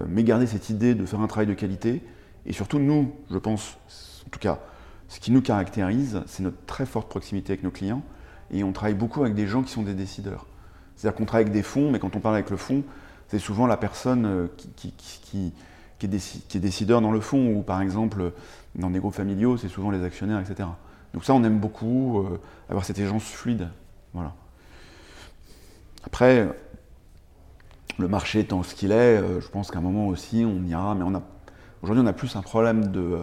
mais 0.07 0.23
garder 0.23 0.47
cette 0.47 0.69
idée 0.69 0.95
de 0.95 1.07
faire 1.07 1.21
un 1.21 1.27
travail 1.27 1.47
de 1.47 1.55
qualité, 1.55 2.03
et 2.45 2.53
surtout 2.53 2.79
nous, 2.79 3.13
je 3.31 3.39
pense, 3.39 3.79
en 4.27 4.31
tout 4.31 4.39
cas, 4.39 4.61
ce 5.09 5.19
qui 5.19 5.33
nous 5.33 5.43
caractérise, 5.43 6.23
c'est 6.27 6.43
notre 6.43 6.65
très 6.67 6.87
forte 6.87 7.09
proximité 7.09 7.53
avec 7.53 7.65
nos 7.65 7.71
clients, 7.71 8.03
et 8.51 8.65
on 8.65 8.73
travaille 8.73 8.95
beaucoup 8.95 9.23
avec 9.23 9.35
des 9.35 9.47
gens 9.47 9.63
qui 9.63 9.73
sont 9.73 9.83
des 9.83 9.95
décideurs. 9.95 10.47
C'est-à-dire 10.95 11.17
qu'on 11.17 11.25
travaille 11.25 11.45
avec 11.45 11.53
des 11.53 11.63
fonds, 11.63 11.91
mais 11.91 11.99
quand 11.99 12.17
on 12.17 12.21
parle 12.21 12.37
avec 12.37 12.51
le 12.51 12.57
fonds, 12.57 12.85
c'est 13.29 13.39
souvent 13.39 13.67
la 13.67 13.77
personne 13.77 14.27
euh, 14.27 14.47
qui, 14.77 15.53
est 16.03 16.59
décideur 16.59 17.01
dans 17.01 17.11
le 17.11 17.21
fond, 17.21 17.53
ou 17.53 17.63
par 17.63 17.83
exemple, 17.83 18.33
dans 18.75 18.91
des 18.91 18.99
groupes 18.99 19.15
familiaux, 19.15 19.57
c'est 19.57 19.69
souvent 19.69 19.91
les 19.91 20.05
actionnaires, 20.05 20.41
etc. 20.41 20.69
Donc 21.13 21.25
ça, 21.25 21.35
on 21.35 21.43
aime 21.45 21.59
beaucoup 21.59 22.21
euh, 22.21 22.41
avoir 22.69 22.85
cette 22.85 22.99
échange 22.99 23.23
fluide. 23.23 23.69
Voilà. 24.15 24.35
Après, 26.07 26.49
le 27.99 28.09
marché 28.09 28.41
étant 28.41 28.63
ce 28.63 28.75
qu'il 28.75 28.93
est, 28.93 29.21
euh, 29.21 29.41
je 29.41 29.49
pense 29.49 29.71
qu'à 29.71 29.79
un 29.79 29.83
moment 29.83 30.07
aussi, 30.07 30.45
on 30.47 30.65
ira, 30.65 30.95
mais 30.95 31.05
on 31.05 31.15
a, 31.15 31.23
aujourd'hui, 31.83 32.03
on 32.05 32.07
a 32.07 32.13
plus 32.13 32.37
un 32.37 32.43
problème 32.43 32.89
de, 32.93 33.19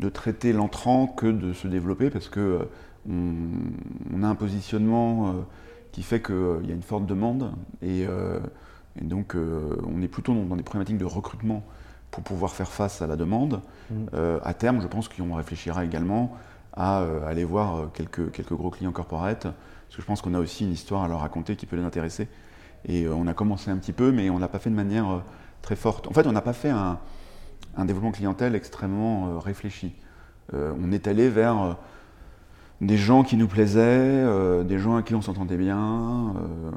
de 0.00 0.08
traiter 0.08 0.52
l'entrant 0.52 1.06
que 1.06 1.26
de 1.26 1.52
se 1.52 1.66
développer, 1.66 2.10
parce 2.10 2.28
que 2.28 2.68
on, 3.08 4.22
a 4.22 4.26
un 4.26 4.34
positionnement 4.34 5.28
euh, 5.28 5.32
qui 5.92 6.02
fait 6.02 6.20
qu'il 6.22 6.34
euh, 6.34 6.60
y 6.64 6.70
a 6.70 6.74
une 6.74 6.82
forte 6.82 7.06
demande 7.06 7.52
et, 7.82 8.06
euh, 8.06 8.38
donc 9.00 9.36
on 9.36 10.02
est 10.02 10.08
plutôt 10.08 10.34
dans, 10.34 10.56
des 10.56 10.64
problématiques 10.64 10.98
de 10.98 11.04
recrutement 11.04 11.62
pour 12.10 12.24
pouvoir 12.24 12.50
faire 12.50 12.68
face 12.68 13.00
à 13.00 13.06
la 13.06 13.14
demande. 13.14 13.60
Mm. 13.92 14.06
à 14.42 14.54
terme, 14.54 14.80
je 14.82 14.88
pense 14.88 15.08
qu'on 15.08 15.34
réfléchira 15.34 15.84
également 15.84 16.36
à 16.72 17.04
aller 17.24 17.44
voir 17.44 17.92
quelques, 17.92 18.32
quelques 18.32 18.54
gros 18.54 18.70
clients 18.70 18.90
corporate, 18.90 19.46
parce 19.88 19.96
que 19.96 20.02
je 20.02 20.06
pense 20.06 20.22
qu'on 20.22 20.34
a 20.34 20.38
aussi 20.38 20.64
une 20.64 20.72
histoire 20.72 21.02
à 21.02 21.08
leur 21.08 21.20
raconter 21.20 21.56
qui 21.56 21.66
peut 21.66 21.76
les 21.76 21.84
intéresser. 21.84 22.28
Et 22.86 23.08
on 23.08 23.26
a 23.26 23.34
commencé 23.34 23.70
un 23.70 23.76
petit 23.76 23.92
peu, 23.92 24.12
mais 24.12 24.30
on 24.30 24.38
l'a 24.38 24.48
pas 24.48 24.58
fait 24.58 24.70
de 24.70 24.74
manière 24.74 25.22
très 25.62 25.76
forte. 25.76 26.06
En 26.06 26.12
fait, 26.12 26.26
on 26.26 26.32
n'a 26.32 26.42
pas 26.42 26.52
fait 26.52 26.70
un, 26.70 26.98
un, 27.76 27.84
développement 27.84 28.12
clientèle 28.12 28.54
extrêmement 28.54 29.40
réfléchi. 29.40 29.94
on 30.52 30.92
est 30.92 31.08
allé 31.08 31.28
vers 31.28 31.76
des 32.80 32.96
gens 32.96 33.22
qui 33.22 33.36
nous 33.36 33.48
plaisaient, 33.48 33.80
euh, 33.80 34.62
des 34.62 34.78
gens 34.78 34.94
avec 34.94 35.06
qui 35.06 35.14
on 35.14 35.22
s'entendait 35.22 35.56
bien. 35.56 36.34
Euh, 36.36 36.70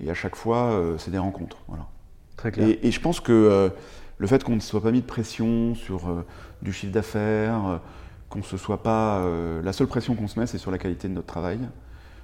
et 0.00 0.10
à 0.10 0.14
chaque 0.14 0.36
fois, 0.36 0.70
euh, 0.72 0.98
c'est 0.98 1.10
des 1.10 1.18
rencontres. 1.18 1.58
Voilà. 1.68 1.86
Très 2.36 2.52
clair. 2.52 2.76
Et, 2.82 2.90
je 2.90 3.00
pense 3.00 3.20
que 3.20 3.70
le 4.18 4.26
fait 4.26 4.42
qu'on 4.44 4.54
ne 4.54 4.60
soit 4.60 4.82
pas 4.82 4.92
mis 4.92 5.00
de 5.00 5.06
pression 5.06 5.74
sur 5.74 6.24
du 6.62 6.72
chiffre 6.72 6.92
d'affaires, 6.92 7.80
qu'on 8.28 8.42
se 8.42 8.56
soit 8.56 8.82
pas. 8.82 9.24
la 9.62 9.72
seule 9.72 9.88
pression 9.88 10.14
qu'on 10.14 10.28
se 10.28 10.38
met, 10.38 10.46
c'est 10.46 10.58
sur 10.58 10.70
la 10.70 10.78
qualité 10.78 11.08
de 11.08 11.14
notre 11.14 11.26
travail, 11.26 11.58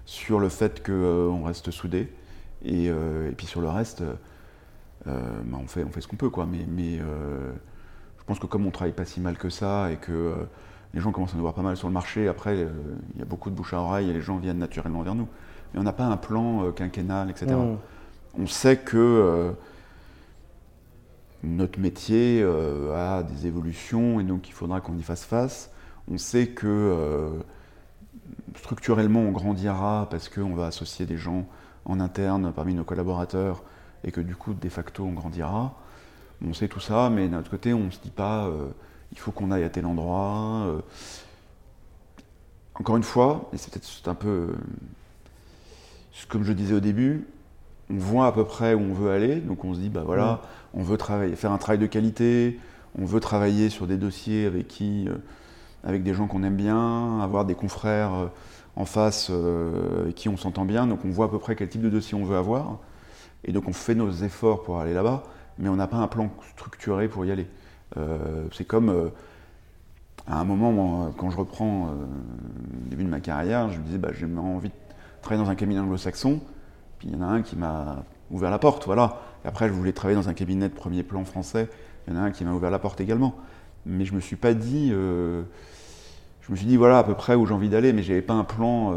sur 0.06 0.40
le 0.40 0.48
fait 0.48 0.84
qu'on 0.84 1.44
reste 1.44 1.70
soudés. 1.70 2.12
Et, 2.64 2.90
puis 3.36 3.46
sur 3.46 3.60
le 3.60 3.68
reste, 3.68 4.02
bah, 5.06 5.12
on, 5.52 5.66
fait, 5.66 5.84
on 5.84 5.90
fait 5.90 6.00
ce 6.00 6.08
qu'on 6.08 6.16
peut. 6.16 6.30
Quoi. 6.30 6.46
Mais, 6.46 6.66
mais 6.68 6.98
je 6.98 8.24
pense 8.26 8.38
que 8.38 8.46
comme 8.46 8.66
on 8.66 8.70
travaille 8.70 8.94
pas 8.94 9.04
si 9.04 9.20
mal 9.20 9.36
que 9.36 9.50
ça 9.50 9.90
et 9.92 9.96
que 9.96 10.34
les 10.94 11.00
gens 11.00 11.10
commencent 11.10 11.32
à 11.32 11.36
nous 11.36 11.42
voir 11.42 11.54
pas 11.54 11.62
mal 11.62 11.76
sur 11.76 11.88
le 11.88 11.94
marché. 11.94 12.28
Après, 12.28 12.54
euh, 12.54 12.70
il 13.14 13.18
y 13.18 13.22
a 13.22 13.24
beaucoup 13.24 13.50
de 13.50 13.54
bouche 13.54 13.74
à 13.74 13.80
oreille 13.80 14.08
et 14.08 14.12
les 14.12 14.20
gens 14.20 14.38
viennent 14.38 14.58
naturellement 14.58 15.02
vers 15.02 15.14
nous. 15.14 15.28
Mais 15.72 15.80
on 15.80 15.82
n'a 15.82 15.92
pas 15.92 16.04
un 16.04 16.16
plan 16.16 16.64
euh, 16.64 16.70
quinquennal, 16.70 17.30
etc. 17.30 17.52
Mm. 17.52 17.76
On 18.40 18.46
sait 18.46 18.76
que 18.76 18.96
euh, 18.96 19.52
notre 21.42 21.78
métier 21.78 22.42
a 22.94 23.22
des 23.22 23.46
évolutions 23.46 24.18
et 24.18 24.24
donc 24.24 24.48
il 24.48 24.52
faudra 24.52 24.80
qu'on 24.80 24.96
y 24.96 25.02
fasse 25.02 25.24
face. 25.24 25.70
On 26.10 26.16
sait 26.16 26.48
que 26.48 27.32
structurellement 28.56 29.20
on 29.20 29.32
grandira 29.32 30.08
parce 30.10 30.28
qu'on 30.28 30.54
va 30.54 30.66
associer 30.66 31.06
des 31.06 31.16
gens 31.16 31.46
en 31.84 32.00
interne 32.00 32.52
parmi 32.54 32.74
nos 32.74 32.84
collaborateurs 32.84 33.62
et 34.04 34.12
que 34.12 34.20
du 34.20 34.36
coup 34.36 34.54
de 34.54 34.68
facto 34.68 35.04
on 35.04 35.12
grandira. 35.12 35.74
On 36.46 36.52
sait 36.52 36.68
tout 36.68 36.80
ça, 36.80 37.10
mais 37.10 37.28
d'un 37.28 37.38
autre 37.38 37.50
côté 37.50 37.72
on 37.72 37.84
ne 37.84 37.90
se 37.90 38.00
dit 38.00 38.10
pas 38.10 38.50
il 39.14 39.18
faut 39.18 39.32
qu'on 39.32 39.50
aille 39.50 39.64
à 39.64 39.70
tel 39.70 39.86
endroit. 39.86 40.66
Euh. 40.66 40.80
Encore 42.74 42.96
une 42.96 43.04
fois, 43.04 43.48
et 43.52 43.56
c'est 43.56 43.72
peut-être 43.72 44.08
un 44.08 44.14
peu 44.16 44.28
euh, 44.28 44.52
comme 46.28 46.42
je 46.42 46.52
disais 46.52 46.74
au 46.74 46.80
début, 46.80 47.26
on 47.88 47.96
voit 47.96 48.26
à 48.26 48.32
peu 48.32 48.44
près 48.44 48.74
où 48.74 48.80
on 48.80 48.92
veut 48.92 49.10
aller, 49.10 49.36
donc 49.36 49.64
on 49.64 49.74
se 49.74 49.78
dit 49.78 49.90
bah 49.90 50.02
voilà, 50.04 50.42
on 50.72 50.82
veut 50.82 50.96
travailler, 50.96 51.36
faire 51.36 51.52
un 51.52 51.58
travail 51.58 51.78
de 51.78 51.86
qualité, 51.86 52.58
on 52.98 53.04
veut 53.04 53.20
travailler 53.20 53.70
sur 53.70 53.86
des 53.86 53.96
dossiers 53.96 54.46
avec 54.46 54.66
qui, 54.66 55.08
euh, 55.08 55.14
avec 55.84 56.02
des 56.02 56.14
gens 56.14 56.26
qu'on 56.26 56.42
aime 56.42 56.56
bien, 56.56 57.20
avoir 57.20 57.44
des 57.44 57.54
confrères 57.54 58.30
en 58.76 58.84
face 58.84 59.30
avec 59.30 60.14
qui 60.14 60.28
on 60.28 60.36
s'entend 60.36 60.64
bien, 60.64 60.86
donc 60.86 61.04
on 61.04 61.10
voit 61.10 61.26
à 61.26 61.28
peu 61.28 61.38
près 61.38 61.56
quel 61.56 61.68
type 61.68 61.82
de 61.82 61.90
dossier 61.90 62.16
on 62.16 62.24
veut 62.24 62.36
avoir, 62.36 62.78
et 63.44 63.52
donc 63.52 63.68
on 63.68 63.72
fait 63.72 63.94
nos 63.94 64.10
efforts 64.10 64.62
pour 64.62 64.80
aller 64.80 64.94
là-bas, 64.94 65.22
mais 65.58 65.68
on 65.68 65.76
n'a 65.76 65.86
pas 65.86 65.98
un 65.98 66.08
plan 66.08 66.30
structuré 66.56 67.08
pour 67.08 67.24
y 67.24 67.30
aller. 67.30 67.46
Euh, 67.96 68.46
c'est 68.52 68.64
comme 68.64 68.88
euh, 68.88 69.08
à 70.26 70.40
un 70.40 70.44
moment, 70.44 71.12
quand 71.16 71.30
je 71.30 71.36
reprends 71.36 71.86
le 71.86 71.92
euh, 71.92 72.88
début 72.90 73.04
de 73.04 73.08
ma 73.08 73.20
carrière, 73.20 73.70
je 73.70 73.78
me 73.78 73.84
disais, 73.84 73.98
bah, 73.98 74.10
j'ai 74.12 74.26
envie 74.26 74.68
de 74.68 74.74
travailler 75.22 75.44
dans 75.44 75.50
un 75.50 75.54
cabinet 75.54 75.80
anglo-saxon. 75.80 76.40
Puis 76.98 77.08
il 77.08 77.14
y 77.14 77.16
en 77.16 77.22
a 77.22 77.26
un 77.26 77.42
qui 77.42 77.56
m'a 77.56 78.04
ouvert 78.30 78.50
la 78.50 78.58
porte, 78.58 78.86
voilà. 78.86 79.20
Et 79.44 79.48
après, 79.48 79.68
je 79.68 79.72
voulais 79.72 79.92
travailler 79.92 80.18
dans 80.18 80.28
un 80.28 80.34
cabinet 80.34 80.68
de 80.68 80.74
premier 80.74 81.02
plan 81.02 81.24
français. 81.24 81.68
Il 82.06 82.14
y 82.14 82.16
en 82.16 82.20
a 82.20 82.22
un 82.22 82.30
qui 82.30 82.44
m'a 82.44 82.52
ouvert 82.52 82.70
la 82.70 82.78
porte 82.78 83.00
également. 83.00 83.34
Mais 83.86 84.06
je 84.06 84.14
me 84.14 84.20
suis 84.20 84.36
pas 84.36 84.54
dit, 84.54 84.94
je 86.46 86.52
me 86.52 86.56
suis 86.56 86.66
dit 86.66 86.76
voilà 86.76 86.98
à 86.98 87.04
peu 87.04 87.14
près 87.14 87.34
où 87.34 87.46
j'ai 87.46 87.54
envie 87.54 87.68
d'aller, 87.68 87.92
mais 87.92 88.02
j'avais 88.02 88.22
pas 88.22 88.34
un 88.34 88.44
plan 88.44 88.96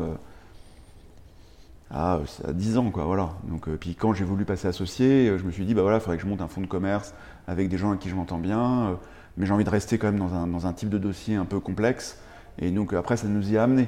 à, 1.90 2.20
à, 2.46 2.54
10 2.54 2.78
ans, 2.78 2.92
quoi, 2.92 3.06
voilà. 3.06 3.30
Donc, 3.44 3.70
puis 3.78 3.96
quand 3.96 4.14
j'ai 4.14 4.26
voulu 4.26 4.46
passer 4.46 4.68
associé, 4.68 5.38
je 5.38 5.44
me 5.44 5.52
suis 5.52 5.66
dit 5.66 5.74
bah 5.74 5.82
voilà, 5.82 5.98
il 5.98 6.02
faudrait 6.02 6.18
que 6.18 6.24
je 6.24 6.28
monte 6.28 6.42
un 6.42 6.48
fonds 6.48 6.62
de 6.62 6.68
commerce 6.68 7.14
avec 7.48 7.70
des 7.70 7.78
gens 7.78 7.90
avec 7.90 8.02
qui 8.02 8.10
je 8.10 8.16
m'entends 8.16 8.38
bien, 8.38 8.88
euh, 8.90 8.96
mais 9.38 9.46
j'ai 9.46 9.54
envie 9.54 9.64
de 9.64 9.70
rester 9.70 9.98
quand 9.98 10.08
même 10.08 10.20
dans 10.20 10.34
un, 10.34 10.48
dans 10.48 10.68
un, 10.68 10.74
type 10.74 10.90
de 10.90 10.98
dossier 10.98 11.36
un 11.36 11.46
peu 11.46 11.60
complexe. 11.60 12.20
Et 12.60 12.72
donc 12.72 12.94
après, 12.94 13.18
ça 13.18 13.28
nous 13.28 13.52
y 13.52 13.58
a 13.58 13.64
amené. 13.64 13.88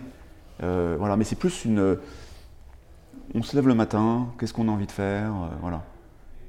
Euh, 0.64 0.96
voilà, 0.98 1.18
mais 1.18 1.24
c'est 1.24 1.36
plus 1.36 1.66
une. 1.66 1.98
On 3.36 3.44
se 3.44 3.56
lève 3.56 3.68
le 3.68 3.76
matin, 3.76 4.28
qu'est-ce 4.40 4.54
qu'on 4.54 4.70
a 4.70 4.72
envie 4.72 4.88
de 4.88 4.92
faire, 4.92 5.32
euh, 5.34 5.48
voilà. 5.62 5.84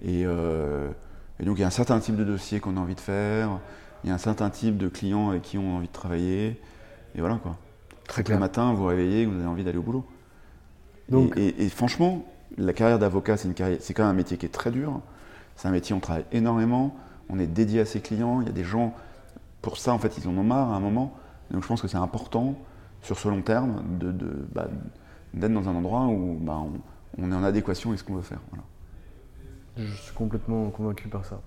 Et, 0.02 0.22
et, 0.22 1.44
donc 1.44 1.58
il 1.58 1.60
y 1.60 1.64
a 1.64 1.66
un 1.66 1.70
certain 1.70 2.00
type 2.00 2.16
de 2.16 2.24
dossier 2.24 2.58
qu'on 2.58 2.78
a 2.78 2.80
envie 2.80 2.94
de 2.94 3.00
faire, 3.00 3.58
il 4.02 4.08
y 4.08 4.10
a 4.10 4.14
un 4.14 4.18
certain 4.18 4.48
type 4.48 4.78
de 4.78 4.88
clients 4.88 5.28
avec 5.28 5.42
qui 5.42 5.58
on 5.58 5.74
a 5.74 5.76
envie 5.76 5.88
de 5.88 5.92
travailler, 5.92 6.58
et 7.14 7.20
voilà 7.20 7.36
quoi. 7.36 7.56
Très 8.06 8.24
clair. 8.24 8.38
Le 8.38 8.40
matin, 8.40 8.72
vous 8.72 8.78
vous 8.78 8.86
réveillez, 8.86 9.26
vous 9.26 9.36
avez 9.36 9.46
envie 9.46 9.64
d'aller 9.64 9.78
au 9.78 9.82
boulot. 9.82 10.04
Donc, 11.08 11.36
et, 11.36 11.64
et, 11.64 11.68
franchement, 11.68 12.24
la 12.56 12.72
carrière 12.72 12.98
d'avocat, 12.98 13.36
c'est 13.36 13.48
quand 13.54 14.02
même 14.02 14.10
un 14.10 14.12
métier 14.12 14.36
qui 14.36 14.46
est 14.46 14.50
très 14.50 14.70
dur. 14.70 15.00
C'est 15.56 15.68
un 15.68 15.72
métier, 15.72 15.94
on 15.94 16.00
travaille 16.00 16.24
énormément, 16.32 16.96
on 17.28 17.38
est 17.38 17.46
dédié 17.46 17.80
à 17.80 17.84
ses 17.84 18.00
clients, 18.00 18.40
il 18.40 18.46
y 18.46 18.50
a 18.50 18.52
des 18.52 18.64
gens, 18.64 18.94
pour 19.62 19.76
ça, 19.76 19.92
en 19.92 19.98
fait, 19.98 20.16
ils 20.18 20.26
en 20.28 20.36
ont 20.36 20.42
marre 20.42 20.72
à 20.72 20.76
un 20.76 20.80
moment. 20.80 21.14
Donc 21.50 21.62
je 21.62 21.68
pense 21.68 21.82
que 21.82 21.88
c'est 21.88 21.96
important, 21.96 22.56
sur 23.02 23.18
ce 23.18 23.28
long 23.28 23.42
terme, 23.42 23.82
de, 23.98 24.12
bah, 24.52 24.68
d'être 25.34 25.52
dans 25.52 25.68
un 25.68 25.74
endroit 25.74 26.06
où 26.06 26.38
bah, 26.40 26.60
on, 27.18 27.30
est 27.30 27.34
en 27.34 27.44
adéquation 27.44 27.90
avec 27.90 28.00
ce 28.00 28.04
qu'on 28.04 28.14
veut 28.14 28.22
faire. 28.22 28.40
Je 29.76 29.84
suis 29.84 30.14
complètement 30.14 30.70
convaincu 30.70 31.08
par 31.08 31.24
ça. 31.24 31.40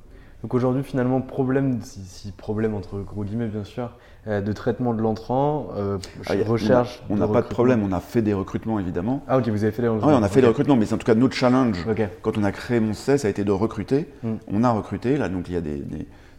Donc 0.44 0.54
aujourd'hui, 0.54 0.84
finalement, 0.84 1.22
problème, 1.22 1.80
si, 1.82 2.32
problème 2.32 2.76
entre 2.76 3.00
gros 3.00 3.24
guillemets 3.24 3.48
bien 3.48 3.64
sûr, 3.64 3.91
euh, 4.28 4.41
de 4.41 4.52
traitement 4.52 4.94
de 4.94 5.02
l'entrant, 5.02 5.70
euh, 5.76 5.98
ah, 6.28 6.34
recherche. 6.46 7.02
On 7.10 7.16
n'a 7.16 7.28
pas 7.28 7.41
de 7.41 7.48
problème, 7.48 7.82
on 7.82 7.94
a 7.94 8.02
fait 8.02 8.22
des 8.22 8.34
recrutements 8.34 8.78
évidemment. 8.78 9.24
Ah 9.28 9.38
ok, 9.38 9.48
vous 9.48 9.64
avez 9.64 9.72
fait 9.72 9.82
des 9.82 9.88
recrutements. 9.88 10.12
oui, 10.12 10.20
on 10.20 10.24
a 10.24 10.30
fait 10.30 10.41
des 10.41 10.48
recrutements, 10.48 10.76
mais 10.76 10.86
c'est 10.86 10.96
en 10.96 10.98
tout 10.98 11.06
cas 11.06 11.16
notre 11.16 11.34
challenge. 11.34 11.86
Quand 12.22 12.38
on 12.38 12.44
a 12.44 12.52
créé 12.52 12.80
mon 12.80 12.94
ça 12.94 13.14
a 13.14 13.30
été 13.30 13.44
de 13.44 13.52
recruter. 13.52 14.10
Hmm. 14.22 14.36
On 14.52 14.64
a 14.64 14.72
recruté, 14.72 15.18
là 15.18 15.30
donc 15.30 15.48
il 15.48 15.54
y 15.54 15.58
a 15.58 15.62
des, 15.62 15.82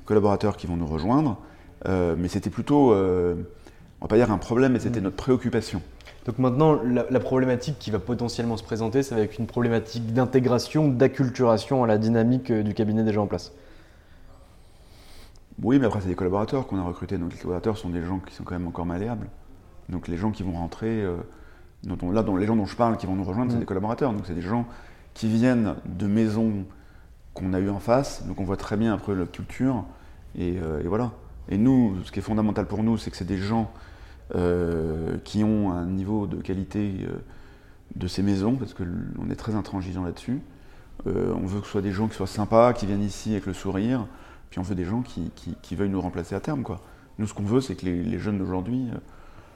collaborateurs 0.04 0.58
qui 0.58 0.66
vont 0.66 0.76
nous 0.76 0.86
rejoindre, 0.86 1.38
euh, 1.88 2.14
mais 2.18 2.28
c'était 2.28 2.50
plutôt, 2.50 2.92
on 2.92 3.36
va 4.02 4.08
pas 4.08 4.16
dire 4.16 4.30
un 4.30 4.38
problème, 4.38 4.72
mais 4.72 4.80
c'était 4.80 5.00
hmm. 5.00 5.04
notre 5.04 5.16
préoccupation. 5.16 5.80
Donc 6.26 6.38
maintenant, 6.38 6.78
la, 6.82 7.20
problématique 7.20 7.78
qui 7.78 7.90
va 7.90 7.98
potentiellement 7.98 8.56
se 8.56 8.64
présenter, 8.64 9.02
c'est 9.02 9.14
avec 9.14 9.38
une 9.38 9.46
problématique 9.46 10.14
d'intégration, 10.14 10.88
d'acculturation 10.88 11.84
à 11.84 11.86
la 11.86 11.98
dynamique 11.98 12.50
euh, 12.50 12.62
du 12.62 12.72
cabinet 12.72 13.02
déjà 13.02 13.20
en 13.20 13.26
place. 13.26 13.52
Oui, 15.62 15.78
mais 15.78 15.86
après, 15.86 16.00
c'est 16.00 16.08
des 16.08 16.14
collaborateurs 16.14 16.66
qu'on 16.66 16.78
a 16.78 16.82
recrutés. 16.82 17.18
Donc 17.18 17.32
les 17.32 17.38
collaborateurs 17.38 17.78
sont 17.78 17.90
des 17.90 18.02
gens 18.02 18.18
qui 18.18 18.34
sont 18.34 18.44
quand 18.44 18.54
même 18.54 18.66
encore 18.66 18.86
malléables. 18.86 19.28
Donc 19.88 20.08
les 20.08 20.16
gens 20.16 20.30
qui 20.30 20.42
vont 20.42 20.52
rentrer, 20.52 21.02
euh, 21.02 21.16
dont 21.84 22.10
là, 22.10 22.24
les 22.38 22.46
gens 22.46 22.56
dont 22.56 22.66
je 22.66 22.76
parle 22.76 22.96
qui 22.96 23.06
vont 23.06 23.14
nous 23.14 23.24
rejoindre, 23.24 23.50
c'est 23.50 23.58
mm. 23.58 23.60
des 23.60 23.66
collaborateurs. 23.66 24.12
Donc 24.12 24.22
c'est 24.26 24.34
des 24.34 24.42
gens 24.42 24.66
qui 25.14 25.28
viennent 25.28 25.74
de 25.84 26.06
maisons 26.06 26.64
qu'on 27.34 27.52
a 27.52 27.60
eues 27.60 27.70
en 27.70 27.78
face. 27.78 28.26
Donc 28.26 28.40
on 28.40 28.44
voit 28.44 28.56
très 28.56 28.76
bien 28.76 28.92
après 28.92 29.14
la 29.14 29.26
culture. 29.26 29.84
Et, 30.36 30.58
euh, 30.60 30.82
et 30.82 30.88
voilà. 30.88 31.12
Et 31.48 31.58
nous, 31.58 31.96
ce 32.04 32.10
qui 32.10 32.18
est 32.18 32.22
fondamental 32.22 32.66
pour 32.66 32.82
nous, 32.82 32.98
c'est 32.98 33.10
que 33.10 33.16
c'est 33.16 33.24
des 33.24 33.38
gens 33.38 33.70
euh, 34.34 35.18
qui 35.24 35.44
ont 35.44 35.70
un 35.70 35.86
niveau 35.86 36.26
de 36.26 36.36
qualité 36.36 37.06
de 37.94 38.06
ces 38.08 38.22
maisons, 38.22 38.56
parce 38.56 38.72
qu'on 38.72 39.30
est 39.30 39.36
très 39.36 39.54
intransigeant 39.54 40.02
là-dessus. 40.02 40.40
On 41.04 41.46
veut 41.46 41.60
que 41.60 41.66
ce 41.66 41.72
soit 41.72 41.82
des 41.82 41.92
gens 41.92 42.08
qui 42.08 42.16
soient 42.16 42.26
sympas, 42.26 42.72
qui 42.72 42.86
viennent 42.86 43.02
ici 43.02 43.32
avec 43.32 43.44
le 43.44 43.52
sourire, 43.52 44.06
puis 44.54 44.60
on 44.60 44.62
veut 44.62 44.76
des 44.76 44.84
gens 44.84 45.02
qui, 45.02 45.32
qui, 45.62 45.74
veuillent 45.74 45.90
nous 45.90 46.00
remplacer 46.00 46.36
à 46.36 46.38
terme. 46.38 46.62
Quoi. 46.62 46.80
Nous, 47.18 47.26
ce 47.26 47.34
qu'on 47.34 47.42
veut, 47.42 47.60
c'est 47.60 47.74
que 47.74 47.86
les, 47.86 48.18
jeunes 48.20 48.38
d'aujourd'hui, 48.38 48.86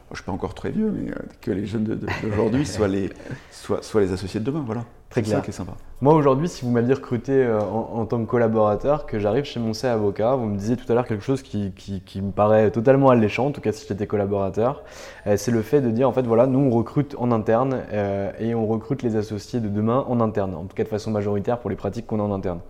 je 0.08 0.14
ne 0.14 0.16
suis 0.16 0.24
pas 0.24 0.32
encore 0.32 0.54
très 0.54 0.70
vieux, 0.70 0.90
mais 0.90 1.12
que 1.40 1.50
les 1.50 1.66
jeunes 1.66 1.84
d'aujourd'hui 1.84 2.64
soient, 2.66 2.88
les, 2.88 3.10
soient, 3.50 3.82
soient 3.82 4.00
les 4.00 4.12
associés 4.12 4.40
de 4.40 4.44
demain. 4.44 4.62
Voilà. 4.64 4.84
Très 5.10 5.22
clair. 5.22 5.42
qui 5.42 5.50
est 5.50 5.52
sympa. 5.54 5.72
Moi 6.02 6.12
aujourd'hui, 6.12 6.48
si 6.48 6.64
vous 6.64 6.70
m'aviez 6.70 6.92
recruté 6.92 7.32
euh, 7.32 7.60
en, 7.60 8.04
tant 8.04 8.20
que 8.22 8.28
collaborateur, 8.28 9.06
que 9.06 9.18
j'arrive 9.18 9.44
chez 9.44 9.58
mon 9.58 9.72
C 9.72 9.86
avocat, 9.86 10.36
vous 10.36 10.44
me 10.44 10.56
disiez 10.56 10.76
tout 10.76 10.90
à 10.92 10.94
l'heure 10.94 11.06
quelque 11.06 11.24
chose 11.24 11.42
qui, 11.42 11.72
qui, 11.72 12.22
me 12.22 12.30
paraît 12.30 12.70
totalement 12.70 13.08
alléchant, 13.08 13.46
en 13.46 13.50
tout 13.50 13.62
cas 13.62 13.72
si 13.72 13.86
j'étais 13.88 14.06
collaborateur, 14.06 14.82
euh, 15.26 15.36
c'est 15.38 15.50
le 15.50 15.62
fait 15.62 15.80
de 15.80 15.90
dire 15.90 16.08
en 16.08 16.12
fait 16.12 16.26
voilà, 16.26 16.46
nous 16.46 16.58
on 16.58 16.70
recrute 16.70 17.16
en 17.18 17.32
interne 17.32 17.84
euh, 17.90 18.30
et 18.38 18.54
on 18.54 18.66
recrute 18.66 19.02
les 19.02 19.16
associés 19.16 19.60
de 19.60 19.68
demain 19.68 20.04
en 20.08 20.20
interne, 20.20 20.54
en 20.54 20.64
tout 20.64 20.76
cas 20.76 20.84
de 20.84 20.88
façon 20.88 21.10
majoritaire 21.10 21.58
pour 21.58 21.70
les 21.70 21.76
pratiques 21.76 22.06
qu'on 22.06 22.20
a 22.20 22.22
en 22.22 22.32
interne. 22.32 22.60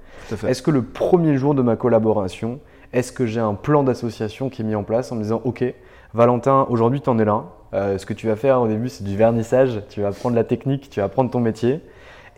Est-ce 0.47 0.63
que 0.63 0.71
le 0.71 0.83
premier 0.83 1.37
jour 1.37 1.55
de 1.55 1.63
ma 1.63 1.75
collaboration, 1.75 2.61
est-ce 2.93 3.11
que 3.11 3.27
j'ai 3.27 3.41
un 3.41 3.55
plan 3.55 3.83
d'association 3.83 4.49
qui 4.49 4.63
est 4.63 4.65
mis 4.65 4.77
en 4.77 4.85
place 4.85 5.11
en 5.11 5.17
me 5.17 5.23
disant 5.23 5.43
ok, 5.45 5.65
Valentin, 6.15 6.67
aujourd'hui 6.71 7.01
tu 7.01 7.11
en 7.11 7.19
es 7.19 7.25
là, 7.25 7.45
ce 7.73 8.05
que 8.07 8.15
tu 8.15 8.27
vas 8.29 8.37
faire 8.37 8.61
au 8.61 8.69
début 8.69 8.89
c'est 8.89 9.05
du 9.05 9.17
vernissage, 9.17 9.83
tu 9.89 10.01
vas 10.01 10.09
apprendre 10.09 10.37
la 10.37 10.45
technique, 10.45 10.89
tu 10.91 11.01
vas 11.01 11.07
apprendre 11.07 11.31
ton 11.31 11.41
métier. 11.41 11.81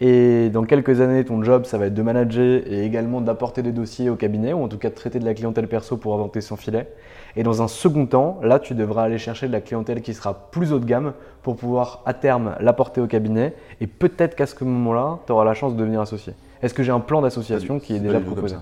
Et 0.02 0.48
dans 0.48 0.64
quelques 0.64 1.02
années, 1.02 1.22
ton 1.26 1.42
job, 1.44 1.66
ça 1.66 1.76
va 1.76 1.86
être 1.86 1.94
de 1.94 2.00
manager 2.00 2.62
et 2.66 2.84
également 2.86 3.20
d'apporter 3.20 3.62
des 3.62 3.72
dossiers 3.72 4.08
au 4.08 4.16
cabinet, 4.16 4.54
ou 4.54 4.62
en 4.62 4.68
tout 4.68 4.78
cas 4.78 4.88
de 4.88 4.94
traiter 4.94 5.18
de 5.18 5.26
la 5.26 5.34
clientèle 5.34 5.68
perso 5.68 5.98
pour 5.98 6.14
inventer 6.14 6.40
son 6.40 6.56
filet. 6.56 6.88
Et 7.36 7.42
dans 7.42 7.60
un 7.60 7.68
second 7.68 8.06
temps, 8.06 8.40
là, 8.42 8.58
tu 8.58 8.74
devras 8.74 9.02
aller 9.02 9.18
chercher 9.18 9.46
de 9.46 9.52
la 9.52 9.60
clientèle 9.60 10.00
qui 10.00 10.14
sera 10.14 10.50
plus 10.50 10.72
haut 10.72 10.78
de 10.78 10.86
gamme 10.86 11.12
pour 11.42 11.56
pouvoir 11.56 12.00
à 12.06 12.14
terme 12.14 12.56
l'apporter 12.60 13.02
au 13.02 13.06
cabinet. 13.06 13.54
Et 13.82 13.86
peut-être 13.86 14.36
qu'à 14.36 14.46
ce 14.46 14.64
moment-là, 14.64 15.18
tu 15.26 15.32
auras 15.32 15.44
la 15.44 15.52
chance 15.52 15.74
de 15.74 15.78
devenir 15.78 16.00
associé. 16.00 16.32
Est-ce 16.62 16.72
que 16.72 16.82
j'ai 16.82 16.92
un 16.92 17.00
plan 17.00 17.20
d'association 17.20 17.78
qui 17.78 17.96
est, 17.96 18.00
déjà 18.00 18.20
proposé 18.20 18.56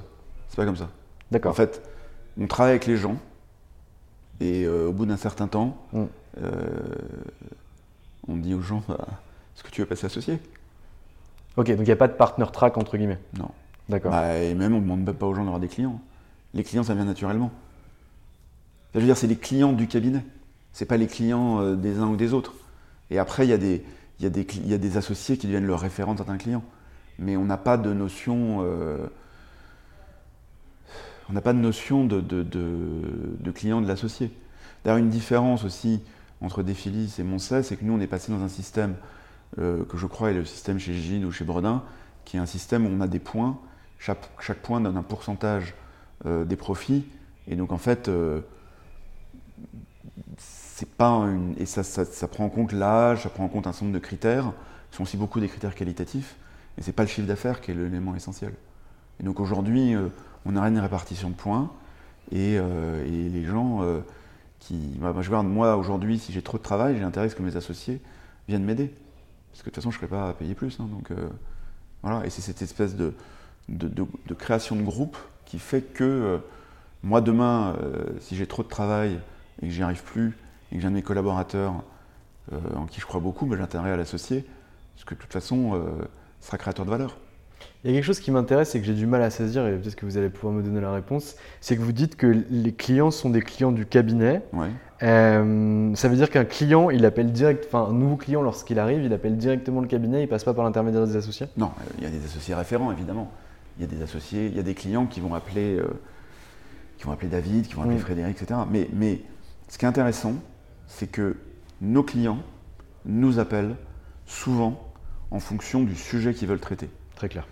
C'est 0.48 0.56
pas 0.56 0.64
comme 0.64 0.76
ça. 0.76 0.88
D'accord. 1.30 1.52
En 1.52 1.54
fait, 1.54 1.82
on 2.40 2.48
travaille 2.48 2.72
avec 2.72 2.86
les 2.86 2.96
gens 2.96 3.14
et 4.41 4.64
euh, 4.64 4.89
au 4.89 4.93
bout 4.93 5.07
d'un 5.07 5.16
certain 5.16 5.49
temps, 5.49 5.76
mm. 5.93 6.05
euh, 6.43 6.51
on 8.28 8.36
dit 8.36 8.55
aux 8.55 8.62
gens 8.62 8.82
bah, 8.89 9.07
est-ce 9.55 9.64
que 9.64 9.70
tu 9.70 9.80
veux 9.80 9.86
passer 9.86 10.07
associé 10.07 10.39
Ok, 11.57 11.68
donc 11.70 11.80
il 11.80 11.84
n'y 11.84 11.91
a 11.91 11.97
pas 11.97 12.09
de 12.09 12.12
partner 12.12 12.47
track 12.53 12.78
entre 12.78 12.97
guillemets? 12.97 13.18
Non. 13.36 13.51
D'accord. 13.89 14.12
Bah, 14.12 14.36
et 14.36 14.55
même, 14.55 14.74
on 14.74 14.76
ne 14.76 14.82
demande 14.82 15.05
même 15.05 15.14
pas 15.14 15.26
aux 15.26 15.34
gens 15.34 15.43
d'avoir 15.43 15.61
des 15.61 15.68
clients. 15.68 16.01
Les 16.55 16.62
clients, 16.62 16.84
ça 16.84 16.95
vient 16.95 17.05
naturellement. 17.05 17.51
Je 18.95 19.01
veux 19.01 19.07
dire, 19.07 19.16
c'est 19.16 19.26
les 19.26 19.36
clients 19.36 19.72
du 19.72 19.86
cabinet. 19.86 20.24
Ce 20.72 20.84
pas 20.84 20.97
les 20.97 21.07
clients 21.07 21.61
euh, 21.61 21.74
des 21.74 21.99
uns 21.99 22.07
ou 22.07 22.16
des 22.16 22.34
autres. 22.34 22.55
Et 23.11 23.18
après, 23.18 23.47
il 23.47 23.51
y, 23.51 23.55
a 23.55 23.59
des, 23.59 23.82
y, 24.20 24.26
a 24.26 24.30
des, 24.30 24.47
y 24.64 24.74
a 24.74 24.78
des 24.78 24.97
associés 24.97 25.36
qui 25.36 25.47
deviennent 25.47 25.66
le 25.66 25.74
référent 25.74 26.12
de 26.12 26.18
certains 26.18 26.36
clients. 26.36 26.62
Mais 27.18 27.36
on 27.36 27.45
n'a 27.45 27.57
pas 27.57 27.76
de 27.76 27.93
notion. 27.93 28.59
Euh, 28.61 29.09
on 31.29 31.33
n'a 31.35 31.41
pas 31.41 31.53
de 31.53 31.59
notion 31.59 32.05
de, 32.05 33.51
client 33.53 33.81
de 33.81 33.87
l'associé. 33.87 34.31
D'ailleurs, 34.85 34.99
une 34.99 35.11
différence 35.11 35.64
aussi 35.64 36.01
entre 36.41 36.62
Defilis 36.62 37.16
et 37.18 37.22
Moncey, 37.22 37.62
c'est 37.62 37.76
que 37.76 37.85
nous, 37.85 37.93
on 37.93 38.01
est 38.01 38.07
passé 38.07 38.33
dans 38.33 38.43
un 38.43 38.49
système 38.49 38.95
euh, 39.59 39.85
que 39.85 39.97
je 39.97 40.07
crois 40.07 40.31
est 40.31 40.35
le 40.35 40.45
système 40.45 40.79
chez 40.79 40.95
Gide 40.95 41.24
ou 41.24 41.33
chez 41.33 41.45
Bredin, 41.45 41.83
qui 42.24 42.37
est 42.37 42.41
un 42.41 42.47
système 42.47 42.87
où 42.87 42.91
on 42.91 43.01
a 43.01 43.09
des 43.09 43.18
points, 43.18 43.59
chaque, 43.99 44.20
point 44.62 44.81
donne 44.81 44.97
un 44.97 45.03
pourcentage 45.03 45.74
euh, 46.26 46.45
des 46.45 46.57
profits, 46.57 47.07
et 47.47 47.57
donc 47.57 47.72
en 47.72 47.79
fait, 47.79 48.09
euh, 48.09 48.41
pas 50.97 51.09
une, 51.09 51.55
et 51.59 51.66
ça, 51.66 51.83
ça, 51.83 52.29
prend 52.29 52.45
en 52.45 52.51
compte 52.51 52.72
l'âge, 52.72 53.24
ça 53.24 53.31
prend 53.31 53.45
en 53.45 53.49
compte 53.49 53.66
un 53.66 53.72
certain 53.72 53.87
nombre 53.87 53.99
de 53.99 54.03
critères, 54.05 54.53
qui 54.91 54.97
sont 54.97 55.03
aussi 55.03 55.16
beaucoup 55.16 55.41
des 55.41 55.49
critères 55.49 55.74
qualitatifs, 55.74 56.37
et 56.76 56.83
c'est 56.83 56.93
pas 56.93 57.03
le 57.03 57.09
chiffre 57.09 57.26
d'affaires 57.26 57.61
qui 57.61 57.72
est 57.72 57.74
l'élément 57.74 58.14
essentiel. 58.14 58.53
Et 59.18 59.24
donc 59.24 59.41
aujourd'hui, 59.41 59.97
on 60.45 60.57
a 60.57 60.62
une 60.68 60.78
répartition 60.78 61.30
de 61.30 61.34
points, 61.34 61.70
et, 62.32 62.55
et 62.55 63.28
les 63.28 63.45
gens 63.45 63.82
qui, 64.61 64.74
bah, 64.99 65.14
je 65.20 65.28
vois, 65.28 65.43
moi 65.43 65.76
aujourd'hui, 65.76 66.18
si 66.18 66.32
j'ai 66.32 66.43
trop 66.43 66.59
de 66.59 66.62
travail, 66.62 66.97
j'ai 66.99 67.05
intérêt 67.05 67.26
à 67.26 67.30
ce 67.30 67.34
que 67.34 67.43
mes 67.43 67.57
associés 67.57 68.01
viennent 68.49 68.64
m'aider. 68.64 68.93
Parce 69.51 69.62
que 69.62 69.70
de 69.70 69.74
toute 69.74 69.76
façon, 69.76 69.91
je 69.91 69.97
ne 69.97 70.01
serais 70.01 70.09
pas 70.09 70.28
à 70.28 70.32
payer 70.32 70.55
plus. 70.55 70.78
Hein, 70.80 70.89
donc, 70.91 71.11
euh, 71.11 71.28
voilà. 72.03 72.24
Et 72.26 72.30
c'est 72.30 72.43
cette 72.43 72.62
espèce 72.62 72.97
de, 72.97 73.14
création 74.39 74.76
de 74.76 74.82
groupe 74.82 75.16
qui 75.45 75.59
fait 75.59 75.82
que 75.82 76.05
euh, 76.05 76.39
moi, 77.03 77.20
demain, 77.20 77.76
euh, 77.82 78.05
si 78.20 78.36
j'ai 78.36 78.47
trop 78.47 78.62
de 78.62 78.68
travail 78.68 79.18
et 79.62 79.66
que 79.66 79.72
j'y 79.72 79.82
arrive 79.82 80.03
plus, 80.03 80.36
et 80.70 80.76
que 80.76 80.80
j'ai 80.80 80.86
un 80.86 80.91
de 80.91 80.97
mes 80.97 81.03
collaborateurs 81.03 81.82
en 82.76 82.86
qui 82.86 82.99
je 82.99 83.07
crois 83.07 83.20
beaucoup, 83.20 83.45
ben, 83.45 83.57
j'ai 83.57 83.62
intérêt 83.62 83.91
à 83.91 83.97
l'associer. 83.97 84.47
Parce 84.95 85.05
que 85.05 85.14
de 85.14 85.20
toute 85.20 85.32
façon, 85.32 85.82
ce 86.41 86.47
sera 86.47 86.57
créateur 86.57 86.84
de 86.86 86.91
valeur. 86.91 87.16
Il 87.85 87.91
y 87.91 87.95
a 87.95 87.97
quelque 87.97 88.07
chose 88.07 88.18
qui 88.18 88.33
m'intéresse 88.33 88.74
et 88.74 88.81
que 88.81 88.87
j'ai 88.87 88.95
du 88.95 89.07
mal 89.07 89.22
à 89.22 89.31
saisir, 89.31 89.64
et 89.66 89.76
peut-être 89.76 89.95
que 89.95 90.05
vous 90.05 90.18
allez 90.18 90.31
pouvoir 90.31 90.53
me 90.53 90.62
donner 90.62 90.81
la 90.81 90.91
réponse, 90.91 91.37
c'est 91.61 91.76
que 91.76 91.81
vous 91.81 91.93
dites 91.93 92.16
que 92.16 92.26
les 92.26 92.72
clients 92.72 93.12
sont 93.12 93.31
des 93.31 93.41
clients 93.41 93.70
du 93.70 93.87
cabinet. 93.87 94.43
Euh, 95.05 95.95
ça 95.95 96.09
veut 96.09 96.16
dire 96.16 96.29
qu'un 96.29 96.45
client, 96.45 96.91
il 96.91 97.05
appelle 97.05 97.31
direct, 97.31 97.66
enfin 97.68 97.89
un 97.91 97.93
nouveau 97.93 98.16
client 98.16 98.43
lorsqu'il 98.43 98.81
arrive, 98.81 99.05
il 99.05 99.12
appelle 99.12 99.37
directement 99.37 99.81
le 99.81 99.87
cabinet, 99.87 100.24
il 100.24 100.29
passe 100.29 100.43
pas 100.43 100.55
par 100.55 100.64
l'intermédiaire 100.64 101.07
des 101.07 101.14
associés? 101.14 101.47
Non, 101.57 101.70
il 101.99 102.05
y 102.05 102.07
a 102.07 102.11
des 102.11 102.24
associés 102.24 102.55
référents 102.55 102.91
évidemment. 102.91 103.31
Il 103.79 103.83
y 103.83 103.85
a 103.85 103.89
des 103.89 104.03
associés, 104.03 104.47
il 104.47 104.57
y 104.57 104.59
a 104.59 104.64
des 104.64 104.74
clients 104.74 105.07
qui 105.07 105.20
vont 105.20 105.35
appeler, 105.35 105.76
euh, 105.76 105.87
qui 106.97 107.05
vont 107.05 107.12
appeler 107.12 107.29
David, 107.29 107.68
qui 107.68 107.74
vont 107.74 107.83
appeler. 107.83 107.99
Frédéric, 107.99 108.43
etc. 108.43 108.61
Mais, 108.68 108.89
mais 108.93 109.20
ce 109.68 109.79
qui 109.79 109.85
est 109.85 109.89
intéressant, 109.89 110.35
c'est 110.89 111.07
que 111.07 111.37
nos 111.81 112.03
clients 112.03 112.41
nous 113.07 113.39
appellent 113.39 113.76
souvent 114.26 114.83
en 115.31 115.39
fonction 115.39 115.85
du 115.85 115.95
sujet 115.95 116.35
qu'ils 116.35 116.49
veulent 116.49 116.59
traiter. 116.59 116.91
Très 117.14 117.29
clair. 117.29 117.47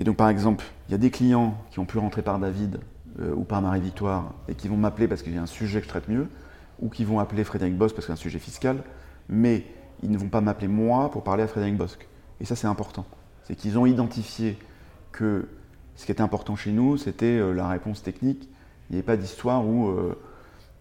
Et 0.00 0.04
donc, 0.04 0.16
par 0.16 0.30
exemple, 0.30 0.64
il 0.88 0.92
y 0.92 0.94
a 0.94 0.98
des 0.98 1.10
clients 1.10 1.54
qui 1.70 1.78
ont 1.78 1.84
pu 1.84 1.98
rentrer 1.98 2.22
par 2.22 2.38
David 2.38 2.80
euh, 3.20 3.34
ou 3.34 3.44
par 3.44 3.60
Marie-Victoire 3.60 4.32
et 4.48 4.54
qui 4.54 4.66
vont 4.66 4.78
m'appeler 4.78 5.06
parce 5.06 5.20
qu'il 5.20 5.34
y 5.34 5.36
a 5.36 5.42
un 5.42 5.46
sujet 5.46 5.80
que 5.80 5.84
je 5.84 5.90
traite 5.90 6.08
mieux, 6.08 6.26
ou 6.80 6.88
qui 6.88 7.04
vont 7.04 7.20
appeler 7.20 7.44
Frédéric 7.44 7.76
Bosque 7.76 7.94
parce 7.94 8.06
qu'il 8.06 8.14
y 8.14 8.16
a 8.16 8.18
un 8.18 8.22
sujet 8.22 8.38
fiscal, 8.38 8.82
mais 9.28 9.62
ils 10.02 10.10
ne 10.10 10.16
vont 10.16 10.30
pas 10.30 10.40
m'appeler 10.40 10.68
moi 10.68 11.10
pour 11.10 11.22
parler 11.22 11.42
à 11.42 11.46
Frédéric 11.46 11.76
Bosque. 11.76 12.08
Et 12.40 12.46
ça, 12.46 12.56
c'est 12.56 12.66
important. 12.66 13.04
C'est 13.44 13.54
qu'ils 13.54 13.78
ont 13.78 13.84
identifié 13.84 14.58
que 15.12 15.46
ce 15.96 16.06
qui 16.06 16.12
était 16.12 16.22
important 16.22 16.56
chez 16.56 16.72
nous, 16.72 16.96
c'était 16.96 17.38
euh, 17.38 17.52
la 17.52 17.68
réponse 17.68 18.02
technique. 18.02 18.48
Il 18.88 18.94
n'y 18.94 19.00
avait 19.00 19.06
pas 19.06 19.18
d'histoire 19.18 19.66
où 19.66 19.88
euh, 19.88 20.18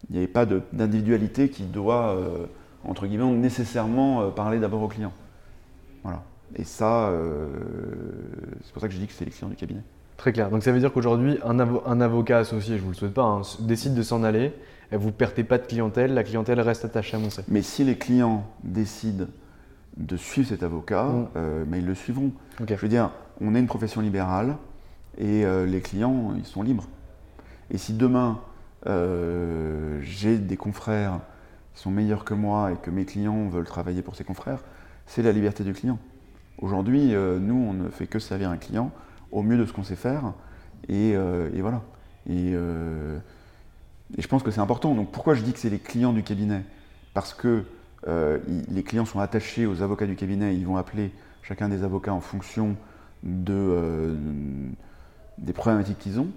il 0.10 0.14
n'y 0.14 0.20
avait 0.20 0.32
pas 0.32 0.46
d'individualité 0.46 1.50
qui 1.50 1.64
doit, 1.64 2.18
entre 2.86 3.06
guillemets, 3.06 3.30
nécessairement 3.34 4.32
parler 4.32 4.60
d'abord 4.60 4.82
au 4.82 4.88
client. 4.88 5.12
Voilà. 6.04 6.24
Et 6.56 6.64
ça, 6.64 7.12
c'est 8.64 8.74
pour 8.74 8.82
ça 8.82 8.88
que 8.88 8.94
je 8.94 9.00
dis 9.00 9.08
que 9.08 9.14
c'est 9.14 9.26
les 9.26 9.32
clients 9.32 9.50
du 9.50 9.56
cabinet. 9.56 9.82
Très 10.18 10.34
clair. 10.34 10.50
Donc 10.50 10.64
ça 10.64 10.72
veut 10.72 10.80
dire 10.80 10.92
qu'aujourd'hui, 10.92 11.38
un, 11.46 12.02
avocat 12.02 12.40
associé, 12.40 12.76
je 12.76 12.82
ne 12.82 12.86
vous 12.86 12.92
le 12.92 12.96
souhaite 12.96 13.14
pas, 13.14 13.24
hein, 13.24 13.42
décide 13.62 13.94
de 13.94 14.04
s'en 14.04 14.24
aller, 14.24 14.54
vous 14.92 15.08
ne 15.08 15.12
perdez 15.12 15.44
pas 15.44 15.58
de 15.58 15.66
clientèle, 15.66 16.14
la 16.14 16.24
clientèle 16.24 16.60
reste 16.60 16.84
attachée 16.84 17.16
à 17.16 17.20
Moncey. 17.20 17.44
Mais 17.48 17.62
si 17.62 17.84
les 17.84 17.98
clients 17.98 18.46
décident 18.64 19.28
de 19.96 20.18
suivre 20.18 20.50
cet 20.50 20.64
avocat, 20.64 21.06
mm. 21.06 21.28
euh, 21.38 21.64
mais 21.68 21.80
ils 21.80 21.86
le 21.86 21.96
suivront. 21.96 22.32
Je 22.60 22.76
veux 22.76 22.88
dire, 22.90 23.12
on 23.40 23.56
est 23.56 23.60
une 23.60 23.68
profession 23.68 24.02
libérale 24.02 24.58
et 25.18 25.46
euh, 25.46 25.66
les 25.66 25.80
clients, 25.80 26.34
ils 26.38 26.46
sont 26.46 26.64
libres. 26.64 26.88
Et 27.72 27.78
si 27.78 27.94
demain, 27.94 28.40
j'ai 30.02 30.38
des 30.38 30.58
confrères 30.58 31.20
qui 31.74 31.82
sont 31.82 31.92
meilleurs 31.92 32.26
que 32.26 32.34
moi 32.34 32.72
et 32.72 32.76
que 32.76 32.90
mes 32.90 33.06
clients 33.06 33.48
veulent 33.48 33.66
travailler 33.66 34.02
pour 34.02 34.16
ces 34.16 34.24
confrères, 34.24 34.60
c'est 35.06 35.22
la 35.22 35.32
liberté 35.32 35.64
du 35.64 35.74
client. 35.74 36.00
Aujourd'hui, 36.62 37.16
euh, 37.16 37.40
nous, 37.40 37.56
on 37.56 37.74
ne 37.74 37.90
fait 37.90 38.08
que 38.08 38.20
servir 38.20 38.50
un 38.50 38.58
client 38.58 38.92
au 39.32 39.44
mieux 39.44 39.58
de 39.58 39.66
ce 39.66 39.72
qu'on 39.72 39.84
sait 39.84 39.96
faire. 39.96 40.34
Et, 40.90 41.14
euh, 41.16 41.50
voilà. 41.62 41.82
Euh, 42.30 43.18
et, 44.18 44.22
je 44.22 44.28
pense 44.28 44.44
que 44.44 44.52
c'est 44.52 44.60
important. 44.60 44.94
Donc 44.94 45.12
pourquoi 45.12 45.36
je 45.36 45.42
dis 45.42 45.54
que 45.54 45.60
c'est 45.60 45.70
les 45.70 45.80
clients 45.80 46.14
du 46.14 46.24
cabinet? 46.24 46.64
Parce 47.14 47.34
que 47.34 47.64
les 48.08 48.84
clients 48.84 49.06
sont 49.06 49.20
attachés 49.20 49.66
aux 49.66 49.82
avocats 49.82 50.06
du 50.06 50.16
cabinet. 50.16 50.56
Ils 50.56 50.66
vont 50.66 50.78
appeler 50.78 51.12
chacun 51.42 51.68
des 51.70 51.84
avocats 51.84 52.14
en 52.14 52.22
fonction 52.22 52.76
de, 53.24 54.16
des 55.38 55.52
problématiques 55.52 56.00
qu'ils 56.00 56.20
ont. 56.20 56.30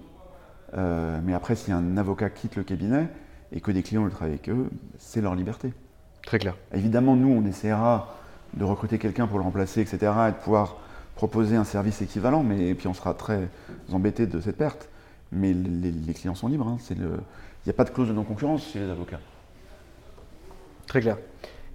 mais 0.75 1.33
après, 1.33 1.55
si 1.55 1.71
un 1.71 1.95
avocat 1.95 2.29
quitte 2.29 2.57
le 2.57 2.63
cabinet 2.63 3.07
et 3.53 3.61
que 3.61 3.71
des 3.71 3.81
clients 3.81 4.03
le 4.03 4.11
travaillent 4.11 4.33
avec 4.33 4.49
eux, 4.49 4.69
c'est 4.97 5.21
leur 5.21 5.35
liberté. 5.35 5.73
Très 6.25 6.37
clair. 6.37 6.57
Évidemment, 6.73 7.15
nous, 7.15 7.29
on 7.29 7.45
essaiera 7.45 8.13
de 8.55 8.63
recruter 8.63 8.97
quelqu'un 8.97 9.27
pour 9.27 9.37
le 9.37 9.43
remplacer, 9.43 9.81
etc., 9.81 10.11
et 10.27 10.31
de 10.31 10.37
pouvoir 10.37 10.77
proposer 11.15 11.55
un 11.55 11.63
service 11.63 12.01
équivalent, 12.01 12.43
mais 12.43 12.69
et 12.69 12.75
puis 12.75 12.87
on 12.87 12.93
sera 12.93 13.13
très 13.13 13.47
embêté 13.91 14.25
de 14.25 14.39
cette 14.41 14.57
perte. 14.57 14.89
Mais 15.31 15.53
les, 15.53 16.13
clients 16.13 16.35
sont 16.35 16.47
libres. 16.47 16.67
Hein. 16.67 16.77
Il 16.91 16.97
n'y 17.65 17.69
a 17.69 17.73
pas 17.73 17.85
de 17.85 17.89
clause 17.89 18.07
de 18.07 18.13
non-concurrence 18.13 18.71
chez 18.71 18.79
les 18.79 18.89
avocats. 18.89 19.19
Très 20.85 21.01
clair. 21.01 21.17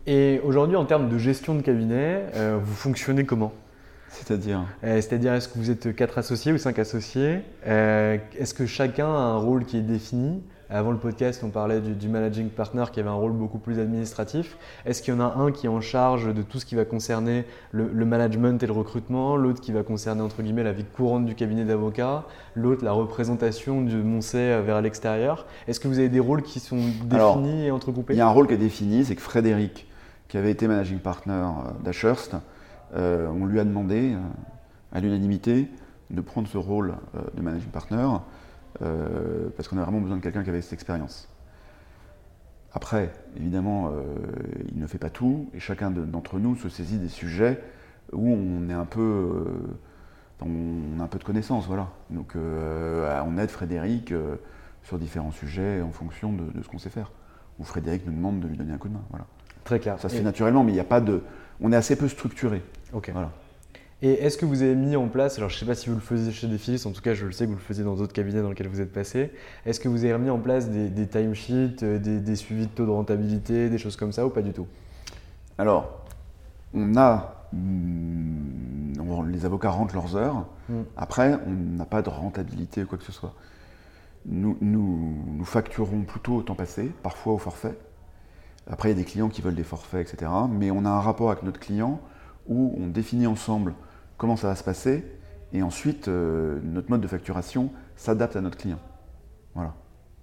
Et 0.06 0.40
aujourd'hui, 0.44 0.76
en 0.76 0.84
termes 0.84 1.08
de 1.08 1.18
gestion 1.18 1.54
de 1.54 1.60
cabinet, 1.60 2.26
euh, 2.34 2.58
vous 2.62 2.74
fonctionnez 2.74 3.24
comment? 3.24 3.52
C'est-à-dire? 4.10 4.64
Euh, 4.84 4.96
C'est-à-dire, 4.96 5.34
est-ce 5.34 5.48
que 5.48 5.58
vous 5.58 5.70
êtes 5.70 5.94
quatre 5.94 6.18
associés 6.18 6.52
ou 6.52 6.58
cinq 6.58 6.78
associés? 6.78 7.40
Euh, 7.66 8.16
Est-ce 8.38 8.54
que 8.54 8.64
chacun 8.64 9.06
a 9.06 9.18
un 9.18 9.36
rôle 9.36 9.64
qui 9.64 9.76
est 9.76 9.82
défini? 9.82 10.42
Avant 10.70 10.90
le 10.90 10.98
podcast, 10.98 11.42
on 11.44 11.48
parlait 11.48 11.80
du, 11.80 12.08
managing 12.08 12.50
partner 12.50 12.84
qui 12.92 13.00
avait 13.00 13.08
un 13.08 13.14
rôle 13.14 13.32
beaucoup 13.32 13.58
plus 13.58 13.78
administratif. 13.78 14.58
Est-ce 14.84 15.00
qu'il 15.00 15.14
y 15.14 15.16
en 15.16 15.20
a 15.20 15.34
un 15.36 15.50
qui 15.50 15.66
est 15.66 15.70
en 15.70 15.80
charge 15.80 16.34
de 16.34 16.42
tout 16.42 16.58
ce 16.58 16.66
qui 16.66 16.74
va 16.74 16.84
concerner 16.84 17.46
le, 17.72 18.04
management 18.04 18.62
et 18.62 18.66
le 18.66 18.72
recrutement, 18.72 19.36
l'autre 19.36 19.62
qui 19.62 19.72
va 19.72 19.82
concerner 19.82 20.20
entre 20.20 20.42
guillemets 20.42 20.64
la 20.64 20.72
vie 20.72 20.84
courante 20.84 21.24
du 21.24 21.34
cabinet 21.34 21.64
d'avocat, 21.64 22.24
l'autre 22.54 22.84
la 22.84 22.92
représentation 22.92 23.82
de 23.82 23.96
Moncey 23.96 24.60
vers 24.60 24.82
l'extérieur? 24.82 25.46
Est-ce 25.68 25.80
que 25.80 25.88
vous 25.88 25.98
avez 25.98 26.10
des 26.10 26.20
rôles 26.20 26.42
qui 26.42 26.60
sont 26.60 26.80
définis 27.04 27.66
et 27.66 27.70
entrecoupés? 27.70 28.12
Il 28.12 28.18
y 28.18 28.22
a 28.22 28.26
un 28.26 28.30
rôle 28.30 28.46
qui 28.46 28.54
est 28.54 28.58
défini, 28.58 29.06
c'est 29.06 29.16
que 29.16 29.22
Frédéric, 29.22 29.86
qui 30.28 30.36
avait 30.36 30.50
été 30.50 30.68
managing 30.68 30.98
partner 30.98 31.32
euh, 31.32 31.70
d'Ashurst, 31.82 32.36
euh, 32.94 33.26
on 33.28 33.46
lui 33.46 33.58
a 33.58 33.64
demandé 33.64 34.12
euh, 34.12 34.18
à 34.92 35.00
l'unanimité 35.00 35.68
de 36.10 36.20
prendre 36.20 36.48
ce 36.48 36.56
rôle 36.56 36.94
de 37.34 37.42
managing 37.42 37.68
partner. 37.68 38.06
Euh, 38.82 39.48
parce 39.56 39.68
qu'on 39.68 39.78
a 39.78 39.82
vraiment 39.82 40.00
besoin 40.00 40.16
de 40.16 40.22
quelqu'un 40.22 40.44
qui 40.44 40.50
avait 40.50 40.62
cette 40.62 40.74
expérience. 40.74 41.28
Après, 42.72 43.10
évidemment, 43.36 43.88
euh, 43.88 43.92
il 44.70 44.78
ne 44.78 44.86
fait 44.86 44.98
pas 44.98 45.10
tout, 45.10 45.48
et 45.54 45.58
chacun 45.58 45.90
d'entre 45.90 46.38
nous 46.38 46.54
se 46.56 46.68
saisit 46.68 46.98
des 46.98 47.08
sujets 47.08 47.60
où 48.12 48.28
on 48.28 48.68
est 48.68 48.74
un 48.74 48.84
peu, 48.84 49.00
euh, 49.00 50.44
on 50.44 51.00
a 51.00 51.04
un 51.04 51.08
peu 51.08 51.18
de 51.18 51.24
connaissances, 51.24 51.66
voilà. 51.66 51.88
Donc, 52.10 52.34
on 52.36 53.38
aide 53.38 53.50
Frédéric 53.50 54.14
sur 54.82 54.98
différents 54.98 55.32
sujets 55.32 55.82
en 55.82 55.90
fonction 55.90 56.32
de, 56.32 56.62
ce 56.62 56.68
qu'on 56.68 56.78
sait 56.78 56.90
faire. 56.90 57.10
Ou 57.58 57.64
Frédéric 57.64 58.06
nous 58.06 58.12
demande 58.12 58.40
de 58.40 58.46
lui 58.46 58.56
donner 58.56 58.72
un 58.72 58.78
coup 58.78 58.88
de 58.88 58.94
main, 58.94 59.02
voilà. 59.10 59.26
Très 59.64 59.80
clair. 59.80 59.98
Ça 59.98 60.08
se 60.08 60.14
fait 60.14 60.22
naturellement, 60.22 60.62
mais 60.62 60.70
il 60.70 60.76
n'y 60.76 60.80
a 60.80 60.84
pas 60.84 61.00
de, 61.00 61.22
on 61.60 61.72
est 61.72 61.76
assez 61.76 61.96
peu 61.96 62.06
structuré. 62.06 62.62
Ok. 62.92 63.10
Voilà. 63.12 63.32
Et 64.00 64.12
est-ce 64.12 64.38
que 64.38 64.46
vous 64.46 64.62
avez 64.62 64.76
mis 64.76 64.94
en 64.94 65.08
place, 65.08 65.38
alors 65.38 65.50
je 65.50 65.56
ne 65.56 65.58
sais 65.58 65.66
pas 65.66 65.74
si 65.74 65.88
vous 65.88 65.96
le 65.96 66.00
faisiez 66.00 66.30
chez 66.30 66.46
Defilis, 66.46 66.86
en 66.86 66.92
tout 66.92 67.02
cas 67.02 67.14
je 67.14 67.26
le 67.26 67.32
sais 67.32 67.46
que 67.46 67.50
vous 67.50 67.56
le 67.56 67.62
faisiez 67.62 67.82
dans 67.82 67.96
d'autres 67.96 68.12
cabinets 68.12 68.42
dans 68.42 68.50
lesquels 68.50 68.68
vous 68.68 68.80
êtes 68.80 68.92
passé, 68.92 69.32
est-ce 69.66 69.80
que 69.80 69.88
vous 69.88 70.04
avez 70.04 70.16
mis 70.18 70.30
en 70.30 70.38
place 70.38 70.70
des, 70.70 71.06
timesheets, 71.08 71.82
euh, 71.82 71.98
des, 71.98 72.36
suivis 72.36 72.66
de 72.66 72.70
taux 72.70 72.86
de 72.86 72.92
rentabilité, 72.92 73.68
des 73.68 73.78
choses 73.78 73.96
comme 73.96 74.12
ça 74.12 74.24
ou 74.24 74.30
pas 74.30 74.42
du 74.42 74.52
tout? 74.52 74.68
Alors, 75.58 76.06
on 76.74 76.96
a, 76.96 77.48
hmm, 77.52 79.30
les 79.32 79.44
avocats 79.44 79.70
rentrent 79.70 79.96
leurs 79.96 80.14
heures, 80.14 80.46
hmm. 80.68 80.82
après 80.96 81.36
on 81.44 81.50
n'a 81.50 81.84
pas 81.84 82.00
de 82.00 82.08
rentabilité 82.08 82.84
ou 82.84 82.86
quoi 82.86 82.98
que 82.98 83.04
ce 83.04 83.12
soit. 83.12 83.34
Nous, 84.26 84.56
nous, 84.60 85.24
nous 85.26 85.44
facturons 85.44 86.02
plutôt 86.02 86.36
au 86.36 86.42
temps 86.42 86.54
passé, 86.54 86.92
parfois 87.02 87.32
au 87.32 87.38
forfait. 87.38 87.76
Après 88.70 88.90
il 88.90 88.92
y 88.92 88.94
a 88.94 89.02
des 89.02 89.10
clients 89.10 89.28
qui 89.28 89.42
veulent 89.42 89.56
des 89.56 89.64
forfaits, 89.64 90.08
etc. 90.08 90.30
Mais 90.48 90.70
on 90.70 90.84
a 90.84 90.90
un 90.90 91.00
rapport 91.00 91.32
avec 91.32 91.42
notre 91.42 91.58
client 91.58 92.00
où 92.46 92.76
on 92.78 92.86
définit 92.86 93.26
ensemble 93.26 93.74
comment 94.18 94.36
ça 94.36 94.48
va 94.48 94.56
se 94.56 94.64
passer, 94.64 95.04
et 95.52 95.62
ensuite 95.62 96.08
euh, 96.08 96.60
notre 96.62 96.90
mode 96.90 97.00
de 97.00 97.06
facturation 97.06 97.72
s'adapte 97.96 98.36
à 98.36 98.40
notre 98.42 98.58
client. 98.58 98.80
Voilà. 99.54 99.74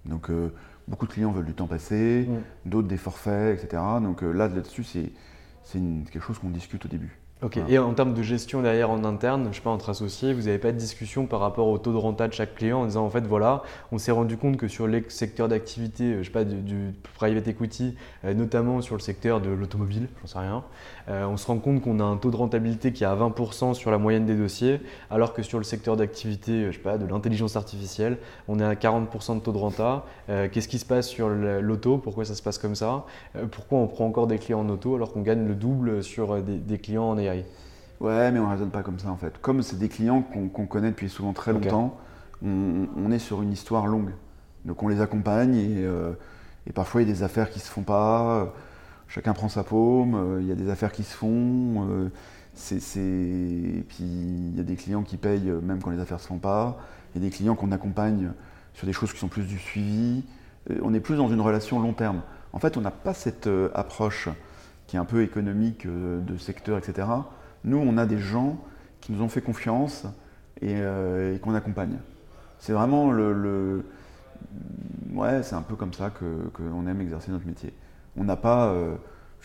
Donc 0.04 0.30
euh, 0.30 0.52
beaucoup 0.86 1.06
de 1.06 1.12
clients 1.12 1.32
veulent 1.32 1.46
du 1.46 1.54
temps 1.54 1.66
passé, 1.66 2.28
mm. 2.28 2.68
d'autres 2.70 2.88
des 2.88 2.96
forfaits, 2.96 3.58
etc. 3.58 3.82
Donc 4.00 4.22
euh, 4.22 4.30
là, 4.30 4.48
là-dessus, 4.48 4.84
c'est, 4.84 5.10
quelque 6.12 6.20
chose 6.20 6.38
qu'on 6.38 6.50
discute 6.50 6.84
au 6.84 6.88
début. 6.88 7.18
Ok, 7.42 7.58
et 7.68 7.78
en 7.78 7.92
termes 7.92 8.14
de 8.14 8.22
gestion 8.22 8.62
derrière 8.62 8.90
en 8.90 9.04
interne, 9.04 9.48
je 9.50 9.56
sais 9.56 9.62
pas, 9.62 9.68
entre 9.68 9.90
associés, 9.90 10.32
vous 10.32 10.42
n'avez 10.42 10.58
pas 10.58 10.72
de 10.72 10.78
discussion 10.78 11.26
par 11.26 11.40
rapport 11.40 11.68
au 11.68 11.76
taux 11.76 11.92
de 11.92 11.98
renta 11.98 12.28
de 12.28 12.32
chaque 12.32 12.54
client 12.54 12.80
en 12.80 12.86
disant 12.86 13.04
en 13.04 13.10
fait 13.10 13.26
voilà, 13.26 13.62
on 13.92 13.98
s'est 13.98 14.10
rendu 14.10 14.38
compte 14.38 14.56
que 14.56 14.68
sur 14.68 14.86
les 14.86 15.04
secteurs 15.08 15.46
d'activité, 15.46 16.16
je 16.18 16.22
sais 16.22 16.30
pas, 16.30 16.44
du, 16.44 16.94
private 17.18 17.46
equity, 17.46 17.94
notamment 18.24 18.80
sur 18.80 18.94
le 18.94 19.00
secteur 19.00 19.42
de 19.42 19.50
l'automobile, 19.50 20.08
j'en 20.22 20.26
sais 20.26 20.38
rien, 20.38 20.64
euh, 21.08 21.24
on 21.26 21.36
se 21.36 21.46
rend 21.46 21.58
compte 21.58 21.82
qu'on 21.82 22.00
a 22.00 22.04
un 22.04 22.16
taux 22.16 22.30
de 22.30 22.36
rentabilité 22.36 22.92
qui 22.92 23.04
est 23.04 23.06
à 23.06 23.14
20% 23.14 23.74
sur 23.74 23.90
la 23.90 23.98
moyenne 23.98 24.26
des 24.26 24.34
dossiers, 24.34 24.80
alors 25.10 25.32
que 25.32 25.42
sur 25.42 25.58
le 25.58 25.64
secteur 25.64 25.96
d'activité, 25.96 26.52
euh, 26.52 26.72
je 26.72 26.76
sais 26.76 26.82
pas, 26.82 26.98
de 26.98 27.06
l'intelligence 27.06 27.56
artificielle, 27.56 28.18
on 28.48 28.58
est 28.58 28.64
à 28.64 28.74
40% 28.74 29.36
de 29.36 29.40
taux 29.40 29.52
de 29.52 29.58
renta. 29.58 30.04
Euh, 30.28 30.48
qu'est-ce 30.50 30.68
qui 30.68 30.78
se 30.78 30.84
passe 30.84 31.08
sur 31.08 31.28
l'auto? 31.28 31.98
Pourquoi 31.98 32.24
ça 32.24 32.34
se 32.34 32.42
passe 32.42 32.58
comme 32.58 32.74
ça? 32.74 33.04
Pourquoi 33.52 33.78
on 33.78 33.86
prend 33.86 34.06
encore 34.06 34.26
des 34.26 34.38
clients 34.38 34.60
en 34.60 34.68
auto 34.68 34.94
alors 34.94 35.12
qu'on 35.12 35.22
gagne 35.22 35.46
le 35.46 35.54
double 35.54 36.02
sur 36.02 36.42
des, 36.42 36.78
clients 36.78 37.04
en 37.04 37.18
AI 37.26 37.44
Ouais, 38.00 38.30
mais 38.30 38.38
on 38.38 38.46
ne 38.46 38.50
raisonne 38.50 38.70
pas 38.70 38.82
comme 38.82 38.98
ça 38.98 39.08
en 39.08 39.16
fait. 39.16 39.38
Comme 39.40 39.62
c'est 39.62 39.78
des 39.78 39.88
clients 39.88 40.22
qu'on 40.22 40.66
connaît 40.66 40.90
depuis 40.90 41.08
souvent 41.08 41.32
très 41.32 41.52
longtemps, 41.52 41.96
on, 42.44 43.10
est 43.10 43.18
sur 43.18 43.40
une 43.40 43.52
histoire 43.52 43.86
longue. 43.86 44.10
Donc 44.66 44.82
on 44.82 44.88
les 44.88 45.00
accompagne 45.00 45.54
et, 45.54 45.84
et 46.66 46.72
parfois 46.74 47.00
il 47.00 47.08
y 47.08 47.10
a 47.10 47.14
des 47.14 47.22
affaires 47.22 47.48
qui 47.48 47.58
ne 47.58 47.64
se 47.64 47.70
font 47.70 47.82
pas 47.82 48.52
chacun 49.08 49.32
prend 49.32 49.48
sa 49.48 49.64
paume, 49.64 50.14
euh, 50.14 50.40
il 50.40 50.48
y 50.48 50.52
a 50.52 50.54
des 50.54 50.70
affaires 50.70 50.92
qui 50.92 51.02
se 51.02 51.14
font, 51.14 51.86
euh, 51.88 52.08
c'est, 52.54 52.76
et 52.98 53.84
puis 53.88 54.04
il 54.04 54.56
y 54.56 54.60
a 54.60 54.62
des 54.62 54.76
clients 54.76 55.02
qui 55.02 55.16
payent 55.16 55.50
euh, 55.50 55.60
même 55.60 55.80
quand 55.82 55.90
les 55.90 56.00
affaires 56.00 56.18
ne 56.18 56.22
se 56.22 56.28
font 56.28 56.38
pas, 56.38 56.78
il 57.14 57.22
y 57.22 57.24
a 57.24 57.28
des 57.28 57.34
clients 57.34 57.54
qu'on 57.54 57.72
accompagne 57.72 58.32
sur 58.74 58.86
des 58.86 58.92
choses 58.92 59.12
qui 59.12 59.18
sont 59.18 59.28
plus 59.28 59.44
du 59.44 59.58
suivi, 59.58 60.22
on 60.82 60.92
est 60.92 61.00
plus 61.00 61.16
dans 61.16 61.28
une 61.28 61.40
relation 61.40 61.80
long 61.80 61.92
terme. 61.92 62.22
En 62.52 62.58
fait, 62.58 62.76
on 62.76 62.80
n'a 62.80 62.90
pas 62.90 63.14
cette 63.14 63.48
approche 63.72 64.28
qui 64.86 64.96
est 64.96 64.98
un 64.98 65.04
peu 65.04 65.22
économique 65.22 65.86
de 65.86 66.36
secteur, 66.36 66.78
etc. 66.78 67.08
Nous, 67.64 67.78
on 67.78 67.96
a 67.98 68.06
des 68.06 68.18
gens 68.18 68.58
qui 69.00 69.12
nous 69.12 69.22
ont 69.22 69.28
fait 69.28 69.40
confiance 69.40 70.06
et, 70.60 70.76
qu'on 71.42 71.54
accompagne. 71.54 71.98
C'est 72.58 72.72
vraiment 72.72 73.10
le, 73.10 73.84
Ouais, 75.12 75.42
c'est 75.42 75.54
un 75.54 75.62
peu 75.62 75.74
comme 75.74 75.92
ça 75.92 76.10
qu'on 76.10 76.86
aime 76.86 77.00
exercer 77.00 77.30
notre 77.30 77.46
métier 77.46 77.72
on 78.16 78.24
n'a 78.24 78.36
pas. 78.36 78.68
Euh, 78.68 78.96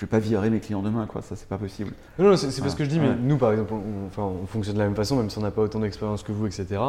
je 0.02 0.08
vais 0.08 0.10
pas 0.10 0.18
virer 0.18 0.49
mes 0.49 0.60
clients 0.60 0.82
demain, 0.82 1.06
quoi. 1.06 1.22
Ça, 1.22 1.36
c'est 1.36 1.47
pas 1.47 1.60
possible. 1.60 1.91
Non, 2.18 2.36
c'est 2.36 2.64
pas 2.64 2.70
ce 2.70 2.76
que 2.76 2.84
je 2.84 2.89
dis, 2.89 2.99
mais 2.99 3.14
nous, 3.22 3.38
par 3.38 3.52
exemple, 3.52 3.76
on, 3.76 4.08
enfin, 4.08 4.24
on, 4.24 4.47
fonctionne 4.47 4.74
de 4.74 4.80
la 4.80 4.86
même 4.86 4.95
façon, 4.95 5.16
même 5.16 5.30
si 5.30 5.38
on 5.38 5.41
n'a 5.41 5.52
pas 5.52 5.62
autant 5.62 5.78
d'expérience 5.78 6.24
que 6.24 6.32
vous, 6.32 6.47
etc. 6.47 6.82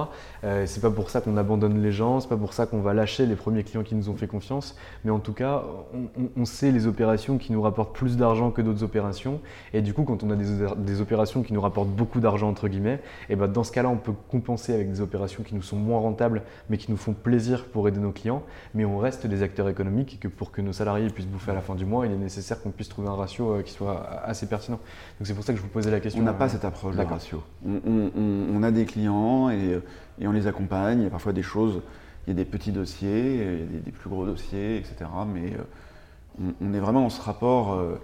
Euh, 0.44 0.64
c'est 0.64 0.80
pas 0.80 0.90
pour 0.90 1.10
ça 1.10 1.20
qu'on 1.20 1.36
abandonne 1.36 1.82
les 1.82 1.92
gens, 1.92 2.20
c'est 2.20 2.28
pas 2.30 2.38
pour 2.38 2.54
ça 2.54 2.64
qu'on 2.64 2.80
va 2.80 2.94
lâcher 2.94 3.26
les 3.26 3.36
premiers 3.36 3.64
clients 3.64 3.82
qui 3.82 3.94
nous 3.94 4.08
ont 4.08 4.14
fait 4.14 4.28
confiance, 4.28 4.76
mais 5.04 5.10
en 5.10 5.18
tout 5.18 5.34
cas, 5.34 5.62
on, 6.38 6.46
sait 6.46 6.72
les 6.72 6.86
opérations 6.86 7.36
qui 7.36 7.52
nous 7.52 7.60
rapportent 7.60 7.94
plus 7.94 8.16
d'argent 8.16 8.50
que 8.50 8.62
d'autres 8.62 8.82
opérations, 8.82 9.42
et 9.74 9.82
du 9.82 9.92
coup, 9.92 10.04
quand 10.04 10.22
on 10.22 10.30
a 10.30 10.36
des, 10.36 11.00
opérations 11.02 11.42
qui 11.42 11.52
nous 11.52 11.60
rapportent 11.60 11.90
beaucoup 11.90 12.20
d'argent 12.20 12.48
entre 12.48 12.66
guillemets, 12.68 13.02
et 13.28 13.36
ben 13.36 13.46
dans 13.46 13.62
ce 13.62 13.72
cas-là, 13.72 13.90
on 13.90 13.98
peut 13.98 14.14
compenser 14.30 14.72
avec 14.72 14.90
des 14.90 15.02
opérations 15.02 15.42
qui 15.42 15.54
nous 15.54 15.60
sont 15.60 15.76
moins 15.76 16.00
rentables, 16.00 16.44
mais 16.70 16.78
qui 16.78 16.90
nous 16.90 16.96
font 16.96 17.12
plaisir 17.12 17.66
pour 17.66 17.86
aider 17.88 18.00
nos 18.00 18.12
clients, 18.12 18.42
mais 18.74 18.86
on 18.86 18.96
reste 18.96 19.26
des 19.26 19.42
acteurs 19.42 19.68
économiques 19.68 20.14
et 20.14 20.16
que 20.16 20.28
pour 20.28 20.50
que 20.50 20.62
nos 20.62 20.72
salariés 20.72 21.10
puissent 21.10 21.26
bouffer 21.26 21.50
à 21.50 21.54
la 21.54 21.60
fin 21.60 21.74
du 21.74 21.84
mois, 21.84 22.06
il 22.06 22.12
est 22.12 22.16
nécessaire 22.16 22.62
qu'on 22.62 22.70
puisse 22.70 22.88
trouver 22.88 23.01
un 23.08 23.14
ratio 23.14 23.52
euh, 23.52 23.62
qui 23.62 23.72
soit 23.72 24.06
assez 24.24 24.46
pertinent. 24.46 24.78
Donc 25.18 25.26
c'est 25.26 25.34
pour 25.34 25.44
ça 25.44 25.52
que 25.52 25.58
je 25.58 25.62
vous 25.62 25.68
posais 25.68 25.90
la 25.90 26.00
question. 26.00 26.22
On 26.22 26.24
n'a 26.24 26.32
pas 26.32 26.48
cette 26.48 26.64
approche 26.64 26.96
de 26.96 27.02
ratio. 27.02 27.42
On, 27.64 28.62
a 28.62 28.70
des 28.70 28.84
clients 28.84 29.50
et, 29.50 29.80
et, 30.20 30.26
on 30.26 30.32
les 30.32 30.46
accompagne. 30.46 31.00
Il 31.00 31.04
y 31.04 31.06
a 31.06 31.10
parfois 31.10 31.32
des 31.32 31.42
choses, 31.42 31.82
il 32.26 32.30
y 32.30 32.32
a 32.32 32.36
des 32.36 32.44
petits 32.44 32.72
dossiers, 32.72 33.34
il 33.34 33.74
y 33.74 33.78
a 33.78 33.80
des, 33.80 33.90
plus 33.90 34.08
gros 34.08 34.24
dossiers, 34.24 34.76
etc. 34.76 35.10
Mais 35.32 35.52
euh, 35.52 36.50
on, 36.60 36.74
est 36.74 36.78
vraiment 36.80 37.02
dans 37.02 37.10
ce 37.10 37.20
rapport 37.20 37.74
euh, 37.74 38.00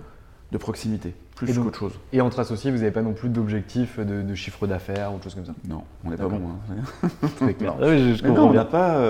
de 0.52 0.58
proximité, 0.58 1.14
plus 1.36 1.56
qu'autre 1.56 1.78
chose. 1.78 1.92
Et 2.12 2.20
entre 2.20 2.40
associés, 2.40 2.70
vous 2.70 2.78
n'avez 2.78 2.90
pas 2.90 3.02
non 3.02 3.12
plus 3.12 3.28
d'objectif 3.28 4.00
de, 4.00 4.34
chiffre 4.34 4.66
d'affaires 4.66 5.14
ou 5.14 5.18
de 5.18 5.22
choses 5.22 5.34
comme 5.34 5.46
ça? 5.46 5.54
Non, 5.68 5.84
on 6.04 6.10
n'est 6.10 6.16
pas 6.16 6.28
bon. 6.28 6.40
Hein. 6.70 7.08
Très 7.36 7.54
clair. 7.54 7.74
Ah 7.80 7.86
oui, 7.88 8.16
je, 8.16 8.26
comprends 8.26 8.50
bien. 8.50 8.64
pas. 8.64 9.00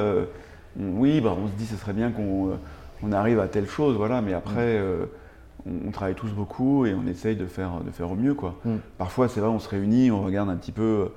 oui, 0.76 1.20
bah, 1.20 1.34
on 1.38 1.46
se 1.46 1.52
dit 1.52 1.64
que 1.64 1.72
ce 1.72 1.76
serait 1.76 1.94
bien 1.94 2.10
qu'on 2.10 3.12
arrive 3.12 3.40
à 3.40 3.48
telle 3.48 3.68
chose, 3.68 3.96
voilà, 3.96 4.20
mais 4.20 4.34
après. 4.34 4.78
Mm 4.78 5.08
on, 5.66 5.90
travaille 5.90 6.14
tous 6.14 6.30
beaucoup 6.30 6.86
et 6.86 6.94
on 6.94 7.06
essaye 7.06 7.36
de 7.36 7.46
faire, 7.46 7.80
de 7.84 7.90
faire 7.90 8.10
au 8.10 8.14
mieux. 8.14 8.34
Quoi. 8.34 8.58
Mm. 8.64 8.76
Parfois, 8.96 9.28
c'est 9.28 9.40
vrai, 9.40 9.48
on 9.48 9.58
se 9.58 9.68
réunit, 9.68 10.10
on 10.10 10.22
regarde 10.22 10.48
un 10.48 10.56
petit 10.56 10.72
peu 10.72 11.10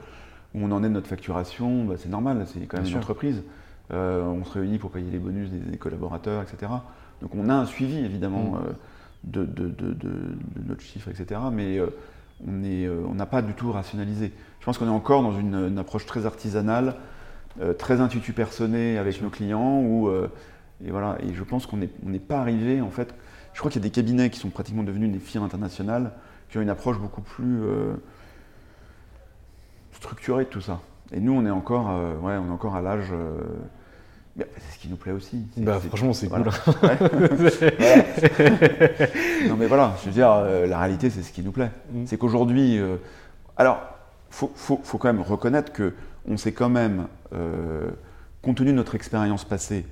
où 0.53 0.59
on 0.63 0.71
en 0.71 0.83
est 0.83 0.87
de 0.87 0.93
notre 0.93 1.07
facturation. 1.07 1.85
Bah, 1.85 1.95
c'est 1.97 2.09
normal, 2.09 2.45
c'est 2.47 2.61
quand 2.61 2.77
même 2.77 2.87
une 2.87 2.97
entreprise. 2.97 3.43
Euh, 3.93 4.23
on 4.23 4.45
se 4.45 4.53
réunit 4.53 4.77
pour 4.77 4.91
payer 4.91 5.11
les 5.11 5.17
bonus 5.17 5.49
des, 5.49 5.77
collaborateurs, 5.77 6.41
etc. 6.41 6.71
Donc 7.21 7.35
on 7.35 7.49
a 7.49 7.53
un 7.53 7.65
suivi, 7.65 7.97
évidemment, 7.97 8.51
mm. 8.51 9.37
euh, 9.37 9.45
de, 9.45 10.65
notre 10.67 10.81
chiffre, 10.81 11.09
etc. 11.09 11.41
Mais 11.51 11.77
euh, 11.77 13.03
on 13.07 13.15
n'a 13.15 13.25
pas 13.25 13.41
du 13.41 13.53
tout 13.53 13.71
rationalisé. 13.71 14.31
Je 14.59 14.65
pense 14.65 14.77
qu'on 14.77 14.87
est 14.87 14.89
encore 14.89 15.23
dans 15.23 15.37
une, 15.37 15.77
approche 15.77 16.05
très 16.05 16.25
artisanale, 16.25 16.95
très 17.77 17.99
intuitu 17.99 18.31
personné 18.31 18.97
avec 18.97 19.21
nos 19.21 19.29
clients. 19.29 19.81
Où, 19.81 20.09
et, 20.85 20.91
voilà, 20.91 21.17
et 21.21 21.33
je 21.33 21.43
pense 21.43 21.65
qu'on 21.65 21.77
n'est 21.77 22.19
pas 22.19 22.39
arrivé, 22.39 22.79
en 22.79 22.89
fait, 22.89 23.13
je 23.53 23.59
crois 23.59 23.71
qu'il 23.71 23.81
y 23.81 23.85
a 23.85 23.87
des 23.87 23.93
cabinets 23.93 24.29
qui 24.29 24.39
sont 24.39 24.49
pratiquement 24.49 24.83
devenus 24.83 25.11
des 25.11 25.19
firmes 25.19 25.43
internationales, 25.43 26.11
qui 26.49 26.57
ont 26.57 26.61
une 26.61 26.69
approche 26.69 26.99
beaucoup 26.99 27.21
plus 27.21 27.63
euh, 27.63 27.93
structurée 29.93 30.45
de 30.45 30.49
tout 30.49 30.61
ça. 30.61 30.79
Et 31.11 31.19
nous, 31.19 31.33
on 31.33 31.45
est 31.45 31.51
encore, 31.51 31.89
euh, 31.89 32.15
ouais, 32.17 32.37
on 32.37 32.47
est 32.47 32.51
encore 32.51 32.75
à 32.75 32.81
l'âge 32.81 33.09
euh, 33.11 33.41
C'est 34.37 34.73
ce 34.73 34.79
qui 34.79 34.89
nous 34.89 34.95
plaît 34.95 35.11
aussi. 35.11 35.45
Bah, 35.57 35.79
franchement, 35.79 36.13
c'est 36.13 36.29
cool. 36.29 36.39
non, 39.47 39.55
mais 39.57 39.67
voilà, 39.67 39.95
je 40.01 40.05
veux 40.05 40.11
dire, 40.11 40.29
la 40.67 40.79
réalité, 40.79 41.09
c'est 41.09 41.23
ce 41.23 41.31
qui 41.31 41.41
nous 41.41 41.51
plaît. 41.51 41.71
Mm. 41.91 42.03
C'est 42.05 42.17
qu'aujourd'hui. 42.17 42.79
Alors, 43.57 43.81
il 44.29 44.35
faut, 44.35 44.51
faut, 44.55 44.79
faut, 44.83 44.97
quand 44.97 45.11
même 45.11 45.21
reconnaître 45.21 45.73
que 45.73 45.93
on 46.27 46.37
s'est 46.37 46.53
quand 46.53 46.69
même, 46.69 47.07
compte 48.41 48.57
tenu 48.57 48.71
de 48.71 48.75
notre 48.75 48.95
expérience 48.95 49.43
passée, 49.43 49.85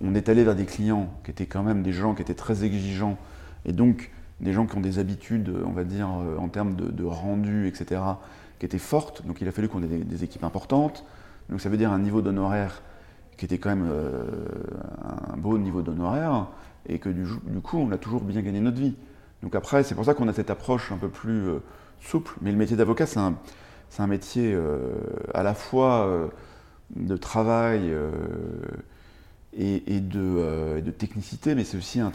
on 0.00 0.14
est 0.14 0.28
allé 0.28 0.44
vers 0.44 0.54
des 0.54 0.66
clients 0.66 1.08
qui 1.24 1.30
étaient 1.30 1.46
quand 1.46 1.62
même 1.62 1.82
des 1.82 1.92
gens 1.92 2.14
qui 2.14 2.22
étaient 2.22 2.34
très 2.34 2.64
exigeants 2.64 3.16
et 3.64 3.72
donc 3.72 4.10
des 4.40 4.52
gens 4.52 4.66
qui 4.66 4.76
ont 4.76 4.80
des 4.80 4.98
habitudes, 4.98 5.52
on 5.64 5.72
va 5.72 5.84
dire, 5.84 6.08
en 6.08 6.48
termes 6.48 6.76
de, 6.76 7.04
rendu, 7.04 7.66
etc., 7.66 8.00
qui 8.58 8.66
étaient 8.66 8.78
fortes. 8.78 9.26
Donc 9.26 9.40
il 9.40 9.48
a 9.48 9.52
fallu 9.52 9.68
qu'on 9.68 9.82
ait 9.82 9.86
des, 9.86 10.24
équipes 10.24 10.44
importantes. 10.44 11.04
Donc 11.48 11.60
ça 11.60 11.68
veut 11.68 11.76
dire 11.76 11.92
un 11.92 11.98
niveau 11.98 12.20
d'honoraire 12.22 12.82
qui 13.36 13.44
était 13.44 13.58
quand 13.58 13.68
même 13.68 13.88
euh, 13.90 14.24
un 15.32 15.36
beau 15.36 15.58
niveau 15.58 15.82
d'honoraire, 15.82 16.46
et 16.88 16.98
que 16.98 17.10
du, 17.10 17.26
coup, 17.62 17.78
on 17.78 17.90
a 17.92 17.98
toujours 17.98 18.22
bien 18.22 18.40
gagné 18.40 18.60
notre 18.60 18.78
vie. 18.78 18.94
Donc 19.42 19.54
après, 19.54 19.82
c'est 19.82 19.94
pour 19.94 20.04
ça 20.04 20.14
qu'on 20.14 20.28
a 20.28 20.32
cette 20.32 20.50
approche 20.50 20.90
un 20.90 20.96
peu 20.96 21.08
plus 21.08 21.48
euh, 21.48 21.58
souple. 22.00 22.34
Mais 22.40 22.50
le 22.50 22.56
métier 22.56 22.76
d'avocat, 22.76 23.04
c'est 23.06 23.18
un, 23.18 24.06
métier 24.06 24.54
euh, 24.54 24.94
à 25.34 25.42
la 25.42 25.54
fois 25.54 26.30
de 26.94 27.16
travail 27.16 27.92
et, 29.58 30.00
de, 30.00 30.80
de, 30.84 30.90
technicité, 30.90 31.54
mais 31.54 31.64
c'est 31.64 31.78
aussi 31.78 32.00
un, 32.00 32.12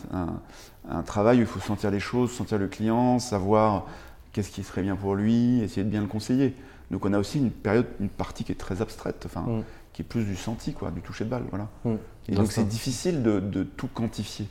un, 0.90 1.02
travail 1.02 1.38
où 1.38 1.42
il 1.42 1.48
faut 1.48 1.60
sentir 1.60 1.90
les 1.90 2.00
choses, 2.00 2.32
sentir 2.32 2.60
le 2.60 2.68
client, 2.68 3.20
savoir 3.20 3.88
qu'est-ce 4.32 4.52
qui 4.52 4.64
serait 4.64 4.84
bien 4.84 4.96
pour 4.96 5.16
lui, 5.16 5.60
essayer 5.62 5.84
de 5.84 5.90
bien 5.90 6.02
le 6.02 6.08
conseiller. 6.08 6.54
Donc 6.92 7.06
on 7.06 7.14
a 7.14 7.20
aussi 7.20 7.40
une 7.40 7.52
période, 7.52 7.88
une 8.00 8.10
partie 8.10 8.44
qui 8.44 8.52
est 8.52 8.56
très 8.56 8.82
abstraite. 8.82 9.24
Enfin, 9.26 9.42
mm 9.42 9.64
qui 9.94 10.02
est 10.02 10.06
plus 10.06 10.24
du 10.24 10.36
senti, 10.36 10.74
quoi, 10.74 10.92
du 10.92 11.02
toucher 11.02 11.26
de 11.26 11.30
balle. 11.30 11.44
Voilà. 11.50 11.68
Mm. 11.84 11.96
Et 12.30 12.36
donc 12.36 12.52
c'est 12.52 12.68
difficile 12.68 13.24
de, 13.24 13.64
tout 13.64 13.88
quantifier. 13.88 14.48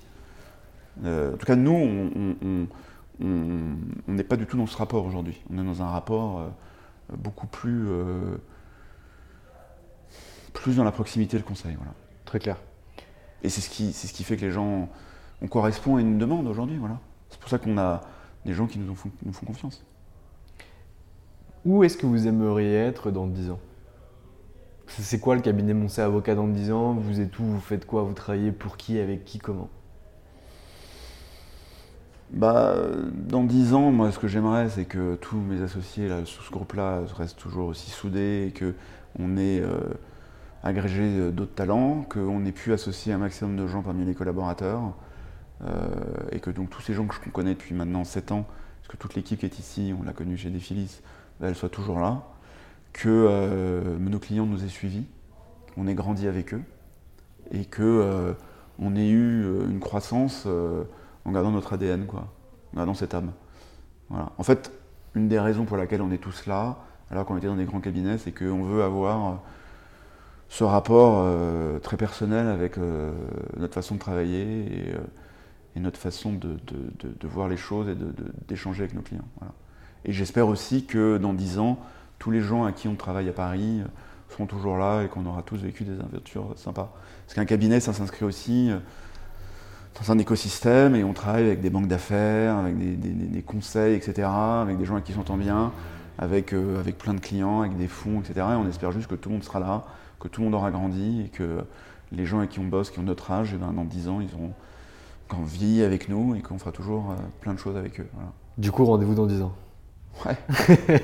Euh, 1.05 1.34
en 1.34 1.36
tout 1.36 1.47
cas, 1.47 1.57
nous, 1.57 2.68
on 3.20 4.12
n'est 4.12 4.24
pas 4.24 4.36
du 4.36 4.47
tout 4.47 4.57
dans 4.57 4.66
ce 4.66 4.76
rapport 4.76 5.05
aujourd'hui. 5.05 5.41
On 5.53 5.59
est 5.59 5.64
dans 5.64 5.82
un 5.82 5.88
rapport 5.88 6.41
euh, 6.41 6.49
beaucoup 7.16 7.47
plus, 7.47 7.88
euh, 7.88 8.36
plus 10.53 10.76
dans 10.76 10.84
la 10.84 10.93
proximité 10.93 11.36
le 11.36 11.45
conseil. 11.45 11.74
Voilà. 11.76 11.93
Très 12.24 12.38
clair. 12.38 12.57
Et 13.43 13.49
c'est 13.49 13.61
ce, 13.61 13.70
qui, 13.70 13.93
ce 13.93 14.12
qui 14.12 14.24
fait 14.24 14.36
que 14.36 14.43
les 14.43 14.51
gens, 14.51 14.88
on 15.43 15.47
correspond 15.47 15.97
à 15.97 16.01
une 16.01 16.18
demande 16.18 16.47
aujourd'hui. 16.47 16.76
Voilà. 16.76 16.99
C'est 17.30 17.38
pour 17.38 17.49
ça 17.49 17.59
qu'on 17.59 17.78
a 17.78 18.03
des 18.45 18.53
gens 18.53 18.66
qui 18.66 18.78
nous, 18.78 18.95
font, 18.95 19.11
nous 19.24 19.32
font 19.32 19.47
confiance. 19.47 19.84
Où 21.64 21.84
est-ce 21.84 21.97
que 21.97 22.07
vous 22.07 22.26
aimeriez 22.26 22.74
être 22.74 23.11
dans 23.11 23.26
10 23.26 23.51
ans? 23.51 23.61
C'est 24.86 25.20
quoi 25.20 25.36
le 25.36 25.41
cabinet 25.41 25.72
Moncé 25.72 26.01
Avocat 26.01 26.34
dans 26.34 26.49
10 26.49 26.72
ans? 26.72 26.95
Vous 26.95 27.20
êtes 27.20 27.38
où? 27.38 27.45
Vous 27.45 27.61
faites 27.61 27.86
quoi? 27.86 28.03
Vous 28.03 28.14
travaillez 28.14 28.51
pour 28.51 28.76
qui? 28.76 28.99
Avec 28.99 29.24
qui? 29.24 29.38
Comment? 29.38 29.68
Bah, 32.32 32.76
dans 33.12 33.45
10 33.45 33.74
ans, 33.74 33.91
moi, 33.91 34.12
ce 34.12 34.18
que 34.18 34.28
j'aimerais, 34.28 34.68
c'est 34.68 34.84
que 34.84 35.16
tous 35.16 35.36
mes 35.36 35.62
associés 35.62 36.09
là, 36.09 36.24
sous 36.24 36.43
ce 36.43 36.51
groupe-là 36.51 37.03
restent 37.16 37.38
toujours 37.38 37.68
aussi 37.68 37.91
soudés 37.91 38.49
et 38.49 38.59
qu'on 38.59 39.36
ait 39.36 39.61
euh, 39.61 39.80
agrégé 40.62 41.30
d'autres 41.32 41.54
talents, 41.54 42.02
qu'on 42.02 42.44
ait 42.44 42.52
pu 42.52 42.72
associer 42.72 43.12
un 43.12 43.18
maximum 43.18 43.56
de 43.56 43.66
gens 43.66 43.82
parmi 43.82 44.04
les 44.04 44.14
collaborateurs 44.14 44.94
euh, 45.64 45.88
et 46.32 46.40
que 46.40 46.50
donc 46.50 46.70
tous 46.70 46.80
ces 46.82 46.94
gens 46.94 47.06
que 47.06 47.14
je 47.14 47.30
connais 47.30 47.54
depuis 47.54 47.74
maintenant 47.74 48.04
7 48.04 48.32
ans, 48.32 48.46
parce 48.80 48.88
que 48.88 48.96
toute 48.96 49.14
l'équipe 49.14 49.40
qui 49.40 49.46
est 49.46 49.58
ici, 49.58 49.94
on 49.98 50.02
l'a 50.04 50.12
connue 50.12 50.36
chez 50.36 50.50
Defilis, 50.50 51.00
bah, 51.40 51.48
elle 51.48 51.54
soit 51.54 51.68
toujours 51.68 52.00
là 52.00 52.22
que 52.92 53.08
euh, 53.08 53.98
nos 53.98 54.18
clients 54.18 54.46
nous 54.46 54.64
aient 54.64 54.68
suivis, 54.68 55.04
qu'on 55.74 55.86
ait 55.86 55.94
grandi 55.94 56.26
avec 56.26 56.54
eux 56.54 56.62
et 57.50 57.64
que 57.64 57.82
euh, 57.82 58.32
on 58.78 58.96
ait 58.96 59.08
eu 59.08 59.44
euh, 59.44 59.68
une 59.68 59.80
croissance 59.80 60.46
en 61.24 61.32
gardant 61.32 61.50
notre 61.50 61.72
ADN, 61.74 62.06
quoi, 62.06 62.28
en 62.72 62.76
gardant 62.76 62.94
cette 62.94 63.14
âme. 63.14 63.32
Voilà. 64.08 64.32
En 64.38 64.42
fait, 64.42 64.72
une 65.14 65.28
des 65.28 65.38
raisons 65.38 65.64
pour 65.64 65.76
laquelle 65.76 66.02
on 66.02 66.11
est 66.11 66.18
tous 66.18 66.46
là, 66.46 66.78
alors 67.11 67.26
qu'on 67.26 67.36
était 67.36 67.46
dans 67.46 67.56
des 67.56 67.64
grands 67.64 67.80
cabinets, 67.80 68.18
c'est 68.18 68.32
qu'on 68.32 68.62
veut 68.62 68.82
avoir 68.82 69.40
ce 70.51 70.64
rapport 70.64 71.24
très 71.80 71.96
personnel 71.96 72.46
avec 72.48 72.76
notre 73.57 73.72
façon 73.72 73.94
de 73.94 74.01
travailler 74.01 74.66
et, 75.76 75.80
notre 75.80 75.98
façon 75.98 76.32
de, 76.32 76.59
voir 77.22 77.48
les 77.48 77.57
choses 77.57 77.88
et 77.88 77.96
d'échanger 78.48 78.82
avec 78.82 78.94
nos 78.94 79.01
clients. 79.01 79.24
Et 80.05 80.12
j'espère 80.12 80.48
aussi 80.48 80.84
que 80.84 81.18
dans 81.18 81.32
dix 81.32 81.59
ans, 81.59 81.78
tous 82.20 82.30
les 82.30 82.40
gens 82.40 82.64
à 82.64 82.72
qui 82.72 82.86
on 82.86 82.94
travaille 82.94 83.28
à 83.28 83.32
Paris 83.32 83.80
euh, 83.80 83.88
seront 84.28 84.46
toujours 84.46 84.76
là 84.76 85.03
et 85.03 85.09
qu'on 85.09 85.26
aura 85.26 85.42
tous 85.42 85.57
vécu 85.57 85.84
des 85.84 85.98
aventures 85.98 86.53
sympas. 86.57 86.94
Parce 87.26 87.34
qu'un 87.34 87.44
cabinet, 87.44 87.80
ça 87.80 87.92
s'inscrit 87.92 88.24
aussi 88.24 88.70
euh, 88.70 88.78
dans 89.98 90.12
un 90.12 90.18
écosystème 90.18 90.94
et 90.94 91.03
on 91.03 91.12
travaille 91.12 91.46
avec 91.46 91.61
des 91.61 91.70
banques 91.70 91.88
d'affaires, 91.88 92.57
avec 92.57 92.78
des, 92.78 93.42
conseils, 93.42 93.94
etc., 93.94 94.28
avec 94.28 94.78
des 94.78 94.84
gens 94.84 94.94
avec 94.94 95.05
qui 95.05 95.12
s'entend 95.12 95.36
bien, 95.36 95.72
avec, 96.18 96.53
euh, 96.53 96.78
avec 96.78 96.96
plein 96.98 97.14
de 97.14 97.20
clients, 97.20 97.61
avec 97.61 97.76
des 97.76 97.88
fonds, 97.88 98.20
etc. 98.20 98.34
Et 98.38 98.55
on 98.55 98.68
espère 98.68 98.92
juste 98.92 99.09
que 99.09 99.14
tout 99.14 99.30
le 99.30 99.36
monde 99.36 99.44
sera 99.44 99.61
là, 99.61 99.84
que 100.21 100.29
tout 100.29 100.41
le 100.41 100.47
monde 100.47 100.55
aura 100.55 100.71
grandi 100.71 101.23
et 101.27 101.29
que 101.29 101.64
les 102.12 102.27
gens 102.27 102.39
avec 102.39 102.51
qui 102.51 102.61
on 102.61 102.64
bosse, 102.64 102.91
qui 102.91 102.99
ont 102.99 103.05
notre 103.05 103.31
âge, 103.31 103.53
et 103.53 103.57
eh 103.57 103.59
ben, 103.59 103.73
dans 103.73 103.85
10 103.85 104.09
ans, 104.09 104.21
ils 104.21 104.35
auront 104.35 104.53
envie 105.31 105.83
avec 105.83 106.09
nous 106.09 106.35
et 106.35 106.41
qu'on 106.41 106.59
fera 106.59 106.73
toujours 106.73 107.14
plein 107.41 107.55
de 107.55 107.59
choses 107.59 107.77
avec 107.77 108.01
eux. 108.01 108.09
Du 108.59 108.73
coup, 108.73 108.85
rendez-vous 108.85 109.14
dans 109.14 109.27
10 109.27 109.43
ans. 109.43 109.53
Ouais, 110.27 110.37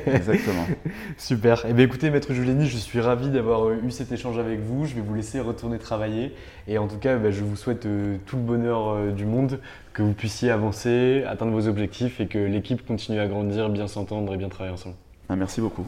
exactement. 0.14 0.66
Super. 1.16 1.64
Eh 1.66 1.72
bien, 1.72 1.84
écoutez, 1.84 2.10
Maître 2.10 2.34
Juliani, 2.34 2.66
je 2.66 2.76
suis 2.76 3.00
ravi 3.00 3.30
d'avoir 3.30 3.66
euh, 3.66 3.78
eu 3.82 3.90
cet 3.90 4.12
échange 4.12 4.38
avec 4.38 4.60
vous. 4.60 4.84
Je 4.84 4.94
vais 4.94 5.00
vous 5.00 5.14
laisser 5.14 5.40
retourner 5.40 5.78
travailler. 5.78 6.34
Et 6.68 6.76
en 6.76 6.86
tout 6.86 6.98
cas, 6.98 7.16
bah, 7.16 7.30
je 7.30 7.42
vous 7.42 7.56
souhaite 7.56 7.86
euh, 7.86 8.18
tout 8.26 8.36
le 8.36 8.42
bonheur 8.42 8.88
euh, 8.88 9.12
du 9.12 9.24
monde, 9.24 9.60
que 9.94 10.02
vous 10.02 10.12
puissiez 10.12 10.50
avancer, 10.50 11.24
atteindre 11.26 11.52
vos 11.52 11.66
objectifs 11.66 12.20
et 12.20 12.26
que 12.26 12.38
l'équipe 12.38 12.86
continue 12.86 13.18
à 13.18 13.26
grandir, 13.26 13.70
bien 13.70 13.88
s'entendre 13.88 14.34
et 14.34 14.36
bien 14.36 14.48
travailler 14.48 14.74
ensemble. 14.74 14.96
Ah, 15.30 15.36
merci 15.36 15.60
beaucoup. 15.60 15.86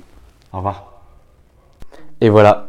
Au 0.53 0.59
revoir. 0.59 1.03
Et 2.21 2.31
voilà, 2.31 2.69